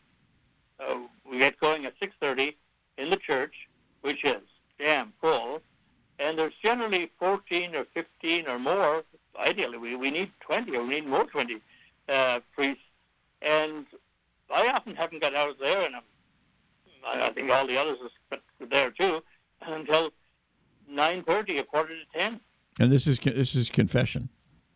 Uh, 0.78 0.96
we 1.28 1.38
get 1.38 1.58
going 1.58 1.86
at 1.86 1.98
6.30 2.00 2.54
in 2.98 3.10
the 3.10 3.16
church, 3.16 3.54
which 4.02 4.24
is 4.24 4.42
damn 4.78 5.12
full 5.20 5.62
and 6.18 6.38
there's 6.38 6.54
generally 6.62 7.10
14 7.18 7.74
or 7.74 7.84
15 7.94 8.48
or 8.48 8.58
more. 8.58 9.04
Ideally, 9.38 9.78
we, 9.78 9.96
we 9.96 10.10
need 10.10 10.30
20 10.40 10.74
or 10.76 10.82
we 10.82 10.88
need 10.88 11.06
more 11.06 11.24
20 11.24 11.60
uh, 12.08 12.40
priests. 12.54 12.82
And 13.42 13.86
I 14.52 14.68
often 14.68 14.96
haven't 14.96 15.20
got 15.20 15.34
out 15.34 15.58
there, 15.60 15.82
and 15.82 15.96
I'm, 15.96 16.02
I 17.04 17.30
think 17.30 17.50
all 17.50 17.66
the 17.66 17.76
others 17.76 17.98
are 18.32 18.38
there 18.68 18.90
too, 18.90 19.22
until 19.60 20.10
9:30, 20.90 21.60
a 21.60 21.64
quarter 21.64 21.94
to 21.94 22.18
10. 22.18 22.40
And 22.80 22.92
this 22.92 23.06
is 23.06 23.18
this 23.18 23.54
is 23.54 23.68
confession. 23.68 24.28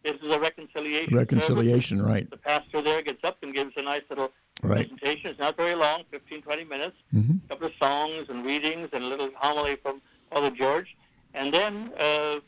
This 0.03 0.17
is 0.23 0.31
a 0.31 0.39
reconciliation. 0.39 1.15
Reconciliation, 1.15 1.99
service. 1.99 2.13
right? 2.13 2.31
The 2.31 2.37
pastor 2.39 2.83
there 2.83 3.03
gets 3.03 3.23
up 3.23 3.39
and 3.43 3.53
gives 3.53 3.73
a 3.77 3.83
nice 3.83 4.03
little 4.09 4.31
right. 4.63 4.89
presentation. 4.89 5.31
It's 5.31 5.39
not 5.39 5.57
very 5.57 5.75
long, 5.75 6.05
15, 6.11 6.43
20 6.43 6.65
minutes. 6.65 6.97
Mm-hmm. 7.15 7.37
A 7.45 7.49
couple 7.49 7.67
of 7.67 7.73
songs 7.79 8.27
and 8.31 8.45
readings 8.45 8.89
and 8.93 9.05
a 9.05 9.07
little 9.07 9.31
homily 9.37 9.77
from 9.77 10.01
Father 10.31 10.51
George. 10.51 10.97
And 11.35 11.53
then 11.53 11.93
uh, 11.99 12.41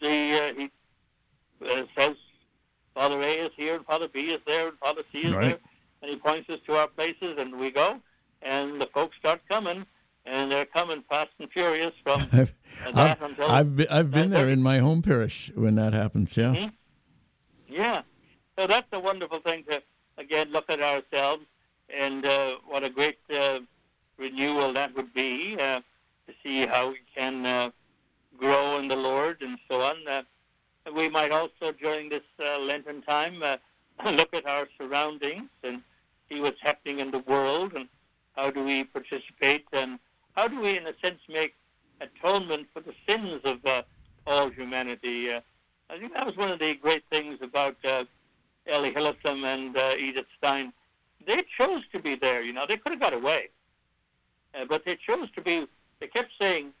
the 0.00 0.40
uh, 0.42 0.54
he 0.54 0.70
uh, 1.64 1.84
says 1.96 2.16
Father 2.94 3.22
A 3.22 3.32
is 3.46 3.50
here 3.56 3.76
and 3.76 3.86
Father 3.86 4.08
B 4.08 4.30
is 4.30 4.40
there 4.46 4.68
and 4.68 4.78
Father 4.78 5.02
C 5.12 5.20
is 5.20 5.32
right. 5.32 5.42
there, 5.42 5.58
and 6.02 6.10
he 6.10 6.16
points 6.16 6.50
us 6.50 6.60
to 6.66 6.76
our 6.76 6.88
places, 6.88 7.36
and 7.38 7.56
we 7.56 7.70
go, 7.70 8.00
and 8.42 8.80
the 8.80 8.86
folks 8.86 9.16
start 9.18 9.40
coming, 9.48 9.86
and 10.26 10.50
they're 10.50 10.66
coming 10.66 11.02
fast 11.08 11.30
and 11.38 11.50
furious 11.50 11.92
from 12.02 12.22
I've, 12.32 12.54
that 12.84 12.96
I've, 12.96 13.22
until 13.22 13.50
I've 13.50 13.76
been, 13.76 13.88
I've 13.88 14.10
been 14.10 14.30
there 14.30 14.48
in 14.48 14.62
my 14.62 14.78
home 14.78 15.02
parish 15.02 15.50
when 15.54 15.76
that 15.76 15.92
happens. 15.92 16.36
Yeah. 16.36 16.54
Mm-hmm. 16.54 16.68
Yeah. 17.68 18.02
So 18.58 18.66
that's 18.66 18.88
a 18.92 18.98
wonderful 18.98 19.40
thing 19.40 19.64
to, 19.70 19.82
again, 20.16 20.50
look 20.50 20.68
at 20.68 20.80
ourselves 20.80 21.44
and 21.88 22.24
uh, 22.24 22.56
what 22.66 22.84
a 22.84 22.90
great 22.90 23.18
uh, 23.32 23.60
renewal 24.18 24.72
that 24.72 24.94
would 24.96 25.14
be 25.14 25.56
uh, 25.58 25.80
to 26.26 26.34
see 26.42 26.66
how 26.66 26.90
we 26.90 26.98
can 27.14 27.46
uh, 27.46 27.70
grow 28.38 28.78
in 28.78 28.88
the 28.88 28.96
Lord 28.96 29.42
and 29.42 29.58
so 29.68 29.80
on. 29.82 29.96
Uh, 30.08 30.22
we 30.94 31.08
might 31.08 31.30
also, 31.30 31.72
during 31.72 32.08
this 32.08 32.22
uh, 32.40 32.58
Lenten 32.58 33.02
time, 33.02 33.42
look 34.04 34.32
at 34.32 34.46
our 34.46 34.68
surroundings 34.78 35.50
and 35.62 35.82
see 36.28 36.40
what's 36.40 36.60
happening 36.62 37.00
in 37.00 37.10
the 37.10 37.18
world 37.20 37.72
and 37.74 37.88
how 38.36 38.50
do 38.50 38.62
we 38.64 38.84
participate 38.84 39.66
and 39.72 39.98
how 40.36 40.48
do 40.48 40.60
we, 40.60 40.76
in 40.76 40.86
a 40.86 40.94
sense, 41.02 41.20
make 41.28 41.54
atonement 42.00 42.68
for 42.72 42.80
the 42.80 42.94
sins 43.06 43.40
of 43.44 43.58
all 44.26 44.50
humanity. 44.50 45.32
I 45.32 45.98
think 45.98 46.14
that 46.14 46.24
was 46.24 46.36
one 46.36 46.50
of 46.50 46.58
the 46.58 46.74
great 46.76 47.02
things 47.10 47.38
about 47.42 47.76
Etty 48.68 48.92
Hillesum 48.92 49.44
and 49.44 49.76
uh, 49.76 49.94
Edith 49.98 50.26
Stein, 50.36 50.72
they 51.26 51.42
chose 51.56 51.82
to 51.92 51.98
be 51.98 52.14
there. 52.14 52.42
You 52.42 52.52
know, 52.52 52.66
they 52.66 52.76
could 52.76 52.92
have 52.92 53.00
got 53.00 53.14
away, 53.14 53.48
uh, 54.54 54.64
but 54.68 54.84
they 54.84 54.96
chose 54.96 55.30
to 55.34 55.40
be. 55.40 55.66
They 56.00 56.06
kept 56.06 56.30
saying 56.40 56.72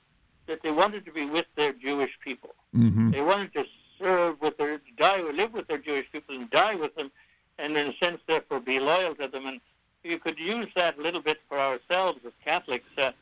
that 0.48 0.62
they 0.62 0.70
wanted 0.70 1.04
to 1.04 1.12
be 1.12 1.26
with 1.26 1.46
their 1.56 1.72
Jewish 1.72 2.10
people. 2.24 2.54
Mm-hmm. 2.74 3.12
They 3.12 3.20
wanted 3.20 3.52
to 3.54 3.64
serve 4.00 4.40
with 4.40 4.56
their, 4.58 4.80
die, 4.96 5.20
or 5.20 5.32
live 5.32 5.52
with 5.52 5.68
their 5.68 5.78
Jewish 5.78 6.10
people, 6.10 6.34
and 6.34 6.50
die 6.50 6.74
with 6.74 6.94
them, 6.96 7.10
and 7.58 7.76
in 7.76 7.88
a 7.88 7.96
sense, 8.02 8.20
therefore, 8.26 8.60
be 8.60 8.80
loyal 8.80 9.14
to 9.16 9.28
them. 9.28 9.46
And 9.46 9.60
you 10.02 10.18
could 10.18 10.38
use 10.38 10.66
that 10.74 10.98
a 10.98 11.02
little 11.02 11.22
bit 11.22 11.38
for 11.48 11.58
ourselves 11.58 12.20
as 12.26 12.32
Catholics, 12.44 12.88
uh, 12.96 13.12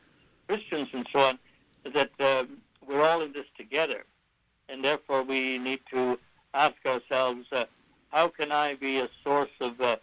Christians, 0.49 0.89
and 0.93 1.07
so 1.13 1.21
on. 1.21 1.39
That 1.93 2.11
uh, 2.19 2.45
we're 2.87 3.03
all 3.03 3.21
in 3.23 3.33
this 3.33 3.47
together, 3.57 4.05
and 4.69 4.85
therefore 4.85 5.23
we 5.23 5.59
need 5.59 5.81
to 5.93 6.19
ask 6.55 6.75
ourselves. 6.85 7.47
Uh, 7.53 7.67
how 8.11 8.29
can 8.29 8.51
I 8.51 8.75
be 8.75 8.99
a 8.99 9.09
source 9.23 9.51
of 9.61 9.81
uh, 9.81 9.97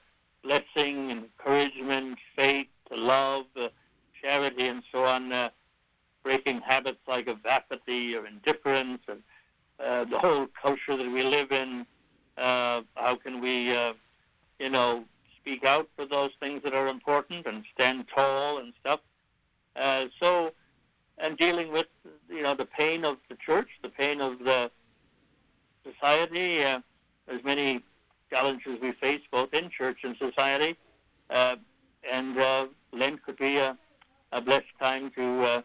blessing, 0.44 1.10
encouragement, 1.10 2.20
faith, 2.36 2.68
love, 2.92 3.46
uh, 3.60 3.70
charity, 4.22 4.68
and 4.68 4.84
so 4.92 5.06
on, 5.06 5.32
uh, 5.32 5.50
breaking 6.24 6.62
habits 6.62 7.00
like 7.08 7.28
of 7.28 7.46
apathy 7.46 8.16
or 8.16 8.26
indifference 8.26 9.02
and 9.08 9.22
uh, 9.80 10.06
the 10.06 10.18
whole 10.18 10.48
culture 10.62 10.96
that 10.96 11.10
we 11.10 11.24
live 11.24 11.52
in? 11.52 11.86
Uh, 12.38 12.82
how 12.96 13.16
can 13.16 13.42
we, 13.42 13.76
uh, 13.76 13.94
you 14.60 14.70
know, 14.70 15.04
speak 15.38 15.64
out 15.64 15.88
for 15.96 16.06
those 16.06 16.32
things 16.40 16.64
that 16.64 16.74
are 16.74 16.88
important 16.88 17.46
and 17.46 17.64
stand 17.74 18.06
tall 18.14 18.58
and 18.60 18.74
stuff? 18.80 19.00
so, 20.20 20.52
and 21.18 21.38
dealing 21.38 21.72
with, 21.72 21.88
you 22.30 22.42
know, 22.42 22.56
the 22.56 22.66
pain 22.66 23.04
of 23.06 23.18
the 23.30 23.36
church, 23.36 23.68
the 23.82 23.90
pain 23.90 24.22
of 24.22 24.40
the 24.40 24.72
society. 25.84 26.62
as 26.62 26.82
many 27.44 27.82
challenges 28.34 28.80
we 28.82 28.92
face 28.94 29.22
both 29.32 29.54
in 29.54 29.70
church 29.70 30.00
and 30.04 30.16
society. 30.18 30.76
Uh, 31.30 31.56
and 32.10 32.38
uh, 32.38 32.68
Lent 32.92 33.24
could 33.24 33.38
be 33.38 33.58
a, 33.58 33.78
a 34.32 34.42
blessed 34.42 34.66
time 34.80 35.12
to 35.16 35.64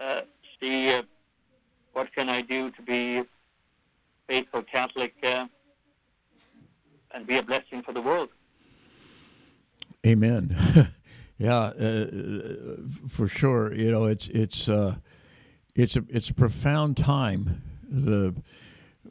uh, 0.00 0.02
uh 0.02 0.20
see 0.60 0.92
uh, 0.92 1.02
what 1.92 2.12
can 2.14 2.28
I 2.28 2.42
do 2.42 2.70
to 2.70 2.82
be 2.82 3.22
faithful 4.28 4.62
Catholic 4.62 5.14
uh, 5.22 5.46
and 7.12 7.26
be 7.26 7.36
a 7.36 7.42
blessing 7.42 7.82
for 7.82 7.92
the 7.92 8.00
world. 8.00 8.28
Amen. 10.06 10.56
yeah, 11.38 11.70
for 13.08 13.28
sure. 13.28 13.74
You 13.74 13.90
know, 13.90 14.04
it's 14.04 14.28
it's 14.28 14.68
it's 15.74 15.96
a 15.96 16.04
it's 16.08 16.30
a 16.30 16.34
profound 16.34 16.96
time. 16.96 17.62
The 17.88 18.34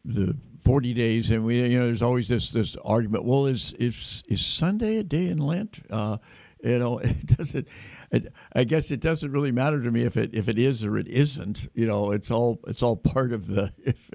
the 0.05 0.35
40 0.63 0.93
days 0.93 1.31
and 1.31 1.45
we 1.45 1.61
you 1.67 1.79
know 1.79 1.85
there's 1.85 2.01
always 2.01 2.27
this 2.27 2.51
this 2.51 2.75
argument 2.83 3.23
well 3.23 3.45
is 3.45 3.73
is 3.73 4.23
is 4.27 4.45
sunday 4.45 4.97
a 4.97 5.03
day 5.03 5.27
in 5.27 5.37
lent 5.37 5.79
uh, 5.89 6.17
you 6.63 6.79
know 6.79 6.97
it 7.03 7.25
doesn't 7.25 7.67
it, 8.11 8.31
i 8.53 8.63
guess 8.63 8.91
it 8.91 8.99
doesn't 8.99 9.31
really 9.31 9.51
matter 9.51 9.81
to 9.81 9.91
me 9.91 10.03
if 10.03 10.17
it 10.17 10.31
if 10.33 10.47
it 10.47 10.57
is 10.57 10.83
or 10.83 10.97
it 10.97 11.07
isn't 11.07 11.69
you 11.73 11.85
know 11.85 12.11
it's 12.11 12.31
all 12.31 12.59
it's 12.67 12.81
all 12.81 12.95
part 12.95 13.31
of 13.31 13.47
the 13.47 13.71
if 13.83 14.09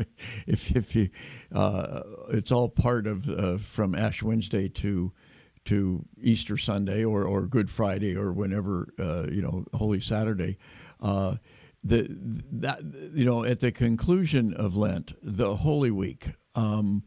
if, 0.47 0.77
if 0.77 0.97
you 0.97 1.09
uh, 1.55 2.01
it's 2.31 2.53
all 2.53 2.69
part 2.69 3.07
of 3.07 3.29
uh, 3.29 3.59
from 3.59 3.95
ash 3.95 4.23
wednesday 4.23 4.69
to 4.69 5.13
to 5.65 6.05
easter 6.21 6.57
sunday 6.57 7.05
or 7.05 7.25
or 7.25 7.47
good 7.47 7.71
friday 7.71 8.17
or 8.17 8.33
whenever 8.33 8.89
uh, 8.99 9.27
you 9.31 9.41
know 9.41 9.65
holy 9.73 10.01
saturday 10.01 10.59
uh, 11.01 11.37
the 11.85 12.09
that 12.51 12.81
you 13.15 13.25
know 13.27 13.45
at 13.45 13.61
the 13.61 13.71
conclusion 13.71 14.55
of 14.55 14.77
Lent, 14.77 15.13
the 15.23 15.57
Holy 15.57 15.91
Week, 15.91 16.33
um, 16.55 17.05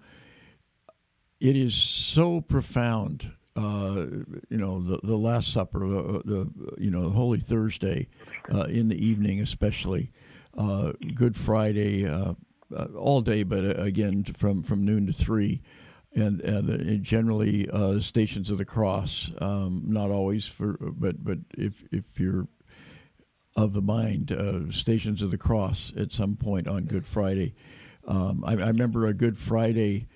it 1.39 1.55
is 1.57 1.73
so 1.73 2.39
profound. 2.41 3.31
Uh, 3.57 4.05
you 4.49 4.57
know 4.57 4.81
the 4.81 4.99
the 5.03 5.17
Last 5.17 5.51
Supper, 5.51 5.79
the, 5.79 6.21
the 6.23 6.49
you 6.77 6.91
know 6.91 7.09
Holy 7.09 7.39
Thursday, 7.39 8.07
uh, 8.53 8.65
in 8.65 8.87
the 8.87 9.05
evening 9.05 9.41
especially, 9.41 10.11
uh, 10.57 10.91
Good 11.15 11.35
Friday, 11.35 12.07
uh, 12.07 12.33
uh, 12.75 12.85
all 12.95 13.21
day, 13.21 13.43
but 13.43 13.65
uh, 13.65 13.81
again 13.81 14.23
from 14.23 14.61
from 14.61 14.85
noon 14.85 15.07
to 15.07 15.13
three, 15.13 15.61
and, 16.13 16.39
and 16.41 17.03
generally 17.03 17.67
Stations 17.99 18.49
of 18.51 18.59
the 18.59 18.65
Cross. 18.65 19.31
Um, 19.39 19.83
not 19.87 20.11
always 20.11 20.45
for, 20.45 20.77
but 20.79 21.23
but 21.23 21.39
if 21.57 21.83
if 21.91 22.03
you're 22.19 22.47
of 23.57 23.73
the 23.73 23.81
mind, 23.81 24.31
uh, 24.31 24.71
Stations 24.71 25.23
of 25.23 25.31
the 25.31 25.37
Cross, 25.37 25.91
at 25.97 26.13
some 26.13 26.35
point 26.35 26.67
on 26.67 26.85
Good 26.85 27.07
Friday. 27.07 27.55
Um, 28.07 28.43
I, 28.45 28.51
I, 28.51 28.67
remember 28.67 29.07
a 29.07 29.13
Good 29.13 29.37
Friday. 29.37 30.07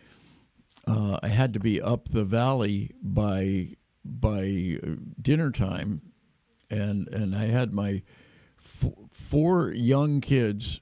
Uh, 0.87 1.19
I 1.21 1.27
had 1.27 1.53
to 1.53 1.59
be 1.59 1.81
up 1.81 2.09
the 2.09 2.23
valley 2.23 2.91
by 3.01 3.75
by 4.03 4.79
dinner 5.21 5.51
time, 5.51 6.01
and 6.69 7.07
and 7.09 7.35
I 7.35 7.45
had 7.45 7.73
my 7.73 8.01
f- 8.59 8.93
four 9.11 9.71
young 9.71 10.21
kids, 10.21 10.81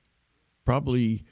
probably 0.65 1.25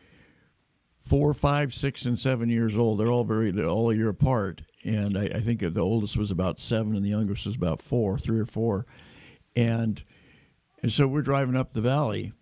four, 1.00 1.34
five, 1.34 1.74
six, 1.74 2.06
and 2.06 2.20
seven 2.20 2.50
years 2.50 2.76
old. 2.76 3.00
They're 3.00 3.12
all 3.12 3.24
very 3.24 3.52
they're 3.52 3.68
all 3.68 3.92
a 3.92 3.96
year 3.96 4.10
apart, 4.10 4.64
and 4.84 5.18
I, 5.18 5.24
I 5.26 5.40
think 5.40 5.62
the 5.62 5.80
oldest 5.80 6.18
was 6.18 6.32
about 6.32 6.60
seven, 6.60 6.96
and 6.96 7.06
the 7.06 7.10
youngest 7.10 7.46
was 7.46 7.56
about 7.56 7.82
four, 7.82 8.20
three 8.20 8.40
or 8.40 8.46
four, 8.46 8.86
and 9.56 10.04
and 10.84 10.92
so 10.92 11.08
we're 11.08 11.22
driving 11.22 11.56
up 11.56 11.72
the 11.72 11.82
valley 11.82 12.34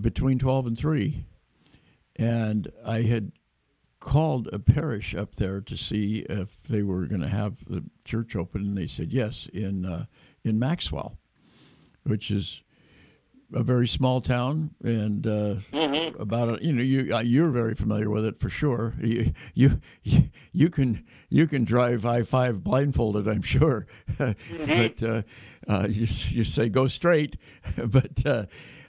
between 0.00 0.38
12 0.38 0.66
and 0.66 0.78
3. 0.78 1.24
And 2.16 2.70
I 2.84 3.02
had 3.02 3.32
called 4.00 4.48
a 4.52 4.58
parish 4.58 5.14
up 5.14 5.36
there 5.36 5.60
to 5.60 5.76
see 5.76 6.26
if 6.28 6.62
they 6.64 6.82
were 6.82 7.06
going 7.06 7.22
to 7.22 7.28
have 7.28 7.64
the 7.66 7.84
church 8.04 8.36
open. 8.36 8.62
And 8.62 8.78
they 8.78 8.86
said 8.86 9.12
yes 9.12 9.48
in, 9.52 9.84
uh, 9.84 10.06
in 10.44 10.58
Maxwell, 10.58 11.18
which 12.04 12.30
is 12.30 12.62
a 13.52 13.62
very 13.62 13.86
small 13.86 14.20
town 14.20 14.70
and 14.82 15.26
uh, 15.26 15.56
mm-hmm. 15.72 16.20
about 16.20 16.48
a, 16.48 16.64
you 16.64 16.72
know 16.72 16.82
you 16.82 17.14
uh, 17.14 17.20
you're 17.20 17.50
very 17.50 17.74
familiar 17.74 18.10
with 18.10 18.24
it 18.24 18.40
for 18.40 18.48
sure. 18.48 18.94
You 19.00 19.32
you 19.54 19.80
you 20.52 20.70
can 20.70 21.04
you 21.28 21.46
can 21.46 21.64
drive 21.64 22.04
I 22.04 22.22
five 22.22 22.64
blindfolded, 22.64 23.28
I'm 23.28 23.42
sure, 23.42 23.86
mm-hmm. 24.12 24.66
but 24.66 25.02
uh, 25.02 25.22
uh, 25.68 25.86
you 25.88 26.06
you 26.30 26.44
say 26.44 26.68
go 26.68 26.86
straight, 26.86 27.36
but. 27.76 28.24
Uh, 28.24 28.46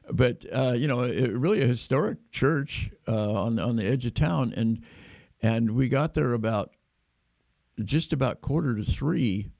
but 0.09 0.45
uh, 0.55 0.71
you 0.71 0.87
know, 0.87 1.01
it, 1.01 1.33
really 1.33 1.61
a 1.61 1.67
historic 1.67 2.31
church 2.31 2.91
on 3.09 3.59
on 3.59 3.75
the 3.75 3.85
edge 3.85 4.05
of 4.05 4.13
town, 4.13 4.53
and 4.55 4.81
and 5.41 5.71
we 5.71 5.87
got 5.89 6.13
there 6.13 6.33
about 6.33 6.71
just 7.83 8.11
about 8.13 8.41
quarter 8.41 8.75
to 8.75 8.83
three, 8.83 9.51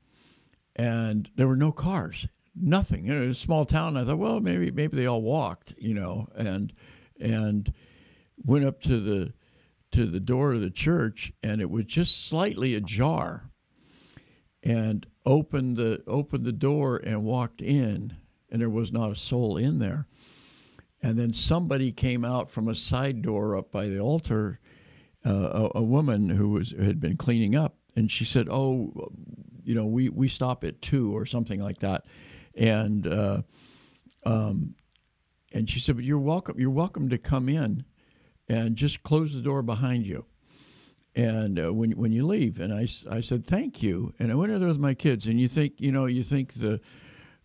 and 0.75 1.30
there 1.36 1.47
were 1.47 1.55
no 1.55 1.71
cars 1.71 2.28
nothing. 2.61 3.07
It 3.07 3.19
was 3.19 3.38
a 3.38 3.39
small 3.39 3.65
town. 3.65 3.97
I 3.97 4.03
thought, 4.03 4.17
well, 4.17 4.39
maybe 4.39 4.71
maybe 4.71 4.97
they 4.97 5.05
all 5.05 5.21
walked, 5.21 5.73
you 5.78 5.93
know, 5.93 6.28
and 6.36 6.73
and 7.19 7.73
went 8.43 8.65
up 8.65 8.82
to 8.84 8.99
the 8.99 9.34
to 9.91 10.05
the 10.05 10.19
door 10.19 10.53
of 10.53 10.61
the 10.61 10.69
church, 10.69 11.32
and 11.41 11.61
it 11.61 11.69
was 11.69 11.86
just 11.86 12.28
slightly 12.28 12.73
ajar, 12.73 13.49
and 14.63 15.05
opened 15.25 15.78
the 15.78 16.03
opened 16.07 16.45
the 16.45 16.51
door 16.51 16.97
and 16.97 17.23
walked 17.23 17.61
in, 17.61 18.15
and 18.49 18.61
there 18.61 18.69
was 18.69 18.91
not 18.91 19.11
a 19.11 19.15
soul 19.15 19.57
in 19.57 19.80
there. 19.80 20.07
And 21.01 21.17
then 21.17 21.32
somebody 21.32 21.91
came 21.91 22.25
out 22.25 22.49
from 22.49 22.67
a 22.67 22.73
side 22.73 23.21
door 23.21 23.55
up 23.55 23.71
by 23.71 23.88
the 23.88 23.99
altar, 23.99 24.59
uh, 25.28 25.69
a, 25.73 25.80
a 25.80 25.84
woman 25.84 26.30
who 26.30 26.49
was 26.49 26.71
had 26.71 26.99
been 26.99 27.17
cleaning 27.17 27.55
up, 27.55 27.75
and 27.95 28.11
she 28.11 28.25
said, 28.25 28.47
"Oh, 28.49 29.11
you 29.63 29.75
know, 29.75 29.86
we 29.86 30.09
we 30.09 30.28
stop 30.28 30.63
at 30.63 30.82
two 30.82 31.15
or 31.15 31.25
something 31.25 31.61
like 31.61 31.80
that." 31.80 32.05
and 32.57 33.07
uh, 33.07 33.41
um, 34.25 34.75
and 35.53 35.69
she 35.69 35.80
said, 35.80 35.95
"But 35.95 36.05
you're 36.05 36.17
welcome. 36.17 36.59
You're 36.59 36.69
welcome 36.69 37.09
to 37.09 37.17
come 37.17 37.47
in, 37.47 37.86
and 38.49 38.75
just 38.75 39.03
close 39.03 39.34
the 39.34 39.41
door 39.41 39.61
behind 39.61 40.05
you." 40.05 40.25
And 41.15 41.59
uh, 41.59 41.73
when 41.73 41.91
when 41.91 42.11
you 42.11 42.25
leave, 42.25 42.59
and 42.59 42.73
I, 42.73 42.88
I 43.09 43.21
said 43.21 43.45
thank 43.45 43.82
you, 43.82 44.13
and 44.19 44.32
I 44.32 44.36
went 44.36 44.51
in 44.51 44.59
there 44.59 44.67
with 44.67 44.80
my 44.80 44.95
kids, 44.95 45.28
and 45.28 45.39
you 45.39 45.47
think 45.47 45.73
you 45.78 45.91
know 45.91 46.05
you 46.05 46.23
think 46.23 46.53
the 46.53 46.82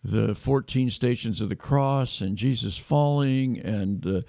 the 0.05 0.35
14 0.35 0.89
stations 0.89 1.39
of 1.39 1.47
the 1.47 1.55
cross 1.55 2.19
and 2.19 2.37
Jesus 2.37 2.77
falling 2.77 3.57
and 3.57 4.01
the 4.01 4.25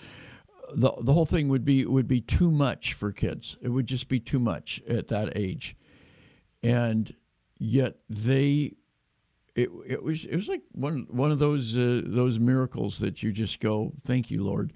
the 0.75 0.93
the 1.01 1.13
whole 1.13 1.27
thing 1.27 1.49
would 1.49 1.65
be 1.65 1.85
would 1.85 2.09
be 2.09 2.21
too 2.21 2.51
much 2.51 2.93
for 2.95 3.13
kids. 3.13 3.57
It 3.63 3.69
would 3.69 3.87
just 3.87 4.09
be 4.09 4.21
too 4.21 4.39
much 4.39 4.83
at 4.89 5.09
that 5.09 5.37
age, 5.37 5.77
and 6.63 7.15
yet 7.59 7.97
they. 8.09 8.77
It, 9.57 9.71
it 9.87 10.03
was 10.03 10.25
it 10.25 10.35
was 10.35 10.49
like 10.49 10.63
one 10.73 11.07
one 11.11 11.31
of 11.31 11.39
those 11.39 11.79
uh, 11.79 12.03
those 12.05 12.41
miracles 12.41 12.99
that 12.99 13.23
you 13.23 13.31
just 13.31 13.61
go 13.61 13.93
thank 14.05 14.29
you 14.29 14.43
Lord, 14.43 14.73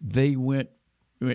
they 0.00 0.34
went 0.34 0.70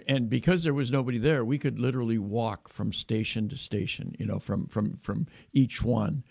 and 0.08 0.28
because 0.28 0.64
there 0.64 0.74
was 0.74 0.90
nobody 0.90 1.20
there 1.20 1.46
we 1.46 1.60
could 1.60 1.78
literally 1.78 2.18
walk 2.18 2.68
from 2.68 2.92
station 2.92 3.48
to 3.50 3.58
station 3.58 4.16
you 4.18 4.26
know 4.26 4.40
from 4.40 4.66
from 4.66 4.98
from 5.04 5.28
each 5.54 5.84
one 5.84 6.24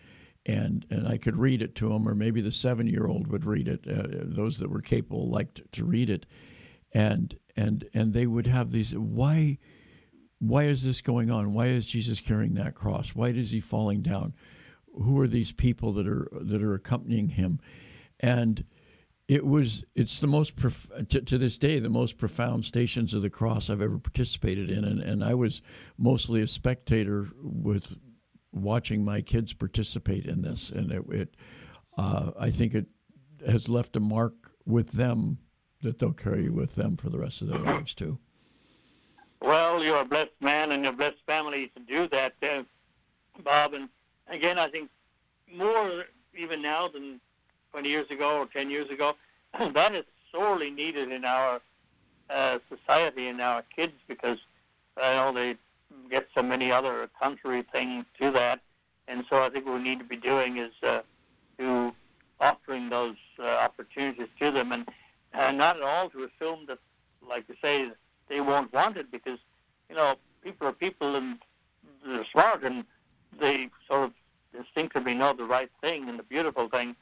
and 0.48 0.86
and 0.90 1.06
I 1.06 1.18
could 1.18 1.36
read 1.36 1.60
it 1.62 1.74
to 1.76 1.90
them, 1.90 2.08
or 2.08 2.14
maybe 2.14 2.40
the 2.40 2.50
seven 2.50 2.86
year 2.86 3.06
old 3.06 3.28
would 3.28 3.44
read 3.44 3.68
it. 3.68 3.86
Uh, 3.86 4.24
those 4.24 4.58
that 4.58 4.70
were 4.70 4.80
capable 4.80 5.28
liked 5.28 5.60
to 5.72 5.84
read 5.84 6.08
it, 6.08 6.24
and 6.92 7.36
and 7.58 7.88
and 7.92 8.12
they 8.12 8.26
would 8.26 8.46
have 8.46 8.70
these 8.70 8.94
why 8.94 9.58
why 10.38 10.64
is 10.64 10.84
this 10.84 11.00
going 11.00 11.32
on? 11.32 11.52
Why 11.52 11.66
is 11.66 11.84
Jesus 11.84 12.20
carrying 12.20 12.54
that 12.54 12.76
cross? 12.76 13.10
Why 13.10 13.30
is 13.30 13.50
he 13.50 13.60
falling 13.60 14.02
down? 14.02 14.34
Who 14.94 15.18
are 15.20 15.26
these 15.26 15.50
people 15.50 15.92
that 15.94 16.06
are 16.06 16.28
that 16.32 16.62
are 16.62 16.74
accompanying 16.74 17.30
him? 17.30 17.58
And 18.20 18.64
it 19.26 19.44
was 19.44 19.84
it's 19.96 20.20
the 20.20 20.28
most 20.28 20.54
prof- 20.54 20.90
to, 21.08 21.20
to, 21.20 21.36
this 21.36 21.58
day 21.58 21.80
the 21.80 21.90
most 21.90 22.16
profound 22.16 22.64
stations 22.64 23.12
of 23.12 23.22
the 23.22 23.30
cross 23.30 23.68
I've 23.68 23.82
ever 23.82 23.98
participated 23.98 24.70
in, 24.70 24.84
and, 24.84 25.00
and 25.00 25.24
I 25.24 25.34
was 25.34 25.60
mostly 25.98 26.40
a 26.40 26.46
spectator 26.46 27.28
with 27.42 27.96
watching 28.52 29.04
my 29.04 29.20
kids 29.20 29.52
participate 29.52 30.24
in 30.24 30.42
this, 30.42 30.70
and 30.70 30.90
it, 30.92 31.04
it 31.10 31.36
uh, 31.96 32.30
I 32.38 32.50
think 32.50 32.74
it 32.74 32.86
has 33.46 33.68
left 33.68 33.96
a 33.96 34.00
mark 34.00 34.34
with 34.64 34.92
them 34.92 35.38
that 35.82 35.98
they'll 35.98 36.12
carry 36.12 36.48
with 36.48 36.74
them 36.74 36.96
for 36.96 37.08
the 37.10 37.18
rest 37.18 37.42
of 37.42 37.48
their 37.48 37.58
lives 37.58 37.94
too. 37.94 38.18
Well, 39.40 39.82
you're 39.84 40.00
a 40.00 40.04
blessed 40.04 40.32
man 40.40 40.72
and 40.72 40.86
a 40.86 40.92
blessed 40.92 41.24
family 41.26 41.70
to 41.76 41.80
do 41.82 42.08
that, 42.08 42.34
uh, 42.42 42.62
Bob. 43.44 43.74
And 43.74 43.88
again, 44.28 44.58
I 44.58 44.68
think 44.68 44.90
more 45.54 46.04
even 46.36 46.60
now 46.60 46.88
than 46.88 47.20
20 47.72 47.88
years 47.88 48.10
ago 48.10 48.38
or 48.38 48.46
10 48.46 48.70
years 48.70 48.90
ago, 48.90 49.14
that 49.74 49.94
is 49.94 50.04
sorely 50.32 50.70
needed 50.70 51.12
in 51.12 51.24
our 51.24 51.60
uh, 52.28 52.58
society 52.68 53.28
and 53.28 53.40
our 53.40 53.62
kids 53.74 53.94
because 54.08 54.38
I 55.00 55.14
know 55.14 55.32
they 55.32 55.56
get 56.10 56.28
so 56.34 56.42
many 56.42 56.72
other 56.72 57.08
contrary 57.20 57.64
things 57.72 58.04
to 58.20 58.30
that. 58.32 58.60
And 59.06 59.24
so 59.30 59.42
I 59.42 59.48
think 59.48 59.66
what 59.66 59.76
we 59.76 59.82
need 59.82 59.98
to 60.00 60.04
be 60.04 60.16
doing 60.16 60.58
is 60.58 60.72
uh, 60.82 61.00
to 61.58 61.94
offering 62.40 62.90
those 62.90 63.16
uh, 63.38 63.46
opportunities 63.46 64.28
to 64.38 64.50
them, 64.50 64.72
and 64.72 64.86
uh, 65.34 65.52
not 65.52 65.76
at 65.76 65.82
all 65.82 66.10
to 66.10 66.24
assume 66.24 66.66
that, 66.66 66.78
like 67.26 67.44
you 67.48 67.54
say, 67.62 67.90
they 68.28 68.40
won't 68.40 68.72
want 68.72 68.96
it 68.96 69.10
because 69.10 69.38
you 69.88 69.96
know 69.96 70.16
people 70.42 70.66
are 70.66 70.72
people 70.72 71.16
and 71.16 71.38
they're 72.06 72.24
smart 72.32 72.62
and 72.62 72.84
they 73.38 73.68
sort 73.86 74.04
of 74.04 74.12
instinctively 74.56 75.14
know 75.14 75.32
the 75.32 75.44
right 75.44 75.70
thing 75.80 76.08
and 76.08 76.18
the 76.18 76.22
beautiful 76.22 76.68
thing. 76.68 76.96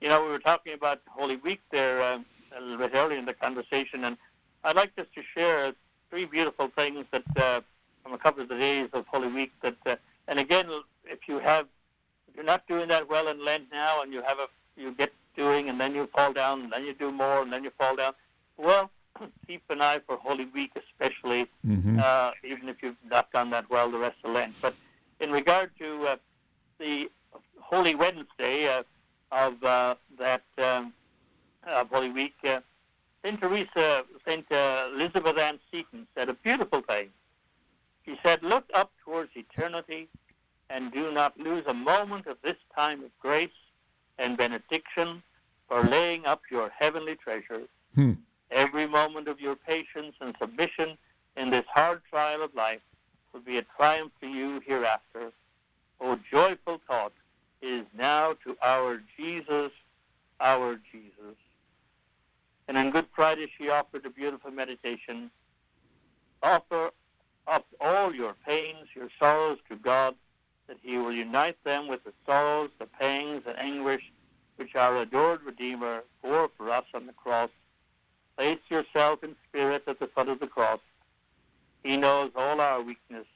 You 0.00 0.08
know, 0.08 0.24
we 0.24 0.30
were 0.30 0.38
talking 0.38 0.74
about 0.74 1.00
Holy 1.08 1.36
Week 1.36 1.60
there 1.70 2.00
uh, 2.02 2.18
a 2.56 2.60
little 2.60 2.78
bit 2.78 2.92
earlier 2.94 3.18
in 3.18 3.24
the 3.24 3.34
conversation, 3.34 4.04
and 4.04 4.16
I'd 4.64 4.76
like 4.76 4.94
just 4.96 5.12
to 5.14 5.22
share 5.34 5.72
three 6.10 6.24
beautiful 6.24 6.68
things 6.68 7.04
that 7.10 7.24
uh, 7.36 7.60
from 8.02 8.12
a 8.12 8.18
couple 8.18 8.42
of 8.42 8.48
the 8.48 8.56
days 8.56 8.88
of 8.92 9.06
Holy 9.06 9.28
Week. 9.28 9.52
That 9.62 9.76
uh, 9.86 9.96
and 10.28 10.38
again, 10.38 10.66
if 11.04 11.28
you 11.28 11.38
have, 11.38 11.66
if 12.28 12.36
you're 12.36 12.44
not 12.44 12.66
doing 12.66 12.88
that 12.88 13.08
well 13.08 13.28
in 13.28 13.44
Lent 13.44 13.64
now, 13.72 14.02
and 14.02 14.12
you 14.12 14.22
have 14.22 14.38
a, 14.38 14.46
you 14.80 14.92
get 14.92 15.12
doing, 15.38 15.68
and 15.70 15.80
then 15.80 15.94
you 15.94 16.06
fall 16.14 16.32
down, 16.32 16.62
and 16.62 16.72
then 16.72 16.84
you 16.84 16.92
do 16.92 17.10
more, 17.10 17.40
and 17.42 17.52
then 17.52 17.64
you 17.64 17.70
fall 17.78 17.96
down. 17.96 18.12
Well, 18.56 18.90
keep 19.46 19.62
an 19.70 19.80
eye 19.80 20.00
for 20.06 20.16
Holy 20.16 20.46
Week, 20.46 20.72
especially, 20.84 21.46
mm-hmm. 21.66 21.98
uh, 22.02 22.32
even 22.44 22.68
if 22.68 22.82
you've 22.82 23.02
not 23.08 23.30
done 23.32 23.50
that 23.50 23.70
well 23.70 23.90
the 23.90 23.98
rest 23.98 24.16
of 24.24 24.32
Lent. 24.32 24.54
But 24.60 24.74
in 25.20 25.30
regard 25.30 25.70
to 25.78 26.06
uh, 26.08 26.16
the 26.78 27.10
Holy 27.60 27.94
Wednesday 27.94 28.68
uh, 28.68 28.82
of 29.32 29.62
uh, 29.62 29.94
that 30.18 30.44
um, 30.58 30.92
of 31.66 31.88
Holy 31.88 32.10
Week, 32.10 32.34
uh, 32.44 32.60
Saint 33.22 33.40
Teresa, 33.40 34.04
Saint 34.26 34.50
uh, 34.50 34.88
Elizabeth 34.94 35.38
Ann 35.38 35.58
Seton 35.70 36.06
said 36.14 36.28
a 36.28 36.34
beautiful 36.34 36.80
thing. 36.80 37.08
She 38.04 38.18
said, 38.22 38.42
Look 38.42 38.64
up 38.72 38.90
towards 39.04 39.30
eternity 39.36 40.08
and 40.70 40.92
do 40.92 41.12
not 41.12 41.38
lose 41.38 41.64
a 41.66 41.74
moment 41.74 42.26
of 42.26 42.38
this 42.42 42.56
time 42.74 43.02
of 43.02 43.10
grace 43.20 43.50
and 44.18 44.36
benediction 44.36 45.22
for 45.68 45.82
laying 45.82 46.24
up 46.26 46.42
your 46.50 46.70
heavenly 46.76 47.14
treasure. 47.14 47.62
Hmm. 47.94 48.12
Every 48.50 48.86
moment 48.86 49.28
of 49.28 49.40
your 49.40 49.54
patience 49.54 50.14
and 50.20 50.34
submission 50.40 50.96
in 51.36 51.50
this 51.50 51.66
hard 51.72 52.00
trial 52.10 52.42
of 52.42 52.54
life 52.54 52.80
will 53.32 53.40
be 53.40 53.58
a 53.58 53.66
triumph 53.76 54.12
for 54.18 54.26
you 54.26 54.60
hereafter. 54.66 55.32
O 56.00 56.18
joyful 56.30 56.80
thought 56.86 57.12
is 57.60 57.84
now 57.96 58.34
to 58.44 58.56
our 58.62 59.02
Jesus, 59.16 59.70
our 60.40 60.80
Jesus. 60.90 61.36
And 62.68 62.76
on 62.76 62.90
Good 62.90 63.06
Friday, 63.14 63.50
she 63.58 63.68
offered 63.68 64.06
a 64.06 64.10
beautiful 64.10 64.50
meditation. 64.50 65.30
Offer 66.42 66.90
up 67.46 67.66
all 67.80 68.14
your 68.14 68.34
pains, 68.46 68.88
your 68.94 69.08
sorrows 69.18 69.58
to 69.68 69.76
God, 69.76 70.14
that 70.68 70.76
he 70.82 70.98
will 70.98 71.12
unite 71.12 71.56
them 71.64 71.88
with 71.88 72.04
the 72.04 72.12
sorrows, 72.26 72.70
the 72.78 72.86
pangs, 72.86 73.42
and 73.46 73.58
anguish 73.58 74.02
which 74.58 74.74
our 74.74 74.98
adored 74.98 75.42
Redeemer 75.42 76.02
bore 76.22 76.50
for 76.56 76.70
us 76.70 76.84
on 76.92 77.06
the 77.06 77.12
cross. 77.12 77.50
Place 78.36 78.58
yourself 78.68 79.22
in 79.22 79.34
spirit 79.48 79.84
at 79.86 79.98
the 79.98 80.08
foot 80.08 80.28
of 80.28 80.40
the 80.40 80.46
cross. 80.46 80.80
He 81.82 81.96
knows 81.96 82.30
all 82.34 82.60
our 82.60 82.82
weakness 82.82 83.26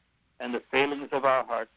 and 0.41 0.53
the 0.53 0.63
failings 0.71 1.09
of 1.13 1.25
our 1.25 1.45
hearts, 1.45 1.71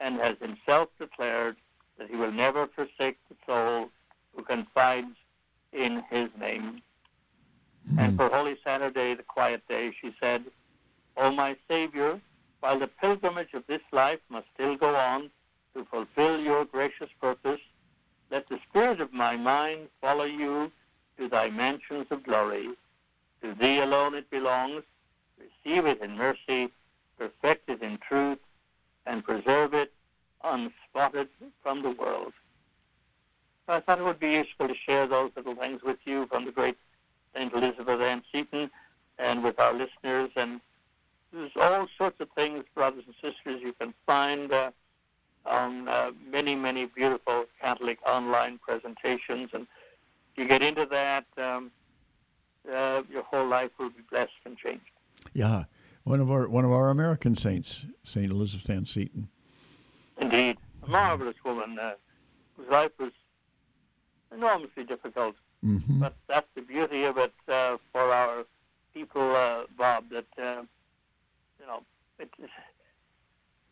and 0.00 0.16
has 0.16 0.36
himself 0.40 0.88
declared 0.98 1.56
that 1.98 2.08
he 2.08 2.16
will 2.16 2.32
never 2.32 2.66
forsake 2.66 3.18
the 3.28 3.36
soul 3.46 3.90
who 4.34 4.42
confides 4.42 5.14
in 5.72 6.02
his 6.10 6.30
name. 6.40 6.80
Mm-hmm. 7.88 7.98
And 7.98 8.16
for 8.16 8.28
Holy 8.28 8.56
Saturday, 8.64 9.14
the 9.14 9.22
quiet 9.22 9.62
day, 9.68 9.92
she 10.00 10.14
said, 10.20 10.44
O 11.16 11.30
my 11.30 11.56
Savior, 11.68 12.20
while 12.60 12.78
the 12.78 12.86
pilgrimage 12.86 13.52
of 13.54 13.66
this 13.66 13.82
life 13.92 14.20
must 14.30 14.46
still 14.54 14.76
go 14.76 14.94
on 14.94 15.30
to 15.74 15.84
fulfill 15.84 16.40
your 16.40 16.64
gracious 16.64 17.10
purpose, 17.20 17.60
let 18.30 18.48
the 18.48 18.58
spirit 18.68 19.00
of 19.00 19.12
my 19.12 19.36
mind 19.36 19.88
follow 20.00 20.24
you 20.24 20.70
to 21.18 21.28
thy 21.28 21.50
mansions 21.50 22.06
of 22.10 22.22
glory. 22.22 22.68
To 23.42 23.54
thee 23.54 23.78
alone 23.78 24.14
it 24.14 24.30
belongs. 24.30 24.82
Receive 25.38 25.86
it 25.86 26.00
in 26.02 26.16
mercy, 26.16 26.72
perfect 27.16 27.68
it 27.68 27.82
in 27.82 27.98
truth, 27.98 28.38
and 29.06 29.24
preserve 29.24 29.74
it 29.74 29.92
unspotted 30.44 31.28
from 31.62 31.82
the 31.82 31.90
world. 31.90 32.32
So 33.66 33.74
I 33.74 33.80
thought 33.80 33.98
it 33.98 34.04
would 34.04 34.20
be 34.20 34.32
useful 34.32 34.68
to 34.68 34.74
share 34.74 35.06
those 35.06 35.30
little 35.36 35.54
things 35.54 35.82
with 35.82 35.98
you 36.04 36.26
from 36.26 36.44
the 36.44 36.52
great 36.52 36.76
St. 37.34 37.52
Elizabeth 37.52 38.00
Ann 38.00 38.22
Seton 38.32 38.70
and 39.18 39.42
with 39.42 39.58
our 39.58 39.72
listeners 39.72 40.30
and 40.36 40.60
there's 41.32 41.50
all 41.56 41.86
sorts 41.98 42.20
of 42.20 42.28
things, 42.30 42.64
brothers 42.74 43.04
and 43.06 43.14
sisters, 43.16 43.60
you 43.62 43.74
can 43.74 43.92
find 44.06 44.50
uh, 44.50 44.70
on 45.48 45.88
uh, 45.88 46.12
many, 46.30 46.54
many 46.54 46.86
beautiful 46.86 47.46
Catholic 47.60 47.98
online 48.06 48.58
presentations. 48.58 49.50
And 49.52 49.66
if 50.32 50.38
you 50.38 50.46
get 50.46 50.62
into 50.62 50.86
that, 50.86 51.24
um, 51.36 51.70
uh, 52.72 53.02
your 53.10 53.22
whole 53.22 53.46
life 53.46 53.70
will 53.78 53.90
be 53.90 54.02
blessed 54.10 54.32
and 54.44 54.56
changed. 54.56 54.84
Yeah, 55.32 55.64
one 56.04 56.20
of 56.20 56.30
our 56.30 56.48
one 56.48 56.64
of 56.64 56.70
our 56.70 56.90
American 56.90 57.34
saints, 57.34 57.86
Saint 58.04 58.30
Elizabeth 58.30 58.68
Ann 58.70 58.86
Seton. 58.86 59.28
Indeed, 60.18 60.58
a 60.82 60.88
marvelous 60.88 61.36
woman 61.44 61.78
uh, 61.78 61.94
whose 62.56 62.68
life 62.68 62.92
was 62.98 63.12
enormously 64.32 64.84
difficult. 64.84 65.34
Mm-hmm. 65.64 66.00
But 66.00 66.14
that's 66.28 66.46
the 66.54 66.62
beauty 66.62 67.04
of 67.04 67.18
it 67.18 67.32
uh, 67.48 67.78
for 67.92 68.12
our 68.12 68.44
people, 68.94 69.34
uh, 69.34 69.64
Bob. 69.76 70.04
That 70.10 70.26
uh, 70.40 70.62
know, 71.68 71.82
it's 72.18 72.32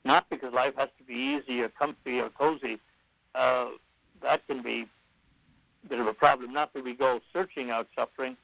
not 0.06 0.30
because 0.30 0.52
life 0.52 0.74
has 0.76 0.88
to 0.98 1.04
be 1.04 1.14
easy 1.14 1.62
or 1.62 1.68
comfy 1.68 2.20
or 2.20 2.30
cozy. 2.30 2.78
Uh, 3.34 3.66
that 4.22 4.46
can 4.46 4.62
be 4.62 4.86
a 5.84 5.88
bit 5.88 5.98
of 5.98 6.06
a 6.06 6.14
problem. 6.14 6.52
Not 6.52 6.72
that 6.72 6.84
we 6.84 6.94
go 6.94 7.20
searching 7.32 7.70
out 7.70 7.88
suffering, 7.94 8.36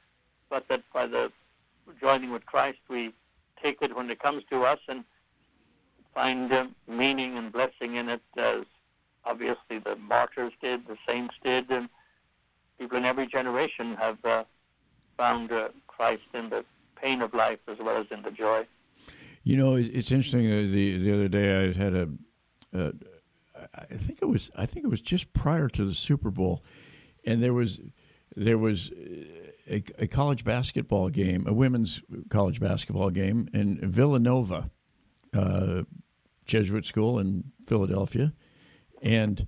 but 0.50 0.68
that 0.68 0.82
by 0.92 1.06
the 1.06 1.32
joining 2.00 2.30
with 2.30 2.44
Christ, 2.46 2.78
we 2.88 3.12
take 3.62 3.80
it 3.80 3.96
when 3.96 4.10
it 4.10 4.18
comes 4.18 4.42
to 4.50 4.64
us 4.64 4.80
and 4.88 5.04
find 6.14 6.52
uh, 6.52 6.66
meaning 6.86 7.38
and 7.38 7.52
blessing 7.52 7.96
in 7.96 8.08
it, 8.08 8.20
as 8.36 8.64
obviously 9.24 9.78
the 9.78 9.96
martyrs 9.96 10.52
did, 10.60 10.86
the 10.86 10.98
saints 11.06 11.34
did, 11.42 11.70
and 11.70 11.88
people 12.78 12.98
in 12.98 13.04
every 13.04 13.26
generation 13.26 13.94
have 13.96 14.18
uh, 14.24 14.44
found 15.16 15.52
uh, 15.52 15.68
Christ 15.86 16.24
in 16.34 16.50
the 16.50 16.64
pain 16.96 17.22
of 17.22 17.32
life 17.32 17.60
as 17.68 17.78
well 17.78 17.96
as 17.96 18.06
in 18.10 18.22
the 18.22 18.30
joy. 18.30 18.66
You 19.44 19.56
know, 19.56 19.74
it's 19.74 20.12
interesting. 20.12 20.46
Uh, 20.46 20.72
the 20.72 20.98
the 20.98 21.12
other 21.12 21.28
day, 21.28 21.68
I 21.68 21.72
had 21.72 21.94
a, 21.94 22.08
uh, 22.74 22.92
I 23.74 23.96
think 23.96 24.20
it 24.22 24.26
was, 24.26 24.50
I 24.56 24.66
think 24.66 24.84
it 24.84 24.88
was 24.88 25.00
just 25.00 25.32
prior 25.32 25.68
to 25.68 25.84
the 25.84 25.94
Super 25.94 26.30
Bowl, 26.30 26.62
and 27.24 27.42
there 27.42 27.54
was, 27.54 27.80
there 28.36 28.58
was, 28.58 28.90
a, 29.68 29.82
a, 29.98 30.06
college 30.06 30.44
basketball 30.44 31.08
game, 31.08 31.44
a 31.46 31.52
women's 31.52 32.00
college 32.30 32.60
basketball 32.60 33.10
game 33.10 33.48
in 33.52 33.78
Villanova, 33.78 34.70
uh, 35.34 35.82
Jesuit 36.46 36.84
school 36.84 37.18
in 37.18 37.44
Philadelphia, 37.66 38.32
and 39.00 39.46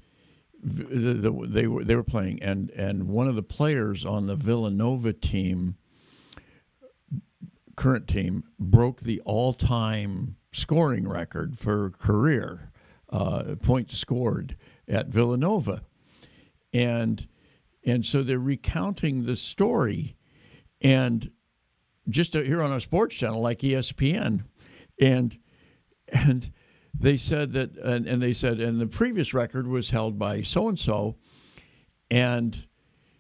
the, 0.62 1.14
the, 1.14 1.46
they 1.46 1.66
were 1.66 1.84
they 1.84 1.94
were 1.94 2.04
playing, 2.04 2.42
and 2.42 2.70
and 2.70 3.08
one 3.08 3.28
of 3.28 3.36
the 3.36 3.42
players 3.42 4.04
on 4.04 4.26
the 4.26 4.36
Villanova 4.36 5.12
team, 5.12 5.76
current 7.76 8.08
team, 8.08 8.44
broke 8.58 9.00
the 9.00 9.20
all-time 9.20 10.36
scoring 10.52 11.08
record 11.08 11.58
for 11.58 11.90
career 11.90 12.70
uh, 13.10 13.56
points 13.62 13.96
scored 13.96 14.56
at 14.88 15.08
Villanova, 15.08 15.82
and 16.72 17.26
and 17.86 18.04
so 18.04 18.22
they're 18.22 18.38
recounting 18.38 19.26
the 19.26 19.36
story, 19.36 20.16
and 20.80 21.30
just 22.08 22.34
here 22.34 22.62
on 22.62 22.72
a 22.72 22.80
sports 22.80 23.16
channel 23.16 23.40
like 23.40 23.60
ESPN, 23.60 24.44
and 25.00 25.38
and 26.08 26.52
they 26.98 27.16
said 27.16 27.52
that, 27.52 27.76
and, 27.76 28.06
and 28.06 28.22
they 28.22 28.32
said, 28.32 28.60
and 28.60 28.80
the 28.80 28.86
previous 28.86 29.34
record 29.34 29.66
was 29.66 29.90
held 29.90 30.18
by 30.18 30.42
so 30.42 30.68
and 30.68 30.78
so, 30.78 31.16
and 32.10 32.66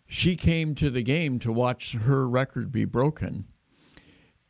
she 0.06 0.36
came 0.36 0.74
to 0.76 0.90
the 0.90 1.02
game 1.02 1.38
to 1.40 1.52
watch 1.52 1.94
her 1.94 2.28
record 2.28 2.70
be 2.70 2.84
broken, 2.84 3.46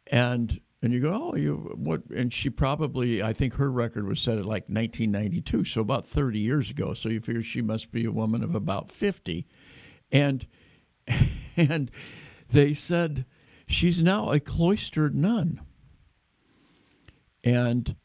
and 0.07 0.61
and 0.84 0.92
you 0.92 1.00
go, 1.00 1.30
oh, 1.32 1.34
you 1.34 1.72
what? 1.76 2.02
And 2.14 2.30
she 2.30 2.50
probably, 2.50 3.22
I 3.22 3.32
think 3.32 3.55
her 3.55 3.70
record 3.72 4.07
was 4.07 4.20
set 4.20 4.36
at 4.36 4.44
like 4.44 4.64
1992, 4.64 5.64
so 5.64 5.80
about 5.80 6.05
30 6.05 6.38
years 6.38 6.68
ago. 6.68 6.92
So 6.92 7.09
you 7.09 7.22
figure 7.22 7.42
she 7.42 7.62
must 7.62 7.90
be 7.90 8.05
a 8.05 8.12
woman 8.12 8.44
of 8.44 8.55
about 8.55 8.90
50, 8.90 9.46
and 10.12 10.46
and 11.57 11.90
they 12.50 12.74
said 12.74 13.24
she's 13.66 14.02
now 14.02 14.30
a 14.30 14.38
cloistered 14.38 15.14
nun, 15.14 15.62
and 17.42 17.96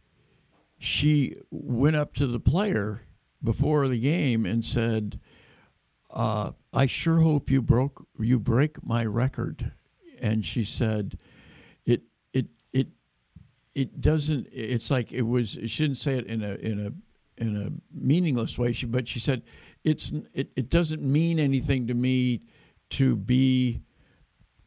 she 0.78 1.36
went 1.52 1.98
up 1.98 2.14
to 2.14 2.28
the 2.28 2.40
player 2.40 3.02
before 3.44 3.90
the 3.90 4.00
game 4.00 4.46
and 4.46 4.64
said, 4.64 5.20
uh, 6.12 6.52
"I 6.72 6.86
sure 6.86 7.20
hope 7.20 7.52
you 7.52 7.62
broke 7.62 8.08
you 8.18 8.40
break 8.40 8.86
my 8.86 9.04
record." 9.04 9.74
And 10.22 10.46
she 10.46 10.64
said, 10.64 11.18
"It 11.18 11.18
it 11.18 11.18
it 11.18 11.29
it 13.80 14.02
doesn't. 14.02 14.48
It's 14.52 14.92
like 14.92 15.14
it 15.14 15.22
was. 15.22 15.52
She 15.52 15.84
didn't 15.84 15.98
say 15.98 16.18
it 16.18 16.26
in 16.26 16.44
a 16.44 16.56
in 16.56 16.86
a 16.86 17.42
in 17.42 17.56
a 17.56 17.72
meaningless 17.98 18.58
way. 18.58 18.74
She 18.74 18.86
but 18.86 19.08
she 19.08 19.20
said, 19.20 19.44
"It's 19.86 20.12
it, 20.34 20.52
it 20.58 20.70
doesn't 20.70 21.02
mean 21.02 21.40
anything 21.40 21.88
to 21.88 21.94
me 21.94 22.42
to 22.92 23.16
be." 23.16 23.82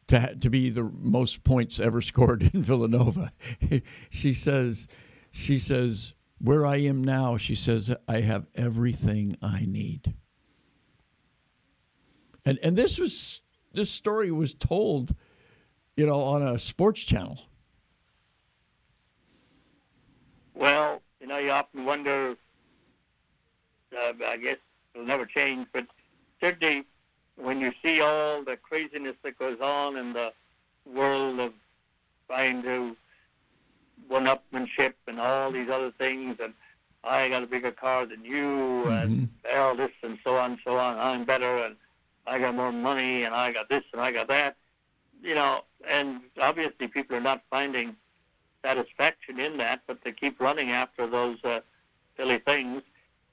To, 0.07 0.35
to 0.35 0.49
be 0.49 0.69
the 0.69 0.83
most 0.83 1.45
points 1.45 1.79
ever 1.79 2.01
scored 2.01 2.41
in 2.53 2.61
Villanova. 2.61 3.31
she 4.09 4.33
says, 4.33 4.89
she 5.31 5.57
says, 5.57 6.13
Where 6.39 6.65
I 6.65 6.75
am 6.81 7.01
now, 7.01 7.37
she 7.37 7.55
says, 7.55 7.89
I 8.05 8.19
have 8.19 8.45
everything 8.53 9.37
I 9.41 9.63
need. 9.65 10.13
And 12.45 12.59
and 12.61 12.77
this 12.77 12.99
was 12.99 13.41
this 13.71 13.89
story 13.89 14.29
was 14.29 14.53
told, 14.53 15.15
you 15.95 16.05
know, 16.05 16.19
on 16.19 16.41
a 16.41 16.59
sports 16.59 17.05
channel. 17.05 17.39
Well, 20.55 21.01
you 21.19 21.27
know, 21.27 21.37
you 21.37 21.51
often 21.51 21.85
wonder. 21.85 22.35
Uh, 23.95 24.13
I 24.27 24.37
guess 24.37 24.57
it'll 24.93 25.05
never 25.05 25.25
change, 25.25 25.67
but 25.71 25.85
certainly 26.41 26.85
when 27.35 27.59
you 27.59 27.71
see 27.83 28.01
all 28.01 28.43
the 28.43 28.57
craziness 28.57 29.15
that 29.23 29.37
goes 29.37 29.59
on 29.61 29.97
in 29.97 30.13
the 30.13 30.33
world 30.85 31.39
of 31.39 31.53
trying 32.27 32.63
to 32.63 32.95
one-upmanship 34.07 34.93
and 35.07 35.19
all 35.19 35.51
these 35.51 35.69
other 35.69 35.91
things, 35.91 36.37
and 36.41 36.53
I 37.03 37.29
got 37.29 37.43
a 37.43 37.47
bigger 37.47 37.71
car 37.71 38.05
than 38.05 38.25
you, 38.25 38.83
mm-hmm. 38.85 38.91
and 38.91 39.29
all 39.55 39.75
this 39.75 39.91
and 40.01 40.17
so 40.23 40.37
on 40.37 40.59
so 40.65 40.77
on. 40.77 40.97
I'm 40.97 41.25
better, 41.25 41.57
and 41.65 41.75
I 42.25 42.39
got 42.39 42.55
more 42.55 42.71
money, 42.71 43.23
and 43.23 43.33
I 43.33 43.51
got 43.51 43.69
this 43.69 43.83
and 43.93 44.01
I 44.01 44.11
got 44.11 44.27
that. 44.29 44.55
You 45.21 45.35
know, 45.35 45.61
and 45.87 46.21
obviously 46.39 46.87
people 46.87 47.15
are 47.15 47.21
not 47.21 47.43
finding 47.49 47.95
satisfaction 48.63 49.39
in 49.39 49.57
that, 49.57 49.81
but 49.87 49.99
they 50.03 50.11
keep 50.11 50.39
running 50.39 50.71
after 50.71 51.05
those 51.05 51.37
uh, 51.43 51.59
silly 52.17 52.39
things. 52.39 52.81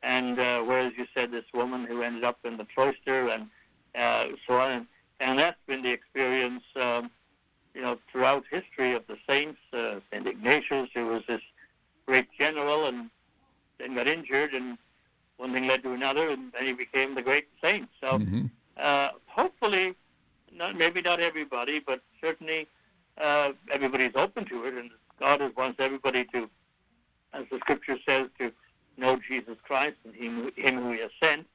And 0.03 0.39
uh, 0.39 0.63
whereas 0.63 0.93
you 0.97 1.07
said 1.15 1.31
this 1.31 1.45
woman 1.53 1.85
who 1.85 2.03
ended 2.03 2.25
up 2.25 2.39
in 2.45 2.57
the 2.57 2.67
cloister 2.75 3.29
and 3.29 3.49
uh, 3.95 4.29
so 4.47 4.59
on, 4.59 4.87
and 5.21 5.39
that's 5.39 5.59
been 5.67 5.83
the 5.83 5.91
experience. 5.91 6.63
Um, 6.75 7.11
you 7.75 7.83
know, 7.83 7.99
throughout 8.11 8.45
history 8.51 8.95
of 8.95 9.07
the 9.07 9.17
saints, 9.29 9.59
uh, 9.73 10.01
Saint 10.11 10.27
Ignatius, 10.27 10.89
who 10.95 11.07
was 11.07 11.23
this 11.29 11.43
great 12.07 12.27
general, 12.39 12.87
and 12.87 13.11
then 13.79 13.95
got 13.95 14.09
injured, 14.09 14.55
and 14.55 14.77
one 15.37 15.53
thing 15.53 15.67
led 15.67 15.83
to 15.85 15.93
another, 15.93 16.31
and 16.31 16.53
then 16.53 16.67
he 16.67 16.73
became 16.73 17.15
the 17.15 17.23
great 17.23 17.49
saint. 17.63 17.89
So, 18.01 18.19
mm-hmm. 18.19 18.47
uh, 18.77 19.11
hopefully, 19.27 19.95
not 20.53 20.77
maybe 20.77 21.01
not 21.01 21.21
everybody, 21.21 21.79
but 21.79 22.01
certainly 22.21 22.67
uh, 23.19 23.53
everybody's 23.71 24.17
open 24.17 24.45
to 24.47 24.65
it, 24.65 24.75
and 24.75 24.91
God 25.21 25.43
wants 25.57 25.79
everybody 25.79 26.25
to, 26.33 26.49
as 27.33 27.45
the 27.51 27.59
Scripture 27.59 27.99
says, 28.09 28.29
to 28.39 28.53
know 28.97 29.19
Jesus 29.29 29.57
Christ 29.63 29.97
and 30.05 30.15
Him, 30.15 30.51
him 30.57 30.83
who 30.83 30.93
He 30.93 31.01
has 31.01 31.11
sent, 31.23 31.47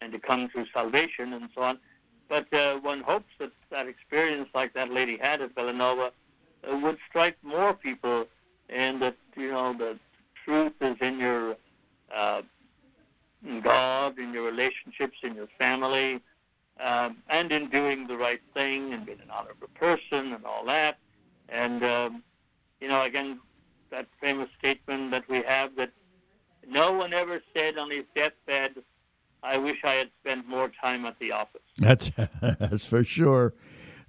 and 0.00 0.12
to 0.12 0.18
come 0.18 0.48
to 0.54 0.64
salvation, 0.72 1.32
and 1.34 1.48
so 1.54 1.62
on. 1.62 1.78
But 2.28 2.52
uh, 2.52 2.78
one 2.78 3.02
hopes 3.02 3.30
that 3.38 3.52
that 3.70 3.86
experience, 3.86 4.48
like 4.54 4.72
that 4.74 4.90
lady 4.90 5.18
had 5.18 5.42
at 5.42 5.54
Villanova, 5.54 6.12
uh, 6.68 6.76
would 6.78 6.98
strike 7.08 7.36
more 7.42 7.74
people, 7.74 8.26
and 8.68 9.02
that 9.02 9.16
you 9.36 9.50
know 9.50 9.74
the 9.74 9.98
truth 10.44 10.72
is 10.80 10.96
in 11.00 11.18
your 11.18 11.56
uh, 12.14 12.42
God, 13.62 14.18
in 14.18 14.32
your 14.32 14.44
relationships, 14.44 15.18
in 15.22 15.34
your 15.34 15.48
family, 15.58 16.20
um, 16.80 17.18
and 17.28 17.52
in 17.52 17.68
doing 17.68 18.06
the 18.06 18.16
right 18.16 18.40
thing 18.54 18.92
and 18.92 19.04
being 19.04 19.20
an 19.20 19.30
honorable 19.30 19.68
person 19.74 20.32
and 20.32 20.44
all 20.44 20.64
that. 20.66 20.98
And 21.48 21.84
um, 21.84 22.22
you 22.82 22.88
know, 22.88 23.02
again, 23.02 23.38
that 23.90 24.08
famous 24.20 24.48
statement 24.58 25.12
that 25.12 25.28
we 25.28 25.42
have 25.42 25.76
that 25.76 25.92
no 26.68 26.92
one 26.92 27.14
ever 27.14 27.40
said 27.54 27.78
on 27.78 27.92
his 27.92 28.04
deathbed, 28.16 28.82
I 29.42 29.56
wish 29.56 29.78
I 29.84 29.94
had 29.94 30.10
spent 30.20 30.48
more 30.48 30.68
time 30.68 31.06
at 31.06 31.16
the 31.20 31.30
office. 31.30 31.62
That's 31.78 32.10
that's 32.40 32.84
for 32.84 33.04
sure. 33.04 33.54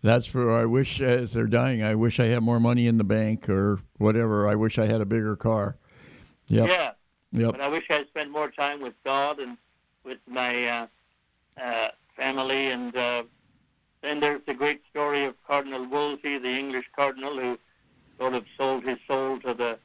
That's 0.01 0.25
for 0.25 0.51
I 0.51 0.65
wish 0.65 0.99
as 1.01 1.33
they're 1.33 1.45
dying. 1.45 1.83
I 1.83 1.93
wish 1.93 2.19
I 2.19 2.25
had 2.25 2.41
more 2.41 2.59
money 2.59 2.87
in 2.87 2.97
the 2.97 3.03
bank 3.03 3.47
or 3.47 3.79
whatever. 3.97 4.49
I 4.49 4.55
wish 4.55 4.79
I 4.79 4.87
had 4.87 5.01
a 5.01 5.05
bigger 5.05 5.35
car. 5.35 5.77
Yep. 6.47 6.67
Yeah. 6.67 6.91
Yep. 7.31 7.51
But 7.51 7.61
I 7.61 7.67
wish 7.67 7.85
I 7.91 7.93
had 7.93 8.07
spent 8.07 8.31
more 8.31 8.49
time 8.49 8.81
with 8.81 8.95
God 9.05 9.39
and 9.39 9.57
with 10.03 10.17
my 10.27 10.67
uh, 10.67 10.87
uh, 11.61 11.89
family. 12.17 12.67
And 12.67 12.95
uh, 12.97 13.23
then 14.01 14.19
there's 14.19 14.41
the 14.45 14.53
great 14.53 14.81
story 14.89 15.25
of 15.25 15.35
Cardinal 15.47 15.87
Wolsey, 15.87 16.37
the 16.37 16.49
English 16.49 16.85
cardinal 16.95 17.39
who 17.39 17.57
sort 18.19 18.33
of 18.33 18.45
sold 18.57 18.83
his 18.83 18.97
soul 19.07 19.39
to 19.41 19.53
the 19.53 19.77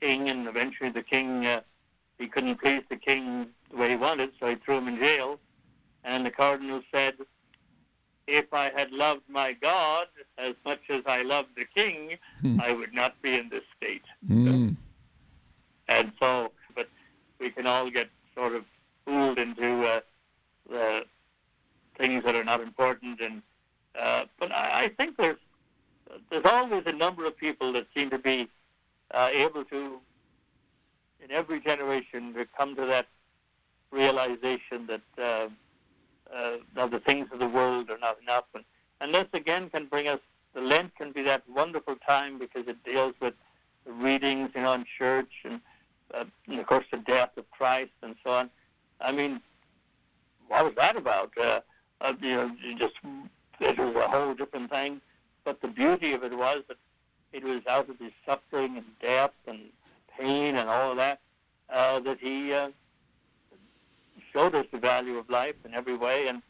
king, 0.00 0.28
and 0.28 0.46
eventually 0.46 0.90
the 0.90 1.02
king 1.02 1.46
uh, 1.46 1.60
he 2.18 2.26
couldn't 2.26 2.56
please 2.56 2.82
the 2.88 2.96
king 2.96 3.48
the 3.70 3.76
way 3.76 3.90
he 3.90 3.96
wanted, 3.96 4.30
so 4.40 4.48
he 4.48 4.56
threw 4.56 4.78
him 4.78 4.88
in 4.88 4.98
jail. 4.98 5.38
And 6.04 6.24
the 6.24 6.30
cardinal 6.30 6.82
said, 6.92 7.14
if 8.26 8.52
I 8.52 8.70
had 8.74 8.90
loved 8.92 9.22
my 9.28 9.52
God 9.52 10.08
as 10.36 10.54
much 10.64 10.80
as 10.90 11.02
I 11.06 11.22
loved 11.22 11.50
the 11.56 11.64
king, 11.64 12.18
hmm. 12.40 12.60
I 12.60 12.72
would 12.72 12.92
not 12.92 13.20
be 13.22 13.34
in 13.36 13.48
this 13.48 13.64
state. 13.76 14.04
Mm. 14.28 14.76
And 15.88 16.12
so, 16.20 16.52
but 16.74 16.88
we 17.40 17.50
can 17.50 17.66
all 17.66 17.90
get 17.90 18.08
sort 18.34 18.54
of 18.54 18.64
fooled 19.06 19.38
into 19.38 19.84
uh, 19.84 20.00
the 20.68 21.06
things 21.96 22.22
that 22.24 22.34
are 22.34 22.44
not 22.44 22.60
important. 22.60 23.20
And 23.20 23.42
uh, 23.98 24.24
but 24.38 24.52
I, 24.52 24.84
I 24.84 24.88
think 24.90 25.16
there's 25.16 25.38
there's 26.30 26.44
always 26.44 26.82
a 26.86 26.92
number 26.92 27.26
of 27.26 27.36
people 27.36 27.72
that 27.72 27.86
seem 27.94 28.10
to 28.10 28.18
be 28.18 28.48
uh, 29.12 29.30
able 29.32 29.64
to 29.64 29.98
in 31.22 31.30
every 31.30 31.60
generation 31.60 32.32
to 32.34 32.46
come 32.56 32.76
to 32.76 32.86
that 32.86 33.06
realization 33.90 34.86
that 34.86 35.00
uh, 35.18 35.48
uh, 36.34 36.86
the 36.86 37.00
things 37.00 37.28
of 37.32 37.38
the 37.38 37.48
world 37.48 37.90
are 37.90 37.98
not 37.98 38.18
enough. 38.22 38.44
And, 38.54 38.64
and 39.00 39.14
this 39.14 39.26
again 39.32 39.70
can 39.70 39.86
bring 39.86 40.08
us, 40.08 40.20
the 40.54 40.60
Lent 40.60 40.94
can 40.96 41.12
be 41.12 41.22
that 41.22 41.42
wonderful 41.48 41.96
time 41.96 42.38
because 42.38 42.66
it 42.68 42.82
deals 42.84 43.14
with 43.20 43.34
the 43.86 43.92
readings, 43.92 44.50
you 44.54 44.62
know, 44.62 44.72
in 44.74 44.84
church 44.98 45.30
and, 45.44 45.60
uh, 46.14 46.24
and 46.46 46.60
of 46.60 46.66
course 46.66 46.86
the 46.90 46.98
death 46.98 47.30
of 47.36 47.50
Christ 47.50 47.92
and 48.02 48.14
so 48.24 48.30
on. 48.30 48.50
I 49.00 49.12
mean, 49.12 49.40
what 50.48 50.64
was 50.64 50.74
that 50.76 50.96
about? 50.96 51.32
Uh, 51.38 51.60
uh, 52.00 52.14
you 52.20 52.34
know, 52.34 52.50
just 52.78 52.94
it 53.60 53.78
was 53.78 53.94
a 53.96 54.08
whole 54.08 54.34
different 54.34 54.70
thing. 54.70 55.00
But 55.44 55.60
the 55.60 55.68
beauty 55.68 56.12
of 56.12 56.24
it 56.24 56.36
was 56.36 56.62
that 56.68 56.76
it 57.32 57.44
was 57.44 57.62
out 57.68 57.88
of 57.88 57.98
his 57.98 58.12
suffering 58.26 58.76
and 58.76 58.86
death 59.00 59.32
and 59.46 59.60
pain 60.18 60.56
and 60.56 60.68
all 60.68 60.90
of 60.90 60.96
that, 60.96 61.20
uh, 61.70 62.00
that 62.00 62.18
he 62.20 62.52
uh, 62.52 62.70
showed 64.32 64.54
us 64.54 64.66
the 64.72 64.78
value 64.78 65.16
of 65.16 65.28
life 65.30 65.54
in 65.64 65.74
every 65.74 65.96
way. 65.96 66.28
And 66.28 66.42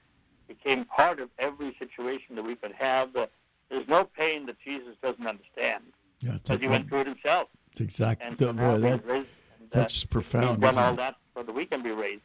became 0.46 0.84
part 0.86 1.20
of 1.20 1.28
every 1.38 1.76
situation 1.78 2.34
that 2.34 2.42
we 2.42 2.56
could 2.56 2.72
have. 2.72 3.14
Uh, 3.14 3.26
there's 3.68 3.86
no 3.86 4.04
pain 4.04 4.46
that 4.46 4.56
Jesus 4.64 4.96
doesn't 5.02 5.26
understand 5.26 5.84
Yeah, 6.20 6.38
because 6.42 6.60
he 6.60 6.66
went 6.66 6.88
through 6.88 7.00
it 7.00 7.06
himself. 7.06 7.48
It's 7.78 7.87
exactly. 8.00 8.46
And 8.48 8.56
boy, 8.56 8.78
that, 8.78 9.06
raised, 9.06 9.26
that's 9.70 10.04
profound. 10.04 10.50
He's 10.50 10.58
done 10.60 10.78
all 10.78 10.94
that 10.96 11.16
so 11.34 11.42
that 11.42 11.54
we 11.54 11.66
can 11.66 11.82
be 11.82 11.90
raised. 11.90 12.22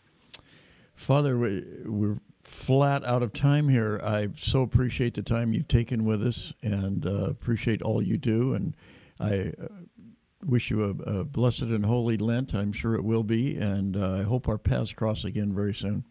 Father, 0.95 1.37
we- 1.37 1.65
we're 1.85 2.19
flat 2.43 3.03
out 3.05 3.23
of 3.23 3.33
time 3.33 3.69
here. 3.69 3.99
I 4.03 4.29
so 4.35 4.61
appreciate 4.61 5.13
the 5.13 5.21
time 5.23 5.53
you've 5.53 5.67
taken 5.67 6.05
with 6.05 6.25
us 6.25 6.53
and 6.61 7.05
uh, 7.05 7.25
appreciate 7.25 7.81
all 7.81 8.01
you 8.01 8.17
do. 8.17 8.53
And 8.53 8.75
I 9.19 9.53
uh, 9.61 9.67
wish 10.45 10.69
you 10.69 10.83
a, 10.83 10.89
a 11.19 11.23
blessed 11.23 11.63
and 11.63 11.85
holy 11.85 12.17
Lent. 12.17 12.53
I'm 12.53 12.73
sure 12.73 12.95
it 12.95 13.03
will 13.03 13.23
be. 13.23 13.55
And 13.57 13.95
uh, 13.97 14.15
I 14.15 14.23
hope 14.23 14.47
our 14.47 14.57
paths 14.57 14.93
cross 14.93 15.23
again 15.23 15.53
very 15.53 15.73
soon. 15.73 16.03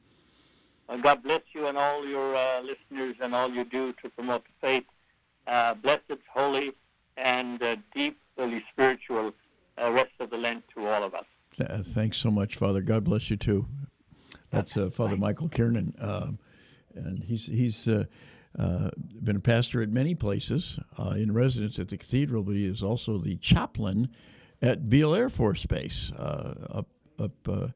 God 1.02 1.22
bless 1.22 1.40
you 1.54 1.66
and 1.68 1.78
all 1.78 2.06
your 2.06 2.36
uh, 2.36 2.60
listeners 2.60 3.16
and 3.20 3.34
all 3.34 3.50
you 3.50 3.64
do 3.64 3.94
to 4.02 4.10
promote 4.10 4.44
the 4.44 4.50
faith. 4.60 4.84
Uh, 5.46 5.72
blessed, 5.74 6.02
holy, 6.30 6.72
and 7.16 7.62
uh, 7.62 7.76
deeply 7.94 8.62
spiritual 8.70 9.32
rest 9.78 10.12
of 10.20 10.30
the 10.30 10.36
Lent 10.36 10.64
to 10.74 10.86
all 10.86 11.02
of 11.02 11.14
us. 11.14 11.24
Uh, 11.60 11.82
thanks 11.82 12.16
so 12.16 12.30
much, 12.30 12.56
Father. 12.56 12.80
God 12.80 13.04
bless 13.04 13.30
you 13.30 13.36
too. 13.36 13.66
That's 14.50 14.76
uh, 14.76 14.90
Father 14.90 15.16
Michael 15.16 15.48
Kiernan, 15.48 15.94
um, 16.00 16.38
and 16.94 17.24
he's 17.24 17.46
he's 17.46 17.88
uh, 17.88 18.04
uh, 18.58 18.90
been 19.22 19.36
a 19.36 19.40
pastor 19.40 19.82
at 19.82 19.88
many 19.88 20.14
places 20.14 20.78
uh, 20.98 21.10
in 21.10 21.32
residence 21.32 21.78
at 21.78 21.88
the 21.88 21.96
cathedral, 21.96 22.42
but 22.42 22.54
he 22.54 22.66
is 22.66 22.82
also 22.82 23.18
the 23.18 23.36
chaplain 23.36 24.08
at 24.60 24.88
Beale 24.88 25.14
Air 25.14 25.28
Force 25.28 25.64
Base 25.66 26.12
uh, 26.12 26.54
up 26.70 26.88
up 27.18 27.32
uh, 27.48 27.52
uh, 27.52 27.68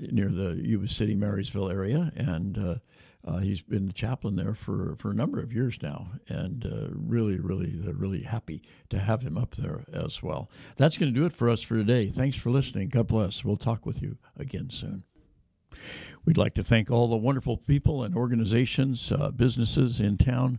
near 0.00 0.28
the 0.28 0.60
Yuba 0.62 0.88
City, 0.88 1.14
Marysville 1.14 1.70
area, 1.70 2.12
and. 2.16 2.80
Uh, 3.28 3.38
he's 3.38 3.60
been 3.60 3.86
the 3.86 3.92
chaplain 3.92 4.36
there 4.36 4.54
for, 4.54 4.96
for 4.98 5.10
a 5.10 5.14
number 5.14 5.38
of 5.38 5.52
years 5.52 5.76
now, 5.82 6.08
and 6.28 6.64
uh, 6.64 6.88
really, 6.92 7.38
really, 7.38 7.78
uh, 7.86 7.92
really 7.92 8.22
happy 8.22 8.62
to 8.88 8.98
have 8.98 9.20
him 9.20 9.36
up 9.36 9.54
there 9.56 9.84
as 9.92 10.22
well. 10.22 10.50
That's 10.76 10.96
going 10.96 11.12
to 11.12 11.20
do 11.20 11.26
it 11.26 11.34
for 11.34 11.50
us 11.50 11.60
for 11.60 11.74
today. 11.74 12.08
Thanks 12.08 12.38
for 12.38 12.50
listening. 12.50 12.88
God 12.88 13.06
bless. 13.06 13.44
We'll 13.44 13.58
talk 13.58 13.84
with 13.84 14.00
you 14.00 14.16
again 14.38 14.70
soon. 14.70 15.02
We'd 16.24 16.38
like 16.38 16.54
to 16.54 16.64
thank 16.64 16.90
all 16.90 17.06
the 17.06 17.16
wonderful 17.16 17.58
people 17.58 18.02
and 18.02 18.16
organizations, 18.16 19.12
uh, 19.12 19.30
businesses 19.30 20.00
in 20.00 20.16
town 20.16 20.58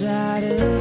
decided 0.00 0.77